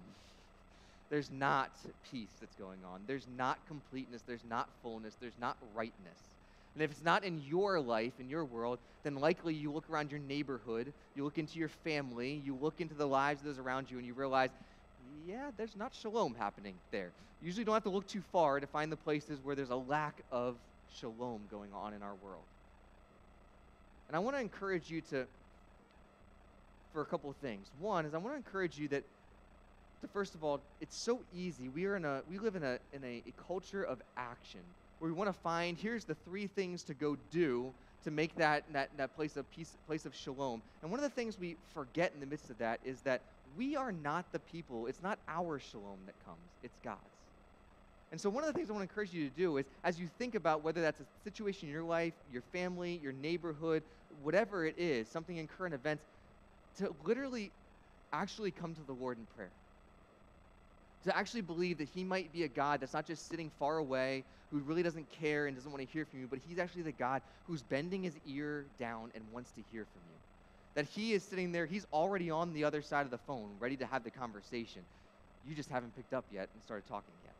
there's 1.09 1.31
not 1.31 1.71
peace 2.11 2.29
that's 2.39 2.55
going 2.55 2.79
on. 2.85 3.01
There's 3.07 3.27
not 3.37 3.57
completeness. 3.67 4.21
There's 4.25 4.43
not 4.49 4.69
fullness. 4.83 5.15
There's 5.19 5.37
not 5.39 5.57
rightness. 5.73 6.19
And 6.75 6.83
if 6.83 6.91
it's 6.91 7.03
not 7.03 7.23
in 7.23 7.41
your 7.47 7.79
life, 7.79 8.13
in 8.19 8.29
your 8.29 8.45
world, 8.45 8.79
then 9.03 9.15
likely 9.15 9.53
you 9.53 9.71
look 9.71 9.89
around 9.89 10.11
your 10.11 10.19
neighborhood, 10.19 10.93
you 11.15 11.23
look 11.23 11.37
into 11.37 11.57
your 11.57 11.69
family, 11.69 12.41
you 12.45 12.55
look 12.61 12.79
into 12.79 12.93
the 12.93 13.07
lives 13.07 13.41
of 13.41 13.47
those 13.47 13.57
around 13.57 13.89
you, 13.89 13.97
and 13.97 14.05
you 14.05 14.13
realize, 14.13 14.49
yeah, 15.27 15.49
there's 15.57 15.75
not 15.75 15.93
shalom 15.93 16.35
happening 16.35 16.75
there. 16.91 17.11
You 17.41 17.47
usually 17.47 17.65
don't 17.65 17.73
have 17.73 17.83
to 17.83 17.89
look 17.89 18.07
too 18.07 18.21
far 18.31 18.59
to 18.59 18.67
find 18.67 18.91
the 18.91 18.97
places 18.97 19.39
where 19.43 19.55
there's 19.55 19.71
a 19.71 19.75
lack 19.75 20.21
of 20.31 20.55
shalom 20.99 21.41
going 21.49 21.71
on 21.73 21.93
in 21.93 22.03
our 22.03 22.15
world. 22.23 22.43
And 24.07 24.15
I 24.15 24.19
want 24.19 24.35
to 24.35 24.41
encourage 24.41 24.89
you 24.89 25.01
to, 25.09 25.25
for 26.93 27.01
a 27.01 27.05
couple 27.05 27.29
of 27.29 27.35
things. 27.37 27.67
One 27.79 28.05
is 28.05 28.13
I 28.13 28.17
want 28.17 28.33
to 28.33 28.37
encourage 28.37 28.77
you 28.77 28.87
that, 28.89 29.03
to 30.01 30.07
first 30.07 30.35
of 30.35 30.43
all, 30.43 30.61
it's 30.81 30.95
so 30.95 31.19
easy. 31.35 31.69
We 31.69 31.85
are 31.85 31.95
in 31.95 32.05
a, 32.05 32.21
we 32.29 32.37
live 32.37 32.55
in 32.55 32.63
a, 32.63 32.79
in 32.93 33.03
a, 33.03 33.23
a 33.27 33.33
culture 33.47 33.83
of 33.83 34.01
action 34.17 34.61
where 34.99 35.11
we 35.11 35.17
want 35.17 35.29
to 35.29 35.39
find 35.41 35.77
here's 35.77 36.05
the 36.05 36.15
three 36.25 36.47
things 36.47 36.83
to 36.83 36.93
go 36.93 37.17
do 37.31 37.71
to 38.03 38.11
make 38.11 38.35
that, 38.35 38.63
that, 38.71 38.89
that 38.97 39.15
place 39.15 39.35
of 39.35 39.49
peace, 39.51 39.75
place 39.87 40.05
of 40.05 40.15
shalom. 40.15 40.61
And 40.81 40.91
one 40.91 40.99
of 40.99 41.03
the 41.03 41.15
things 41.15 41.37
we 41.37 41.57
forget 41.73 42.11
in 42.13 42.19
the 42.19 42.25
midst 42.25 42.49
of 42.49 42.57
that 42.59 42.79
is 42.85 43.01
that 43.01 43.21
we 43.57 43.75
are 43.75 43.91
not 43.91 44.31
the 44.31 44.39
people, 44.39 44.87
it's 44.87 45.03
not 45.03 45.19
our 45.27 45.59
shalom 45.59 45.97
that 46.05 46.15
comes, 46.25 46.37
it's 46.63 46.77
God's. 46.83 46.99
And 48.11 48.19
so, 48.19 48.29
one 48.29 48.43
of 48.43 48.47
the 48.47 48.53
things 48.53 48.69
I 48.69 48.73
want 48.73 48.87
to 48.87 48.91
encourage 48.91 49.13
you 49.13 49.29
to 49.29 49.35
do 49.35 49.57
is 49.57 49.65
as 49.83 49.99
you 49.99 50.09
think 50.17 50.33
about 50.35 50.63
whether 50.63 50.81
that's 50.81 50.99
a 50.99 51.05
situation 51.23 51.67
in 51.67 51.73
your 51.73 51.83
life, 51.83 52.13
your 52.31 52.41
family, 52.53 52.99
your 53.03 53.11
neighborhood, 53.13 53.83
whatever 54.23 54.65
it 54.65 54.75
is, 54.77 55.07
something 55.07 55.37
in 55.37 55.47
current 55.47 55.75
events, 55.75 56.03
to 56.79 56.93
literally 57.05 57.51
actually 58.11 58.51
come 58.51 58.73
to 58.73 58.81
the 58.87 58.93
Lord 58.93 59.17
in 59.17 59.27
prayer. 59.35 59.51
To 61.05 61.15
actually 61.15 61.41
believe 61.41 61.77
that 61.77 61.89
He 61.89 62.03
might 62.03 62.31
be 62.33 62.43
a 62.43 62.47
God 62.47 62.81
that's 62.81 62.93
not 62.93 63.05
just 63.05 63.29
sitting 63.29 63.51
far 63.57 63.77
away, 63.77 64.23
who 64.51 64.59
really 64.59 64.83
doesn't 64.83 65.09
care 65.11 65.47
and 65.47 65.55
doesn't 65.55 65.71
want 65.71 65.85
to 65.85 65.91
hear 65.91 66.05
from 66.05 66.19
you, 66.19 66.27
but 66.27 66.39
He's 66.39 66.59
actually 66.59 66.81
the 66.81 66.91
God 66.91 67.21
who's 67.47 67.61
bending 67.61 68.03
His 68.03 68.17
ear 68.25 68.65
down 68.79 69.11
and 69.15 69.23
wants 69.31 69.51
to 69.51 69.61
hear 69.71 69.85
from 69.85 70.01
you. 70.09 70.17
That 70.75 70.85
He 70.85 71.13
is 71.13 71.23
sitting 71.23 71.51
there, 71.51 71.65
He's 71.65 71.85
already 71.93 72.29
on 72.29 72.53
the 72.53 72.63
other 72.63 72.81
side 72.81 73.05
of 73.05 73.11
the 73.11 73.17
phone, 73.17 73.51
ready 73.59 73.77
to 73.77 73.85
have 73.85 74.03
the 74.03 74.11
conversation. 74.11 74.81
You 75.47 75.55
just 75.55 75.69
haven't 75.69 75.95
picked 75.95 76.13
up 76.13 76.25
yet 76.31 76.49
and 76.53 76.63
started 76.63 76.87
talking 76.87 77.13
yet 77.23 77.33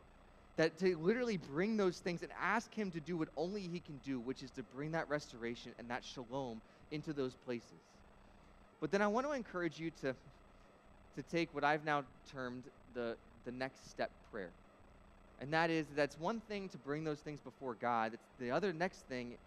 that 0.60 0.78
to 0.78 0.98
literally 0.98 1.38
bring 1.38 1.78
those 1.78 2.00
things 2.00 2.22
and 2.22 2.30
ask 2.38 2.74
him 2.74 2.92
to 2.92 3.00
do 3.00 3.16
what 3.16 3.30
only 3.38 3.62
he 3.62 3.80
can 3.80 3.98
do, 4.06 4.20
which 4.20 4.44
is 4.44 4.52
to 4.52 4.62
bring 4.76 4.92
that 4.92 5.08
restoration 5.08 5.72
and 5.80 5.90
that 5.90 6.04
shalom 6.04 6.60
into 6.92 7.14
those 7.14 7.34
places. 7.46 7.80
But 8.82 8.92
then 8.92 9.02
I 9.02 9.08
want 9.08 9.26
to 9.26 9.32
encourage 9.32 9.80
you 9.80 9.90
to, 10.02 10.14
to 11.16 11.24
take 11.32 11.48
what 11.56 11.64
I've 11.64 11.86
now 11.86 12.04
termed 12.34 12.64
the, 12.94 13.16
the 13.50 13.58
next 13.58 13.90
step 13.90 14.12
prayer. 14.32 14.52
And 15.42 15.52
that 15.54 15.70
is, 15.70 15.88
that's 15.96 16.20
one 16.20 16.40
thing 16.42 16.70
to 16.70 16.78
bring 16.78 17.04
those 17.04 17.20
things 17.20 17.40
before 17.40 17.74
God. 17.74 18.14
It's 18.14 18.28
the 18.40 18.52
other 18.52 18.74
next 18.74 19.08
thing 19.08 19.38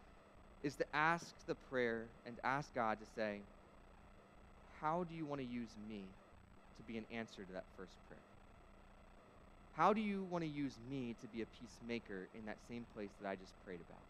is 0.62 0.74
to 0.76 0.84
ask 0.94 1.34
the 1.46 1.54
prayer 1.54 2.06
and 2.26 2.36
ask 2.42 2.74
God 2.74 2.98
to 3.00 3.06
say, 3.14 3.40
How 4.80 5.04
do 5.04 5.14
you 5.14 5.24
want 5.24 5.40
to 5.40 5.46
use 5.46 5.70
me 5.88 6.04
to 6.78 6.82
be 6.82 6.98
an 6.98 7.04
answer 7.12 7.44
to 7.44 7.52
that 7.52 7.64
first 7.76 7.92
prayer? 8.08 8.20
How 9.76 9.92
do 9.92 10.00
you 10.00 10.24
want 10.30 10.42
to 10.42 10.50
use 10.50 10.74
me 10.90 11.14
to 11.20 11.28
be 11.28 11.42
a 11.42 11.46
peacemaker 11.46 12.28
in 12.34 12.44
that 12.46 12.58
same 12.68 12.84
place 12.94 13.10
that 13.20 13.28
I 13.28 13.36
just 13.36 13.52
prayed 13.64 13.80
about? 13.88 14.02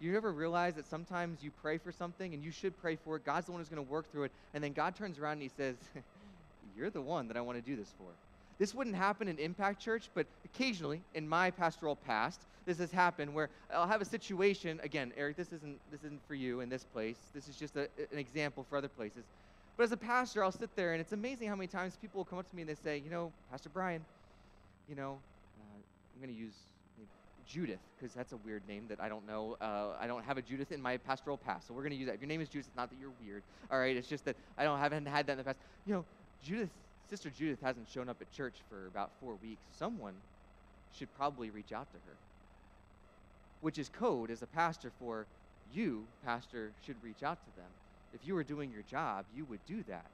You 0.00 0.16
ever 0.16 0.32
realize 0.32 0.74
that 0.74 0.86
sometimes 0.86 1.42
you 1.42 1.50
pray 1.50 1.78
for 1.78 1.92
something 1.92 2.34
and 2.34 2.42
you 2.42 2.50
should 2.50 2.76
pray 2.76 2.96
for 2.96 3.16
it? 3.16 3.24
God's 3.24 3.46
the 3.46 3.52
one 3.52 3.60
who's 3.60 3.68
going 3.68 3.84
to 3.84 3.90
work 3.90 4.10
through 4.10 4.24
it. 4.24 4.32
And 4.52 4.62
then 4.62 4.72
God 4.72 4.96
turns 4.96 5.18
around 5.18 5.34
and 5.34 5.42
he 5.42 5.48
says, 5.48 5.76
You're 6.76 6.90
the 6.90 7.02
one 7.02 7.28
that 7.28 7.36
I 7.36 7.40
want 7.40 7.58
to 7.58 7.62
do 7.62 7.76
this 7.76 7.92
for. 7.98 8.10
This 8.62 8.76
wouldn't 8.76 8.94
happen 8.94 9.26
in 9.26 9.40
Impact 9.40 9.80
Church, 9.80 10.08
but 10.14 10.24
occasionally 10.44 11.00
in 11.14 11.28
my 11.28 11.50
pastoral 11.50 11.96
past, 11.96 12.42
this 12.64 12.78
has 12.78 12.92
happened 12.92 13.34
where 13.34 13.50
I'll 13.74 13.88
have 13.88 14.00
a 14.00 14.04
situation. 14.04 14.78
Again, 14.84 15.12
Eric, 15.16 15.36
this 15.36 15.48
isn't 15.48 15.80
this 15.90 16.04
isn't 16.04 16.20
for 16.28 16.36
you 16.36 16.60
in 16.60 16.68
this 16.68 16.84
place. 16.84 17.16
This 17.34 17.48
is 17.48 17.56
just 17.56 17.74
a, 17.74 17.88
an 18.12 18.18
example 18.18 18.64
for 18.70 18.76
other 18.76 18.86
places. 18.86 19.24
But 19.76 19.82
as 19.82 19.90
a 19.90 19.96
pastor, 19.96 20.44
I'll 20.44 20.52
sit 20.52 20.70
there, 20.76 20.92
and 20.92 21.00
it's 21.00 21.10
amazing 21.10 21.48
how 21.48 21.56
many 21.56 21.66
times 21.66 21.98
people 22.00 22.20
will 22.20 22.24
come 22.24 22.38
up 22.38 22.48
to 22.50 22.54
me 22.54 22.62
and 22.62 22.68
they 22.68 22.76
say, 22.76 23.02
"You 23.04 23.10
know, 23.10 23.32
Pastor 23.50 23.68
Brian, 23.68 24.04
you 24.88 24.94
know, 24.94 25.18
uh, 25.58 25.78
I'm 26.14 26.24
going 26.24 26.32
to 26.32 26.40
use 26.40 26.54
Judith 27.48 27.80
because 27.98 28.14
that's 28.14 28.30
a 28.30 28.36
weird 28.46 28.62
name 28.68 28.84
that 28.90 29.00
I 29.00 29.08
don't 29.08 29.26
know. 29.26 29.56
Uh, 29.60 29.96
I 30.00 30.06
don't 30.06 30.24
have 30.24 30.38
a 30.38 30.42
Judith 30.42 30.70
in 30.70 30.80
my 30.80 30.98
pastoral 30.98 31.36
past, 31.36 31.66
so 31.66 31.74
we're 31.74 31.82
going 31.82 31.94
to 31.94 31.98
use 31.98 32.06
that. 32.06 32.14
If 32.14 32.20
your 32.20 32.28
name 32.28 32.40
is 32.40 32.48
Judith, 32.48 32.68
it's 32.68 32.76
not 32.76 32.90
that 32.90 32.96
you're 33.00 33.10
weird. 33.26 33.42
All 33.72 33.80
right, 33.80 33.96
it's 33.96 34.06
just 34.06 34.24
that 34.26 34.36
I 34.56 34.62
don't 34.62 34.78
haven't 34.78 35.06
had 35.06 35.26
that 35.26 35.32
in 35.32 35.38
the 35.38 35.44
past. 35.44 35.58
You 35.84 35.94
know, 35.94 36.04
Judith, 36.44 36.70
Sister 37.12 37.28
Judith 37.28 37.58
hasn't 37.62 37.90
shown 37.90 38.08
up 38.08 38.16
at 38.22 38.32
church 38.32 38.54
for 38.70 38.86
about 38.86 39.10
four 39.20 39.34
weeks. 39.42 39.60
Someone 39.78 40.14
should 40.98 41.14
probably 41.18 41.50
reach 41.50 41.70
out 41.70 41.86
to 41.92 41.98
her, 42.06 42.16
which 43.60 43.76
is 43.76 43.90
code 43.90 44.30
as 44.30 44.40
a 44.40 44.46
pastor 44.46 44.90
for 44.98 45.26
you, 45.74 46.04
pastor, 46.24 46.70
should 46.86 46.96
reach 47.04 47.22
out 47.22 47.36
to 47.44 47.56
them. 47.60 47.68
If 48.14 48.26
you 48.26 48.34
were 48.34 48.42
doing 48.42 48.70
your 48.72 48.80
job, 48.90 49.26
you 49.36 49.44
would 49.44 49.60
do 49.68 49.82
that. 49.88 50.06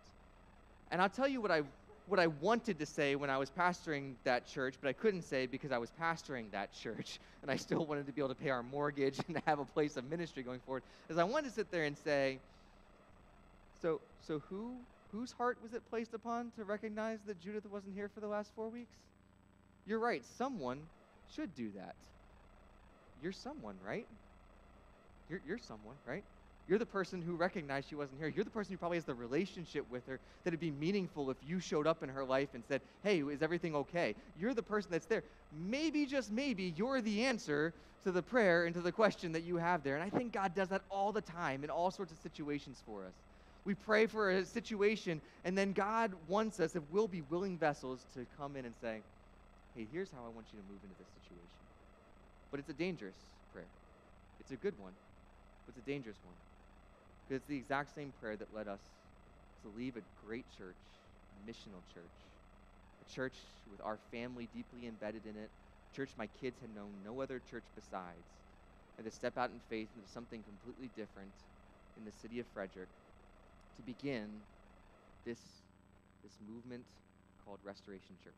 And 0.91 1.01
I'll 1.01 1.09
tell 1.09 1.29
you 1.29 1.41
what 1.41 1.53
I 1.53 1.63
what 2.09 2.19
I 2.19 2.27
wanted 2.27 2.81
to 2.81 2.87
say 2.87 3.15
when 3.15 3.31
I 3.31 3.39
was 3.39 3.49
pastoring 3.49 4.15
that 4.25 4.49
church, 4.49 4.75
but 4.83 4.89
I 4.89 4.93
couldn't 4.93 5.23
say 5.23 5.47
because 5.47 5.71
I 5.71 5.79
was 5.79 5.93
pastoring 6.03 6.51
that 6.51 6.73
church 6.73 7.21
and 7.43 7.51
I 7.51 7.55
still 7.55 7.87
wanted 7.87 8.07
to 8.07 8.13
be 8.13 8.21
able 8.21 8.35
to 8.35 8.43
pay 8.43 8.51
our 8.51 8.65
mortgage 8.65 9.21
and 9.29 9.41
have 9.47 9.61
a 9.61 9.65
place 9.65 9.97
of 9.97 10.11
ministry 10.11 10.43
going 10.43 10.59
forward, 10.67 10.83
is 11.09 11.17
I 11.17 11.23
wanted 11.23 11.51
to 11.51 11.55
sit 11.55 11.71
there 11.71 11.85
and 11.85 11.97
say, 11.97 12.41
so, 13.81 14.01
so 14.27 14.41
who, 14.51 14.73
whose 15.12 15.33
heart 15.33 15.59
was 15.62 15.73
it 15.73 15.83
placed 15.88 16.14
upon 16.14 16.51
to 16.57 16.64
recognize 16.64 17.18
that 17.27 17.40
Judith 17.40 17.66
wasn't 17.66 17.94
here 17.94 18.09
for 18.09 18.21
the 18.21 18.29
last 18.29 18.51
four 18.55 18.68
weeks? 18.68 18.97
You're 19.87 19.99
right, 19.99 20.23
someone 20.37 20.81
should 21.35 21.55
do 21.55 21.71
that. 21.77 21.94
You're 23.23 23.33
someone, 23.33 23.77
right? 23.85 24.07
You're, 25.29 25.40
you're 25.47 25.59
someone, 25.59 25.97
right? 26.07 26.25
You're 26.68 26.79
the 26.79 26.87
person 26.87 27.23
who 27.23 27.35
recognized 27.35 27.88
she 27.88 27.94
wasn't 27.94 28.18
here. 28.18 28.29
You're 28.29 28.44
the 28.44 28.51
person 28.51 28.73
who 28.73 28.79
probably 28.79 28.99
has 28.99 29.05
the 29.05 29.14
relationship 29.14 29.90
with 29.90 30.07
her 30.07 30.21
that 30.44 30.49
it'd 30.49 30.61
be 30.61 30.71
meaningful 30.71 31.31
if 31.31 31.38
you 31.47 31.61
showed 31.61 31.87
up 31.87 32.03
in 32.03 32.11
her 32.11 32.25
life 32.25 32.51
and 32.53 32.62
said, 32.68 32.83
Hey, 33.03 33.21
is 33.21 33.40
everything 33.40 33.75
okay? 33.75 34.14
You're 34.38 34.53
the 34.53 34.62
person 34.62 34.90
that's 34.90 35.07
there. 35.07 35.25
Maybe, 35.66 36.05
just 36.05 36.31
maybe, 36.31 36.75
you're 36.77 37.01
the 37.01 37.25
answer 37.25 37.73
to 38.05 38.12
the 38.12 38.23
prayer 38.23 38.66
and 38.66 38.75
to 38.75 38.83
the 38.83 38.92
question 38.92 39.33
that 39.33 39.44
you 39.44 39.57
have 39.57 39.83
there. 39.83 39.97
And 39.97 40.05
I 40.05 40.11
think 40.11 40.33
God 40.33 40.55
does 40.55 40.68
that 40.68 40.83
all 40.90 41.11
the 41.11 41.23
time 41.23 41.64
in 41.64 41.71
all 41.71 41.90
sorts 41.90 42.12
of 42.12 42.18
situations 42.18 42.83
for 42.85 43.05
us. 43.07 43.14
We 43.69 43.75
pray 43.75 44.07
for 44.07 44.31
a 44.31 44.47
situation, 44.47 45.21
and 45.45 45.53
then 45.53 45.75
God 45.75 46.15
wants 46.27 46.59
us, 46.59 46.75
if 46.75 46.83
we'll 46.91 47.07
be 47.07 47.21
willing 47.21 47.59
vessels, 47.59 48.07
to 48.15 48.25
come 48.35 48.57
in 48.57 48.65
and 48.65 48.75
say, 48.75 49.03
Hey, 49.77 49.87
here's 49.93 50.11
how 50.11 50.25
I 50.25 50.31
want 50.31 50.47
you 50.51 50.59
to 50.59 50.65
move 50.65 50.81
into 50.83 50.97
this 50.99 51.13
situation. 51.13 51.69
But 52.51 52.61
it's 52.61 52.71
a 52.71 52.73
dangerous 52.73 53.19
prayer. 53.53 53.69
It's 54.41 54.53
a 54.53 54.57
good 54.57 54.73
one, 54.79 54.95
but 55.67 55.77
it's 55.77 55.87
a 55.87 55.87
dangerous 55.87 56.17
one. 56.25 56.37
Because 57.29 57.43
it's 57.43 57.49
the 57.51 57.59
exact 57.59 57.95
same 57.95 58.11
prayer 58.19 58.37
that 58.37 58.55
led 58.55 58.69
us 58.69 58.81
to 59.61 59.69
leave 59.69 59.99
a 59.99 60.03
great 60.27 60.47
church, 60.57 60.81
a 61.37 61.51
missional 61.51 61.85
church, 61.93 62.25
a 63.03 63.15
church 63.15 63.37
with 63.71 63.83
our 63.83 63.99
family 64.11 64.49
deeply 64.51 64.87
embedded 64.87 65.27
in 65.27 65.37
it, 65.37 65.51
a 65.93 65.95
church 65.95 66.13
my 66.17 66.29
kids 66.41 66.59
had 66.59 66.75
known 66.75 67.05
no 67.05 67.21
other 67.21 67.39
church 67.39 67.65
besides, 67.75 68.33
and 68.97 69.05
to 69.05 69.11
step 69.11 69.37
out 69.37 69.51
in 69.51 69.61
faith 69.69 69.91
into 69.95 70.09
something 70.09 70.43
completely 70.43 70.89
different 70.97 71.35
in 71.99 72.07
the 72.07 72.13
city 72.13 72.41
of 72.41 72.47
Frederick 72.55 72.89
to 73.79 73.83
begin 73.83 74.27
this, 75.25 75.38
this 76.23 76.33
movement 76.47 76.83
called 77.45 77.59
Restoration 77.64 78.17
Church. 78.23 78.35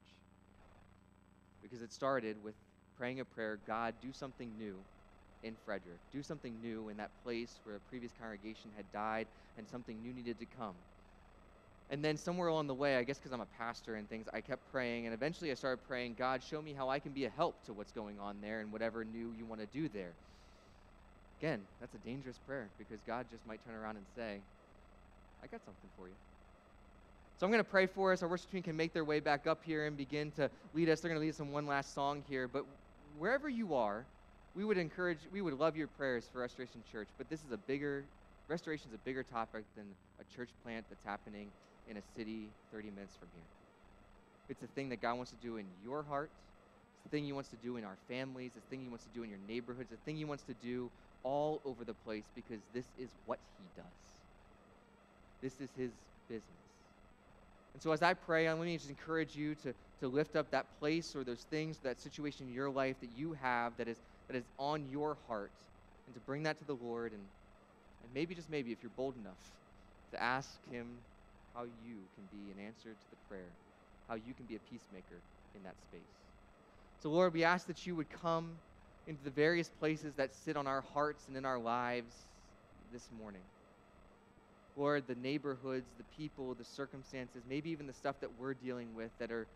Because 1.63 1.83
it 1.83 1.93
started 1.93 2.37
with 2.45 2.55
praying 2.97 3.21
a 3.21 3.25
prayer 3.25 3.59
God, 3.67 3.95
do 4.03 4.13
something 4.13 4.51
new 4.59 4.77
in 5.43 5.57
Frederick. 5.65 6.01
Do 6.13 6.23
something 6.23 6.61
new 6.61 6.91
in 6.91 6.99
that 6.99 7.11
place 7.23 7.61
where 7.65 7.77
a 7.77 7.81
previous 7.81 8.13
congregation 8.13 8.71
had 8.77 8.85
died 8.93 9.27
and 9.57 9.67
something 9.67 10.03
new 10.03 10.13
needed 10.13 10.39
to 10.39 10.47
come. 10.47 10.75
And 11.89 12.05
then 12.05 12.17
somewhere 12.17 12.49
along 12.49 12.69
the 12.69 12.75
way, 12.75 12.97
I 12.97 13.03
guess 13.03 13.19
because 13.19 13.33
I'm 13.33 13.41
a 13.41 13.47
pastor 13.47 13.97
and 13.97 14.09
things, 14.09 14.27
I 14.33 14.41
kept 14.41 14.71
praying. 14.71 15.07
And 15.07 15.15
eventually 15.15 15.51
I 15.51 15.55
started 15.55 15.83
praying, 15.83 16.15
God, 16.15 16.43
show 16.43 16.63
me 16.63 16.73
how 16.73 16.89
I 16.89 16.99
can 17.01 17.13
be 17.13 17.25
a 17.25 17.31
help 17.31 17.65
to 17.65 17.73
what's 17.73 17.91
going 17.91 18.21
on 18.21 18.37
there 18.41 18.61
and 18.61 18.71
whatever 18.71 19.05
new 19.05 19.33
you 19.33 19.45
want 19.45 19.61
to 19.61 19.67
do 19.67 19.89
there. 19.89 20.13
Again, 21.41 21.63
that's 21.81 21.95
a 21.95 21.99
dangerous 21.99 22.39
prayer 22.39 22.69
because 22.79 23.01
God 23.07 23.27
just 23.31 23.47
might 23.47 23.65
turn 23.65 23.75
around 23.75 23.97
and 23.97 24.07
say, 24.15 24.43
I 25.43 25.47
got 25.47 25.61
something 25.65 25.91
for 25.97 26.09
you. 26.09 26.15
So 27.39 27.47
I'm 27.47 27.53
going 27.53 27.65
to 27.65 27.71
pray 27.71 27.87
for 27.87 28.13
us. 28.13 28.23
Our 28.23 28.29
worship 28.29 28.51
team 28.51 28.63
can 28.63 28.77
make 28.77 28.93
their 28.93 29.05
way 29.05 29.19
back 29.19 29.47
up 29.47 29.65
here 29.65 29.87
and 29.87 29.97
begin 29.97 30.31
to 30.33 30.51
lead 30.75 30.91
us. 30.91 31.01
They're 31.01 31.09
going 31.09 31.21
to 31.21 31.25
lead 31.25 31.31
us 31.31 31.41
in 31.41 31.51
one 31.51 31.67
last 31.67 31.95
song 31.95 32.23
here. 32.29 32.47
But 32.47 32.67
wherever 33.19 33.49
you 33.49 33.75
are, 33.75 34.05
we 34.55 34.65
would 34.65 34.79
encourage, 34.79 35.19
we 35.33 35.41
would 35.41 35.59
love 35.59 35.77
your 35.77 35.87
prayers 35.87 36.25
for 36.31 36.41
Restoration 36.41 36.83
Church, 36.91 37.09
but 37.17 37.31
this 37.31 37.41
is 37.41 37.53
a 37.53 37.57
bigger, 37.57 38.05
restoration 38.49 38.89
is 38.89 38.95
a 38.95 39.05
bigger 39.07 39.23
topic 39.23 39.65
than 39.77 39.87
a 40.21 40.37
church 40.37 40.51
plant 40.65 40.85
that's 40.91 41.05
happening 41.05 41.47
in 41.89 41.97
a 41.97 42.03
city 42.17 42.49
30 42.73 42.91
minutes 42.91 43.17
from 43.17 43.29
here. 43.35 43.45
It's 44.49 44.63
a 44.63 44.67
thing 44.75 44.89
that 44.89 45.01
God 45.01 45.15
wants 45.15 45.31
to 45.31 45.39
do 45.41 45.57
in 45.57 45.67
your 45.85 46.03
heart. 46.03 46.31
It's 46.97 47.05
the 47.05 47.17
thing 47.17 47.25
He 47.25 47.33
wants 47.33 47.49
to 47.51 47.57
do 47.63 47.77
in 47.77 47.85
our 47.85 47.97
families. 48.09 48.51
It's 48.57 48.65
the 48.65 48.77
thing 48.77 48.85
He 48.85 48.89
wants 48.89 49.05
to 49.05 49.11
do 49.15 49.23
in 49.23 49.31
your 49.31 49.39
neighborhoods. 49.49 49.89
It's 49.93 50.01
the 50.01 50.05
thing 50.05 50.17
He 50.17 50.25
wants 50.25 50.43
to 50.45 50.55
do 50.63 50.91
all 51.23 51.61
over 51.65 51.85
the 51.85 51.95
place 52.05 52.25
because 52.35 52.59
this 52.75 52.87
is 52.99 53.09
what 53.27 53.39
He 53.59 53.65
does. 53.81 53.87
This 55.43 55.55
is 55.55 55.69
His 55.77 55.91
business. 56.29 56.45
And 57.75 57.83
so 57.83 57.93
as 57.93 58.03
I 58.03 58.15
pray, 58.15 58.49
let 58.49 58.59
me 58.59 58.77
just 58.77 58.91
encourage 58.91 59.37
you 59.37 59.55
to, 59.57 59.73
to 60.01 60.09
lift 60.09 60.37
up 60.37 60.51
that 60.51 60.67
place 60.79 61.15
or 61.15 61.25
those 61.25 61.47
things, 61.51 61.79
that 61.83 62.01
situation 62.01 62.49
in 62.49 62.55
your 62.55 62.71
life 62.71 62.97
that 63.01 63.11
you 63.17 63.33
have 63.41 63.77
that 63.77 63.89
is 63.89 63.97
that 64.31 64.37
is 64.37 64.45
on 64.59 64.87
your 64.93 65.17
heart 65.27 65.51
and 66.07 66.15
to 66.15 66.21
bring 66.21 66.45
that 66.45 66.57
to 66.59 66.65
the 66.65 66.77
Lord 66.85 67.11
and, 67.11 67.21
and 67.21 68.15
maybe, 68.15 68.35
just 68.35 68.49
maybe, 68.49 68.71
if 68.71 68.79
you're 68.81 68.93
bold 68.97 69.15
enough, 69.21 69.39
to 70.13 70.23
ask 70.23 70.49
Him 70.71 70.87
how 71.55 71.63
you 71.63 71.97
can 72.15 72.25
be 72.31 72.53
an 72.53 72.65
answer 72.65 72.91
to 72.91 73.11
the 73.11 73.17
prayer, 73.29 73.51
how 74.09 74.15
you 74.15 74.33
can 74.35 74.47
be 74.47 74.55
a 74.55 74.61
peacemaker 74.71 75.19
in 75.57 75.63
that 75.65 75.75
space. 75.89 76.01
So, 77.03 77.11
Lord, 77.11 77.35
we 77.35 77.43
ask 77.43 77.67
that 77.67 77.87
you 77.87 77.97
would 77.97 78.11
come 78.23 78.51
into 79.09 79.25
the 79.25 79.31
various 79.31 79.69
places 79.69 80.15
that 80.15 80.33
sit 80.33 80.57
on 80.57 80.69
our 80.69 80.83
hearts 80.95 81.25
and 81.27 81.37
in 81.37 81.45
our 81.45 81.59
lives 81.59 82.15
this 82.93 83.09
morning. 83.21 83.43
Lord, 84.81 85.05
the 85.07 85.15
neighborhoods, 85.15 85.85
the 85.99 86.05
people, 86.17 86.55
the 86.55 86.65
circumstances, 86.65 87.43
maybe 87.47 87.69
even 87.71 87.87
the 87.87 87.93
stuff 87.93 88.19
that 88.21 88.31
we're 88.39 88.55
dealing 88.55 88.95
with 88.95 89.11
that 89.19 89.31
are 89.31 89.47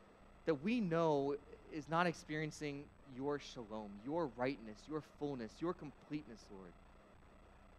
that 0.45 0.62
we 0.62 0.81
know 0.81 1.35
is 1.72 1.89
not 1.89 2.07
experiencing 2.07 2.85
your 3.16 3.39
shalom, 3.39 3.89
your 4.05 4.31
rightness, 4.37 4.77
your 4.87 5.03
fullness, 5.18 5.53
your 5.61 5.72
completeness, 5.72 6.45
Lord. 6.51 6.70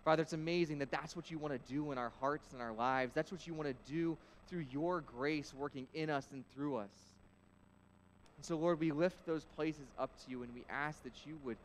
Father, 0.03 0.23
it's 0.23 0.33
amazing 0.33 0.79
that 0.79 0.89
that's 0.89 1.15
what 1.15 1.29
you 1.29 1.37
want 1.37 1.53
to 1.53 1.71
do 1.71 1.91
in 1.91 1.99
our 1.99 2.11
hearts 2.19 2.51
and 2.53 2.61
our 2.61 2.73
lives. 2.73 3.13
That's 3.13 3.31
what 3.31 3.45
you 3.45 3.53
want 3.53 3.69
to 3.69 3.91
do 3.91 4.17
through 4.49 4.65
your 4.71 5.01
grace 5.01 5.53
working 5.53 5.85
in 5.93 6.09
us 6.09 6.27
and 6.33 6.43
through 6.55 6.77
us. 6.77 6.91
And 8.37 8.45
so, 8.45 8.57
Lord, 8.57 8.79
we 8.79 8.91
lift 8.91 9.25
those 9.27 9.45
places 9.55 9.87
up 9.99 10.09
to 10.23 10.31
you 10.31 10.41
and 10.41 10.51
we 10.53 10.63
ask 10.69 11.03
that 11.03 11.13
you 11.25 11.37
would 11.43 11.57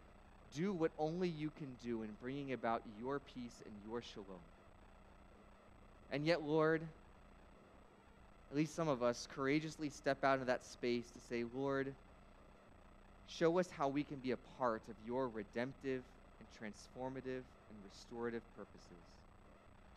do 0.54 0.72
what 0.74 0.90
only 0.98 1.28
you 1.28 1.50
can 1.56 1.68
do 1.82 2.02
in 2.02 2.10
bringing 2.20 2.52
about 2.52 2.82
your 2.98 3.20
peace 3.20 3.62
and 3.64 3.74
your 3.86 4.02
shalom. 4.02 4.40
And 6.12 6.26
yet, 6.26 6.42
Lord, 6.42 6.82
at 8.50 8.56
least 8.56 8.74
some 8.74 8.88
of 8.88 9.02
us 9.02 9.28
courageously 9.32 9.90
step 9.90 10.24
out 10.24 10.40
of 10.40 10.46
that 10.46 10.64
space 10.64 11.10
to 11.10 11.20
say, 11.28 11.44
Lord, 11.54 11.94
show 13.28 13.58
us 13.58 13.68
how 13.70 13.88
we 13.88 14.02
can 14.02 14.16
be 14.16 14.32
a 14.32 14.36
part 14.58 14.82
of 14.88 14.96
your 15.06 15.28
redemptive 15.28 16.02
and 16.40 16.48
transformative 16.58 17.42
and 17.70 17.78
restorative 17.84 18.42
purposes. 18.56 19.04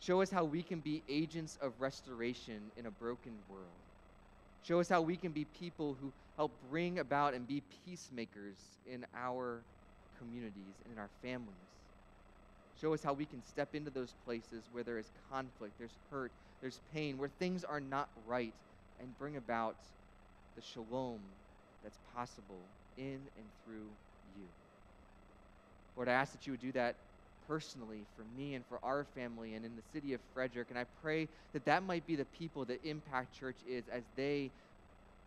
Show 0.00 0.22
us 0.22 0.30
how 0.30 0.44
we 0.44 0.62
can 0.62 0.80
be 0.80 1.02
agents 1.08 1.58
of 1.60 1.72
restoration 1.80 2.60
in 2.76 2.86
a 2.86 2.90
broken 2.90 3.32
world. 3.48 3.66
Show 4.62 4.78
us 4.80 4.88
how 4.88 5.00
we 5.00 5.16
can 5.16 5.32
be 5.32 5.44
people 5.44 5.96
who 6.00 6.12
help 6.36 6.52
bring 6.70 6.98
about 7.00 7.34
and 7.34 7.46
be 7.46 7.62
peacemakers 7.84 8.56
in 8.90 9.04
our 9.16 9.62
communities 10.18 10.74
and 10.84 10.92
in 10.92 10.98
our 10.98 11.10
families. 11.22 11.73
Show 12.80 12.92
us 12.92 13.02
how 13.02 13.12
we 13.12 13.24
can 13.24 13.42
step 13.44 13.74
into 13.74 13.90
those 13.90 14.14
places 14.24 14.64
where 14.72 14.82
there 14.82 14.98
is 14.98 15.06
conflict, 15.30 15.74
there's 15.78 15.96
hurt, 16.10 16.32
there's 16.60 16.80
pain, 16.92 17.18
where 17.18 17.28
things 17.28 17.64
are 17.64 17.80
not 17.80 18.08
right, 18.26 18.54
and 19.00 19.16
bring 19.18 19.36
about 19.36 19.76
the 20.56 20.62
shalom 20.62 21.20
that's 21.82 21.98
possible 22.14 22.60
in 22.96 23.20
and 23.36 23.46
through 23.64 23.88
you. 24.36 24.44
Lord, 25.96 26.08
I 26.08 26.12
ask 26.12 26.32
that 26.32 26.46
you 26.46 26.52
would 26.52 26.60
do 26.60 26.72
that 26.72 26.96
personally 27.46 28.04
for 28.16 28.24
me 28.36 28.54
and 28.54 28.64
for 28.66 28.78
our 28.82 29.04
family 29.14 29.54
and 29.54 29.64
in 29.64 29.76
the 29.76 29.82
city 29.92 30.14
of 30.14 30.20
Frederick. 30.32 30.68
And 30.70 30.78
I 30.78 30.84
pray 31.02 31.28
that 31.52 31.64
that 31.66 31.82
might 31.82 32.06
be 32.06 32.16
the 32.16 32.24
people 32.24 32.64
that 32.64 32.84
Impact 32.84 33.38
Church 33.38 33.56
is 33.68 33.84
as 33.92 34.02
they 34.16 34.50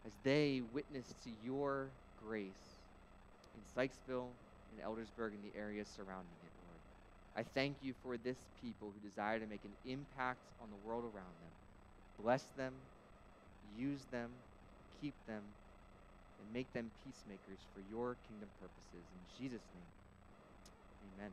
as 0.06 0.14
they 0.24 0.62
witness 0.74 1.14
to 1.24 1.30
your 1.44 1.88
grace 2.24 2.80
in 3.54 3.62
Sykesville 3.76 4.28
in 4.72 4.84
Eldersburg 4.84 5.34
and 5.34 5.44
the 5.44 5.58
areas 5.58 5.88
surrounding 5.94 6.38
it. 6.46 6.47
I 7.38 7.44
thank 7.44 7.84
you 7.84 7.94
for 8.04 8.18
this 8.18 8.38
people 8.60 8.92
who 8.94 9.00
desire 9.00 9.40
to 9.40 9.48
make 9.48 9.66
an 9.66 9.76
impact 9.86 10.42
on 10.60 10.72
the 10.72 10.78
world 10.78 11.06
around 11.06 11.36
them. 11.42 11.54
Bless 12.20 12.44
them, 12.58 12.74
use 13.64 14.06
them, 14.12 14.32
keep 15.00 15.16
them, 15.28 15.44
and 16.40 16.52
make 16.52 16.74
them 16.74 16.92
peacemakers 17.04 17.62
for 17.74 17.82
your 17.82 18.18
kingdom 18.28 18.50
purposes. 18.60 19.08
In 19.14 19.22
Jesus' 19.38 19.70
name, 19.74 19.92
amen. 21.04 21.32